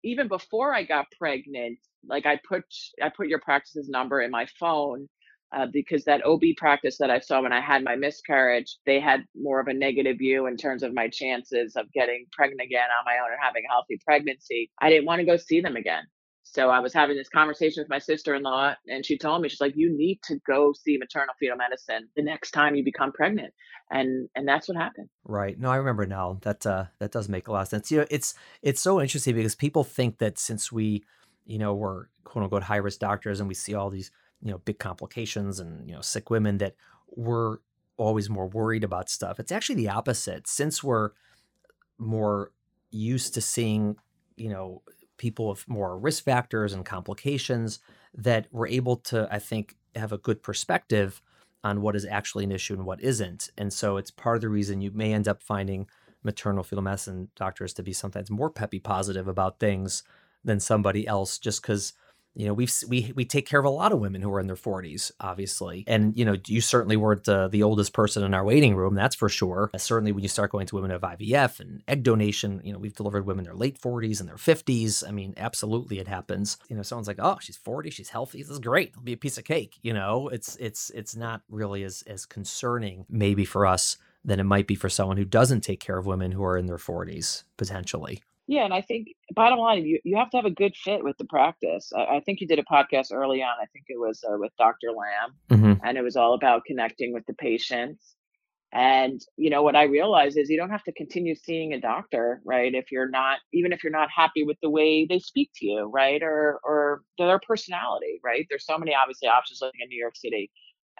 even 0.02 0.28
before 0.28 0.74
I 0.74 0.84
got 0.84 1.06
pregnant, 1.18 1.78
like 2.06 2.26
I 2.26 2.40
put 2.48 2.64
I 3.02 3.10
put 3.10 3.28
your 3.28 3.40
practice's 3.40 3.88
number 3.88 4.20
in 4.20 4.30
my 4.30 4.46
phone 4.58 5.08
uh, 5.56 5.66
because 5.72 6.04
that 6.04 6.24
OB 6.24 6.42
practice 6.56 6.98
that 6.98 7.10
I 7.10 7.20
saw 7.20 7.42
when 7.42 7.52
I 7.52 7.60
had 7.60 7.82
my 7.82 7.96
miscarriage, 7.96 8.76
they 8.86 9.00
had 9.00 9.24
more 9.34 9.60
of 9.60 9.68
a 9.68 9.74
negative 9.74 10.18
view 10.18 10.46
in 10.46 10.56
terms 10.56 10.82
of 10.82 10.92
my 10.94 11.08
chances 11.08 11.74
of 11.76 11.90
getting 11.92 12.26
pregnant 12.32 12.60
again 12.60 12.88
on 12.98 13.04
my 13.06 13.18
own 13.22 13.30
and 13.30 13.40
having 13.42 13.62
a 13.68 13.72
healthy 13.72 13.98
pregnancy. 14.04 14.70
I 14.80 14.90
didn't 14.90 15.06
want 15.06 15.20
to 15.20 15.26
go 15.26 15.36
see 15.36 15.60
them 15.60 15.76
again. 15.76 16.02
So 16.50 16.70
I 16.70 16.80
was 16.80 16.94
having 16.94 17.16
this 17.16 17.28
conversation 17.28 17.82
with 17.82 17.90
my 17.90 17.98
sister-in-law 17.98 18.74
and 18.88 19.04
she 19.04 19.18
told 19.18 19.42
me 19.42 19.50
she's 19.50 19.60
like 19.60 19.76
you 19.76 19.94
need 19.94 20.20
to 20.24 20.36
go 20.46 20.72
see 20.72 20.96
maternal 20.96 21.34
fetal 21.38 21.58
medicine 21.58 22.08
the 22.16 22.22
next 22.22 22.52
time 22.52 22.74
you 22.74 22.82
become 22.82 23.12
pregnant. 23.12 23.52
And 23.90 24.28
and 24.34 24.48
that's 24.48 24.68
what 24.68 24.76
happened. 24.76 25.08
Right. 25.24 25.58
No, 25.58 25.70
I 25.70 25.76
remember 25.76 26.06
now. 26.06 26.38
That 26.42 26.66
uh 26.66 26.86
that 27.00 27.12
does 27.12 27.28
make 27.28 27.48
a 27.48 27.52
lot 27.52 27.62
of 27.62 27.68
sense. 27.68 27.90
You 27.90 27.98
know, 27.98 28.06
it's 28.10 28.34
it's 28.62 28.80
so 28.80 29.00
interesting 29.00 29.34
because 29.34 29.54
people 29.54 29.84
think 29.84 30.18
that 30.18 30.38
since 30.38 30.72
we, 30.72 31.04
you 31.44 31.58
know, 31.58 31.74
we're 31.74 32.06
quote 32.24 32.44
unquote 32.44 32.62
high 32.62 32.76
risk 32.76 33.00
doctors 33.00 33.40
and 33.40 33.48
we 33.48 33.54
see 33.54 33.74
all 33.74 33.90
these 33.90 34.10
you 34.42 34.50
know 34.50 34.58
big 34.58 34.78
complications 34.78 35.60
and 35.60 35.88
you 35.88 35.94
know 35.94 36.00
sick 36.00 36.30
women 36.30 36.58
that 36.58 36.74
we're 37.16 37.58
always 37.96 38.30
more 38.30 38.46
worried 38.46 38.84
about 38.84 39.10
stuff. 39.10 39.38
It's 39.40 39.52
actually 39.52 39.74
the 39.76 39.88
opposite. 39.88 40.46
Since 40.46 40.82
we're 40.82 41.10
more 41.98 42.52
used 42.90 43.34
to 43.34 43.40
seeing, 43.40 43.96
you 44.36 44.48
know, 44.48 44.82
people 45.18 45.48
with 45.48 45.68
more 45.68 45.98
risk 45.98 46.24
factors 46.24 46.72
and 46.72 46.84
complications, 46.84 47.80
that 48.14 48.46
we're 48.52 48.68
able 48.68 48.96
to, 48.96 49.28
I 49.30 49.40
think, 49.40 49.76
have 49.96 50.12
a 50.12 50.18
good 50.18 50.42
perspective 50.42 51.20
on 51.64 51.82
what 51.82 51.96
is 51.96 52.06
actually 52.06 52.44
an 52.44 52.52
issue 52.52 52.74
and 52.74 52.86
what 52.86 53.02
isn't. 53.02 53.50
And 53.58 53.72
so 53.72 53.96
it's 53.96 54.12
part 54.12 54.36
of 54.36 54.42
the 54.42 54.48
reason 54.48 54.80
you 54.80 54.92
may 54.92 55.12
end 55.12 55.26
up 55.26 55.42
finding 55.42 55.88
maternal 56.22 56.62
fetal 56.62 56.82
medicine 56.82 57.28
doctors 57.34 57.72
to 57.74 57.82
be 57.82 57.92
sometimes 57.92 58.30
more 58.30 58.50
peppy 58.50 58.78
positive 58.78 59.26
about 59.26 59.58
things 59.58 60.04
than 60.44 60.60
somebody 60.60 61.06
else 61.06 61.38
just 61.38 61.62
because 61.62 61.94
you 62.38 62.46
know 62.46 62.54
we've 62.54 62.72
we 62.88 63.12
we 63.14 63.24
take 63.24 63.46
care 63.46 63.58
of 63.58 63.66
a 63.66 63.70
lot 63.70 63.92
of 63.92 63.98
women 63.98 64.22
who 64.22 64.32
are 64.32 64.40
in 64.40 64.46
their 64.46 64.56
40s 64.56 65.10
obviously. 65.20 65.84
And 65.86 66.16
you 66.16 66.24
know 66.24 66.36
you 66.46 66.60
certainly 66.60 66.96
weren't 66.96 67.24
the, 67.24 67.48
the 67.48 67.64
oldest 67.64 67.92
person 67.92 68.22
in 68.22 68.32
our 68.32 68.44
waiting 68.44 68.76
room 68.76 68.94
that's 68.94 69.16
for 69.16 69.28
sure. 69.28 69.70
Uh, 69.74 69.78
certainly 69.78 70.12
when 70.12 70.22
you 70.22 70.28
start 70.28 70.52
going 70.52 70.66
to 70.68 70.76
women 70.76 70.92
of 70.92 71.02
ivf 71.02 71.60
and 71.60 71.82
egg 71.88 72.04
donation 72.04 72.60
you 72.64 72.72
know 72.72 72.78
we've 72.78 72.94
delivered 72.94 73.26
women 73.26 73.40
in 73.40 73.44
their 73.44 73.54
late 73.54 73.80
40s 73.80 74.20
and 74.20 74.28
their 74.28 74.36
50s 74.36 75.06
i 75.06 75.10
mean 75.10 75.34
absolutely 75.36 75.98
it 75.98 76.08
happens. 76.08 76.56
You 76.68 76.76
know 76.76 76.82
someone's 76.82 77.08
like 77.08 77.18
oh 77.18 77.38
she's 77.40 77.56
40 77.56 77.90
she's 77.90 78.10
healthy 78.10 78.42
this 78.42 78.50
is 78.50 78.60
great 78.60 78.90
it'll 78.90 79.02
be 79.02 79.12
a 79.12 79.16
piece 79.16 79.38
of 79.38 79.44
cake 79.44 79.78
you 79.82 79.92
know? 79.92 80.28
It's 80.28 80.56
it's 80.56 80.90
it's 80.90 81.16
not 81.16 81.42
really 81.48 81.82
as 81.82 82.02
as 82.06 82.24
concerning 82.24 83.04
maybe 83.08 83.44
for 83.44 83.66
us 83.66 83.96
than 84.24 84.40
it 84.40 84.44
might 84.44 84.66
be 84.66 84.74
for 84.74 84.88
someone 84.88 85.16
who 85.16 85.24
doesn't 85.24 85.62
take 85.62 85.80
care 85.80 85.98
of 85.98 86.06
women 86.06 86.32
who 86.32 86.44
are 86.44 86.56
in 86.56 86.66
their 86.66 86.76
40s 86.76 87.44
potentially 87.56 88.22
yeah, 88.48 88.64
and 88.64 88.72
I 88.72 88.80
think 88.80 89.08
bottom 89.34 89.58
line, 89.58 89.84
you 89.84 90.00
you 90.04 90.16
have 90.16 90.30
to 90.30 90.38
have 90.38 90.46
a 90.46 90.50
good 90.50 90.74
fit 90.74 91.04
with 91.04 91.18
the 91.18 91.26
practice. 91.26 91.92
I, 91.94 92.16
I 92.16 92.20
think 92.20 92.40
you 92.40 92.48
did 92.48 92.58
a 92.58 92.64
podcast 92.64 93.12
early 93.12 93.42
on. 93.42 93.52
I 93.60 93.66
think 93.66 93.84
it 93.88 94.00
was 94.00 94.24
uh, 94.26 94.38
with 94.38 94.52
Dr. 94.56 94.88
Lamb, 94.88 95.34
mm-hmm. 95.50 95.86
and 95.86 95.98
it 95.98 96.02
was 96.02 96.16
all 96.16 96.32
about 96.32 96.64
connecting 96.64 97.12
with 97.12 97.26
the 97.26 97.34
patients. 97.34 98.14
And 98.72 99.20
you 99.36 99.50
know 99.50 99.62
what 99.62 99.76
I 99.76 99.84
realize 99.84 100.38
is 100.38 100.48
you 100.48 100.56
don't 100.56 100.70
have 100.70 100.84
to 100.84 100.92
continue 100.92 101.34
seeing 101.34 101.74
a 101.74 101.80
doctor, 101.80 102.40
right? 102.42 102.74
If 102.74 102.90
you're 102.90 103.08
not, 103.08 103.38
even 103.52 103.70
if 103.70 103.84
you're 103.84 103.92
not 103.92 104.08
happy 104.14 104.44
with 104.44 104.56
the 104.62 104.70
way 104.70 105.06
they 105.06 105.18
speak 105.18 105.50
to 105.56 105.66
you, 105.66 105.84
right, 105.84 106.22
or 106.22 106.58
or 106.64 107.02
their 107.18 107.40
personality, 107.46 108.18
right? 108.24 108.46
There's 108.48 108.64
so 108.64 108.78
many 108.78 108.94
obviously 108.94 109.28
options 109.28 109.60
living 109.60 109.80
in 109.82 109.90
New 109.90 110.00
York 110.00 110.16
City 110.16 110.50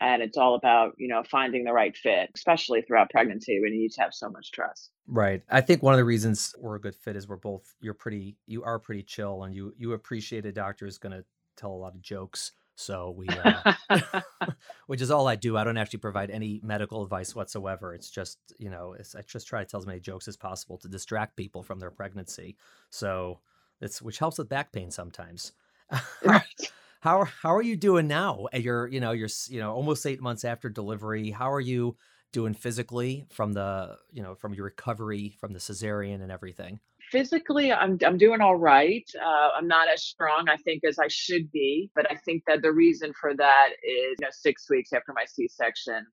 and 0.00 0.22
it's 0.22 0.36
all 0.36 0.54
about 0.54 0.94
you 0.98 1.08
know 1.08 1.22
finding 1.22 1.64
the 1.64 1.72
right 1.72 1.96
fit 1.96 2.30
especially 2.34 2.82
throughout 2.82 3.10
pregnancy 3.10 3.60
when 3.60 3.72
you 3.72 3.80
need 3.80 3.92
to 3.92 4.00
have 4.00 4.14
so 4.14 4.28
much 4.28 4.52
trust. 4.52 4.90
Right. 5.06 5.42
I 5.48 5.60
think 5.60 5.82
one 5.82 5.94
of 5.94 5.98
the 5.98 6.04
reasons 6.04 6.54
we're 6.58 6.76
a 6.76 6.80
good 6.80 6.94
fit 6.94 7.16
is 7.16 7.28
we're 7.28 7.36
both 7.36 7.74
you're 7.80 7.94
pretty 7.94 8.36
you 8.46 8.62
are 8.64 8.78
pretty 8.78 9.02
chill 9.02 9.44
and 9.44 9.54
you 9.54 9.72
you 9.76 9.92
appreciate 9.92 10.46
a 10.46 10.52
doctor 10.52 10.86
is 10.86 10.98
going 10.98 11.12
to 11.12 11.24
tell 11.56 11.72
a 11.72 11.74
lot 11.74 11.94
of 11.94 12.02
jokes 12.02 12.52
so 12.76 13.12
we 13.16 13.26
uh, 13.28 13.72
which 14.86 15.00
is 15.00 15.10
all 15.10 15.26
i 15.26 15.34
do. 15.34 15.56
I 15.56 15.64
don't 15.64 15.76
actually 15.76 15.98
provide 15.98 16.30
any 16.30 16.60
medical 16.62 17.02
advice 17.02 17.34
whatsoever. 17.34 17.94
It's 17.94 18.10
just 18.10 18.38
you 18.58 18.70
know 18.70 18.94
i 19.16 19.22
just 19.22 19.48
try 19.48 19.64
to 19.64 19.68
tell 19.68 19.80
as 19.80 19.86
many 19.86 20.00
jokes 20.00 20.28
as 20.28 20.36
possible 20.36 20.78
to 20.78 20.88
distract 20.88 21.36
people 21.36 21.62
from 21.62 21.80
their 21.80 21.90
pregnancy. 21.90 22.56
So 22.90 23.40
it's 23.80 24.00
which 24.00 24.18
helps 24.18 24.38
with 24.38 24.48
back 24.48 24.72
pain 24.72 24.90
sometimes. 24.90 25.52
Right 26.22 26.67
how 27.00 27.24
how 27.24 27.54
are 27.54 27.62
you 27.62 27.76
doing 27.76 28.08
now? 28.08 28.46
You're 28.52 28.88
you 28.88 29.00
know 29.00 29.12
you're 29.12 29.28
you 29.48 29.60
know 29.60 29.72
almost 29.72 30.06
eight 30.06 30.20
months 30.20 30.44
after 30.44 30.68
delivery. 30.68 31.30
How 31.30 31.52
are 31.52 31.60
you 31.60 31.96
doing 32.32 32.54
physically 32.54 33.26
from 33.30 33.52
the 33.52 33.96
you 34.10 34.22
know 34.22 34.34
from 34.34 34.54
your 34.54 34.64
recovery 34.64 35.36
from 35.40 35.52
the 35.52 35.58
cesarean 35.58 36.22
and 36.22 36.32
everything? 36.32 36.80
Physically, 37.10 37.72
I'm 37.72 37.98
I'm 38.04 38.18
doing 38.18 38.40
all 38.40 38.56
right. 38.56 39.08
Uh, 39.16 39.50
I'm 39.56 39.68
not 39.68 39.88
as 39.88 40.02
strong, 40.02 40.48
I 40.50 40.56
think, 40.56 40.84
as 40.84 40.98
I 40.98 41.08
should 41.08 41.50
be. 41.50 41.90
But 41.94 42.10
I 42.10 42.16
think 42.16 42.42
that 42.46 42.62
the 42.62 42.72
reason 42.72 43.12
for 43.18 43.34
that 43.34 43.68
is 43.82 44.16
you 44.18 44.26
know 44.26 44.30
six 44.30 44.68
weeks 44.68 44.92
after 44.92 45.12
my 45.14 45.24
C-section, 45.24 46.06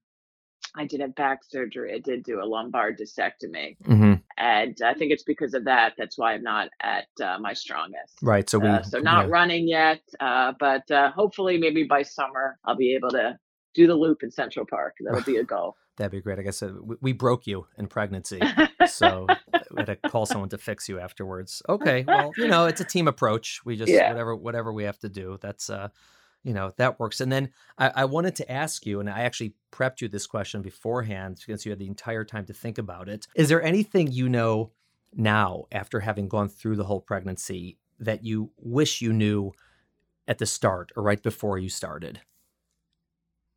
I 0.75 0.85
did 0.85 1.01
have 1.01 1.15
back 1.15 1.39
surgery. 1.43 1.93
I 1.93 1.99
did 1.99 2.23
do 2.23 2.41
a 2.41 2.45
lumbar 2.45 2.91
discectomy. 2.93 3.77
Mm-hmm. 3.83 4.13
And 4.37 4.77
I 4.85 4.93
think 4.93 5.11
it's 5.11 5.23
because 5.23 5.53
of 5.53 5.63
that. 5.65 5.93
That's 5.97 6.17
why 6.17 6.33
I'm 6.33 6.43
not 6.43 6.69
at 6.81 7.07
uh, 7.23 7.37
my 7.39 7.53
strongest. 7.53 8.17
Right. 8.21 8.49
So 8.49 8.59
we, 8.59 8.67
uh, 8.67 8.81
so 8.81 8.99
not 8.99 9.25
yeah. 9.25 9.31
running 9.31 9.67
yet, 9.67 10.01
uh, 10.19 10.53
but 10.59 10.89
uh, 10.91 11.11
hopefully 11.11 11.57
maybe 11.57 11.83
by 11.83 12.01
summer 12.01 12.57
I'll 12.65 12.75
be 12.75 12.95
able 12.95 13.09
to 13.11 13.37
do 13.73 13.87
the 13.87 13.95
loop 13.95 14.23
in 14.23 14.31
Central 14.31 14.65
Park. 14.65 14.95
That'll 14.99 15.21
be 15.21 15.37
a 15.37 15.43
goal. 15.43 15.75
That'd 15.97 16.11
be 16.11 16.21
great. 16.21 16.39
I 16.39 16.41
guess 16.41 16.61
we, 16.61 16.95
we 16.99 17.13
broke 17.13 17.47
you 17.47 17.67
in 17.77 17.87
pregnancy, 17.87 18.41
so 18.85 19.27
we 19.71 19.77
had 19.77 19.85
to 19.85 19.95
call 19.95 20.25
someone 20.25 20.49
to 20.49 20.57
fix 20.57 20.89
you 20.89 20.99
afterwards. 20.99 21.61
Okay, 21.69 22.03
well, 22.07 22.31
you 22.37 22.47
know, 22.47 22.65
it's 22.65 22.81
a 22.81 22.85
team 22.85 23.07
approach. 23.07 23.61
We 23.65 23.75
just 23.75 23.91
yeah. 23.91 24.09
whatever 24.09 24.35
whatever 24.35 24.73
we 24.73 24.83
have 24.83 24.99
to 24.99 25.09
do. 25.09 25.37
That's 25.41 25.69
uh, 25.69 25.89
you 26.45 26.53
know 26.53 26.71
that 26.77 26.99
works. 26.99 27.19
And 27.19 27.31
then 27.31 27.49
I, 27.77 27.89
I, 27.95 28.05
wanted 28.05 28.35
to 28.37 28.49
ask 28.49 28.85
you 28.85 28.99
and 28.99 29.09
i 29.09 29.21
actually 29.21 29.55
prepped 29.71 29.99
you 29.99 30.07
this 30.07 30.27
question 30.27 30.61
beforehand 30.61 31.41
because 31.45 31.65
you 31.65 31.71
had 31.71 31.79
the 31.79 31.87
entire 31.87 32.23
time 32.23 32.45
to 32.45 32.53
think 32.53 32.77
about 32.77 33.09
it. 33.09 33.27
Is 33.35 33.49
there 33.49 33.61
anything 33.61 34.11
you 34.11 34.29
know 34.29 34.71
now 35.13 35.65
after 35.71 36.01
having 36.01 36.29
gone 36.29 36.47
through 36.47 36.75
the 36.75 36.85
whole 36.85 37.01
pregnancy 37.01 37.77
that 37.99 38.23
you 38.23 38.51
wish 38.57 39.01
you 39.01 39.11
knew 39.11 39.51
at 40.27 40.37
the 40.37 40.45
start 40.45 40.91
or 40.95 41.03
right 41.03 41.21
before 41.21 41.57
you 41.57 41.67
started? 41.67 42.21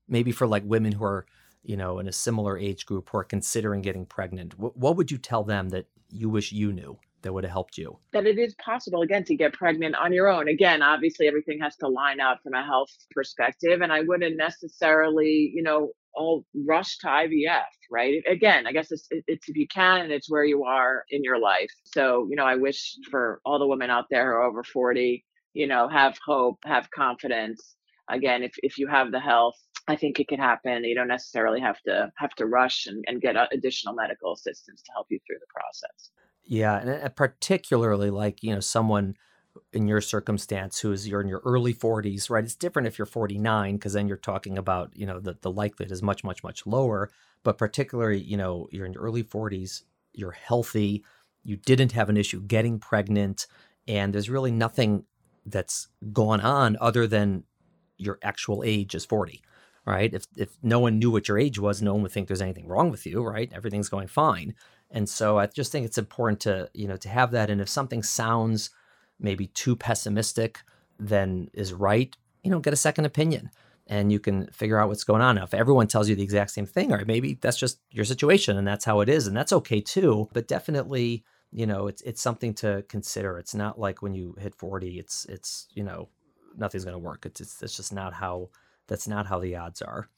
Maybe 0.09 0.33
for 0.33 0.47
like 0.47 0.65
women 0.65 0.93
who 0.93 1.05
are 1.05 1.27
you 1.63 1.77
know 1.77 1.99
in 1.99 2.09
a 2.09 2.13
similar 2.13 2.57
age 2.57 2.87
group 2.87 3.11
who 3.11 3.19
are 3.19 3.25
considering 3.25 3.83
getting 3.83 4.07
pregnant 4.07 4.59
what, 4.59 4.77
what 4.77 4.97
would 4.97 5.11
you 5.11 5.19
tell 5.19 5.43
them 5.43 5.69
that 5.71 5.87
you 6.09 6.31
wish 6.31 6.53
you 6.53 6.73
knew 6.73 6.97
that 7.23 7.33
would 7.33 7.45
have 7.45 7.53
helped 7.53 7.79
you? 7.79 7.99
That 8.13 8.27
it 8.27 8.39
is 8.39 8.55
possible, 8.65 9.03
again, 9.03 9.25
to 9.25 9.37
get 9.37 9.53
pregnant 9.53 9.95
on 9.97 10.13
your 10.13 10.29
own. 10.29 10.49
Again, 10.49 10.83
obviously, 10.83 11.27
everything 11.27 11.59
has 11.61 11.77
to 11.77 11.89
line 11.89 12.21
up 12.21 12.41
from 12.43 12.55
a 12.55 12.65
health 12.65 12.91
perspective. 13.11 13.81
And 13.81 13.93
I 13.93 14.03
wouldn't 14.03 14.37
necessarily, 14.37 15.53
you 15.55 15.63
know, 15.63 15.91
all 16.15 16.45
rush 16.67 16.99
to 16.99 17.07
IVF, 17.07 17.65
right? 17.91 18.23
Again, 18.29 18.67
I 18.67 18.73
guess 18.73 18.91
it's, 18.91 19.07
it's 19.11 19.49
if 19.49 19.57
you 19.57 19.69
can 19.69 20.01
and 20.01 20.13
it's 20.13 20.31
where 20.31 20.45
you 20.45 20.65
are 20.65 21.05
in 21.11 21.23
your 21.23 21.39
life. 21.39 21.71
So, 21.85 22.27
you 22.29 22.37
know, 22.37 22.45
I 22.45 22.57
wish 22.57 22.97
for 23.11 23.41
all 23.45 23.59
the 23.59 23.67
women 23.67 23.91
out 23.91 24.07
there 24.11 24.25
who 24.27 24.39
are 24.39 24.43
over 24.43 24.65
40, 24.65 25.25
you 25.55 25.67
know, 25.67 25.89
have 25.89 26.19
hope, 26.25 26.59
have 26.65 26.91
confidence. 26.91 27.77
Again, 28.11 28.43
if, 28.43 28.53
if 28.63 28.79
you 28.79 28.89
have 28.89 29.13
the 29.13 29.21
health, 29.21 29.57
I 29.87 29.97
think 29.97 30.21
it 30.21 30.29
can 30.29 30.39
happen. 30.39 30.85
You 30.85 30.95
don't 30.95 31.09
necessarily 31.09 31.61
have 31.61 31.81
to 31.87 32.11
have 32.19 32.35
to 32.37 32.47
rush 32.47 32.87
and, 32.87 33.05
and 33.07 33.21
get 33.21 33.37
uh, 33.37 33.47
additional 33.53 33.95
medical 33.95 34.33
assistance 34.33 34.83
to 34.83 34.93
help 34.93 35.07
you 35.11 35.19
through 35.27 35.39
the 35.41 35.47
process. 35.55 36.11
Yeah, 36.49 36.79
and 36.79 37.15
particularly 37.17 38.11
like 38.11 38.43
you 38.43 38.55
know 38.55 38.61
someone 38.61 39.17
in 39.73 39.89
your 39.89 40.01
circumstance 40.01 40.81
who 40.81 40.93
is 40.93 41.09
you're 41.09 41.21
in 41.21 41.29
your 41.29 41.43
early 41.45 41.75
40s, 41.75 42.31
right? 42.31 42.45
It's 42.45 42.55
different 42.57 42.89
if 42.89 42.99
you're 42.99 43.07
49 43.07 43.77
because 43.77 43.93
then 43.95 44.09
you're 44.09 44.17
talking 44.17 44.59
about 44.59 44.93
you 44.97 45.07
know 45.07 45.21
the 45.21 45.37
the 45.43 45.51
likelihood 45.53 45.93
is 45.93 46.03
much 46.03 46.25
much 46.25 46.43
much 46.45 46.67
lower. 46.67 47.11
But 47.45 47.59
particularly 47.59 48.21
you 48.23 48.37
know 48.39 48.69
you're 48.73 48.87
in 48.87 48.95
your 48.95 49.03
early 49.05 49.25
40s, 49.25 49.85
you're 50.15 50.33
healthy, 50.33 51.05
you 51.45 51.57
didn't 51.57 51.93
have 51.93 52.09
an 52.09 52.17
issue 52.17 52.41
getting 52.43 52.79
pregnant, 52.79 53.47
and 53.87 54.15
there's 54.15 54.31
really 54.31 54.53
nothing 54.53 55.05
that's 55.47 55.89
gone 56.13 56.41
on 56.41 56.77
other 56.81 57.07
than 57.07 57.45
your 57.99 58.19
actual 58.23 58.63
age 58.65 58.95
is 58.95 59.05
40 59.05 59.43
right 59.87 60.13
if 60.15 60.27
if 60.37 60.57
no 60.63 60.79
one 60.81 60.99
knew 60.99 61.11
what 61.11 61.29
your 61.29 61.39
age 61.39 61.59
was 61.59 61.83
no 61.83 61.95
one 61.95 62.03
would 62.03 62.13
think 62.13 62.29
there's 62.29 62.43
anything 62.43 62.67
wrong 62.69 62.91
with 62.91 63.07
you 63.07 63.23
right 63.25 63.51
everything's 63.55 63.89
going 63.89 64.07
fine 64.07 64.55
and 64.91 65.09
so 65.09 65.39
I 65.39 65.47
just 65.47 65.71
think 65.71 65.85
it's 65.87 65.99
important 65.99 66.41
to, 66.41 66.71
you 66.75 66.89
know, 66.89 66.97
to 66.97 67.09
have 67.09 67.31
that. 67.33 67.51
And 67.51 67.61
if 67.61 67.69
something 67.69 68.03
sounds 68.03 68.71
maybe 69.21 69.49
too 69.49 69.77
pessimistic 69.77 70.61
than 70.99 71.51
is 71.53 71.73
right, 71.73 72.17
you 72.43 72.51
know, 72.51 72.61
get 72.61 72.73
a 72.73 72.77
second 72.77 73.05
opinion 73.05 73.51
and 73.87 74.13
you 74.13 74.21
can 74.21 74.47
figure 74.49 74.79
out 74.79 74.89
what's 74.89 75.05
going 75.05 75.23
on. 75.23 75.37
Now, 75.37 75.45
if 75.45 75.55
everyone 75.55 75.87
tells 75.89 76.09
you 76.09 76.15
the 76.15 76.23
exact 76.23 76.51
same 76.51 76.67
thing, 76.67 76.93
or 76.93 77.05
maybe 77.05 77.39
that's 77.41 77.59
just 77.59 77.81
your 77.91 78.05
situation 78.05 78.57
and 78.57 78.67
that's 78.67 78.85
how 78.85 79.01
it 79.01 79.09
is, 79.09 79.27
and 79.27 79.37
that's 79.37 79.53
okay 79.53 79.81
too. 79.81 80.29
But 80.33 80.49
definitely, 80.49 81.25
you 81.53 81.67
know, 81.67 81.87
it's 81.87 82.03
it's 82.03 82.23
something 82.23 82.55
to 82.55 82.85
consider. 82.89 83.39
It's 83.39 83.55
not 83.55 83.79
like 83.79 84.03
when 84.03 84.15
you 84.15 84.37
hit 84.39 84.55
40, 84.55 84.99
it's 84.99 85.25
it's, 85.27 85.69
you 85.75 85.83
know, 85.83 86.09
nothing's 86.57 86.85
gonna 86.85 86.99
work. 86.99 87.25
It's 87.27 87.41
it's, 87.41 87.63
it's 87.63 87.77
just 87.77 87.93
not 87.93 88.15
how 88.15 88.51
that's 88.89 89.09
not 89.09 89.27
how 89.27 89.39
the 89.39 89.57
odds 89.57 89.83
are. 89.83 90.09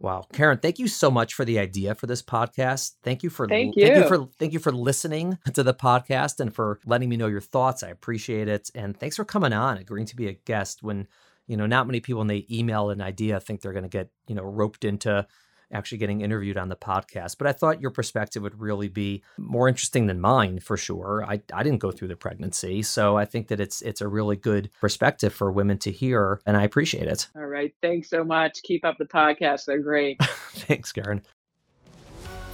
Wow, 0.00 0.26
Karen, 0.32 0.58
thank 0.58 0.78
you 0.78 0.86
so 0.86 1.10
much 1.10 1.34
for 1.34 1.44
the 1.44 1.58
idea 1.58 1.94
for 1.94 2.06
this 2.06 2.22
podcast. 2.22 2.92
Thank 3.02 3.24
you 3.24 3.30
for 3.30 3.48
thank 3.48 3.74
you. 3.76 3.84
thank 3.84 3.96
you 3.96 4.08
for 4.08 4.28
thank 4.38 4.52
you 4.52 4.60
for 4.60 4.70
listening 4.70 5.38
to 5.54 5.64
the 5.64 5.74
podcast 5.74 6.38
and 6.38 6.54
for 6.54 6.78
letting 6.86 7.08
me 7.08 7.16
know 7.16 7.26
your 7.26 7.40
thoughts. 7.40 7.82
I 7.82 7.88
appreciate 7.88 8.46
it, 8.46 8.70
and 8.76 8.96
thanks 8.96 9.16
for 9.16 9.24
coming 9.24 9.52
on, 9.52 9.76
agreeing 9.76 10.06
to 10.06 10.16
be 10.16 10.28
a 10.28 10.34
guest. 10.34 10.82
When 10.84 11.08
you 11.48 11.56
know, 11.56 11.66
not 11.66 11.86
many 11.86 11.98
people 11.98 12.18
when 12.18 12.28
they 12.28 12.46
email 12.50 12.90
an 12.90 13.00
idea 13.00 13.40
think 13.40 13.60
they're 13.60 13.72
going 13.72 13.82
to 13.82 13.88
get 13.88 14.10
you 14.28 14.36
know 14.36 14.44
roped 14.44 14.84
into 14.84 15.26
actually 15.72 15.98
getting 15.98 16.20
interviewed 16.20 16.56
on 16.56 16.68
the 16.68 16.76
podcast. 16.76 17.36
But 17.38 17.46
I 17.46 17.52
thought 17.52 17.80
your 17.80 17.90
perspective 17.90 18.42
would 18.42 18.60
really 18.60 18.88
be 18.88 19.22
more 19.36 19.68
interesting 19.68 20.06
than 20.06 20.20
mine 20.20 20.60
for 20.60 20.76
sure. 20.76 21.24
I, 21.26 21.40
I 21.52 21.62
didn't 21.62 21.80
go 21.80 21.90
through 21.90 22.08
the 22.08 22.16
pregnancy. 22.16 22.82
So 22.82 23.16
I 23.16 23.24
think 23.24 23.48
that 23.48 23.60
it's 23.60 23.82
it's 23.82 24.00
a 24.00 24.08
really 24.08 24.36
good 24.36 24.70
perspective 24.80 25.32
for 25.32 25.52
women 25.52 25.78
to 25.78 25.90
hear 25.90 26.40
and 26.46 26.56
I 26.56 26.64
appreciate 26.64 27.08
it. 27.08 27.28
All 27.36 27.46
right. 27.46 27.74
Thanks 27.82 28.10
so 28.10 28.24
much. 28.24 28.62
Keep 28.62 28.84
up 28.84 28.98
the 28.98 29.04
podcast. 29.04 29.66
They're 29.66 29.80
great. 29.80 30.22
Thanks, 30.22 30.92
Karen. 30.92 31.22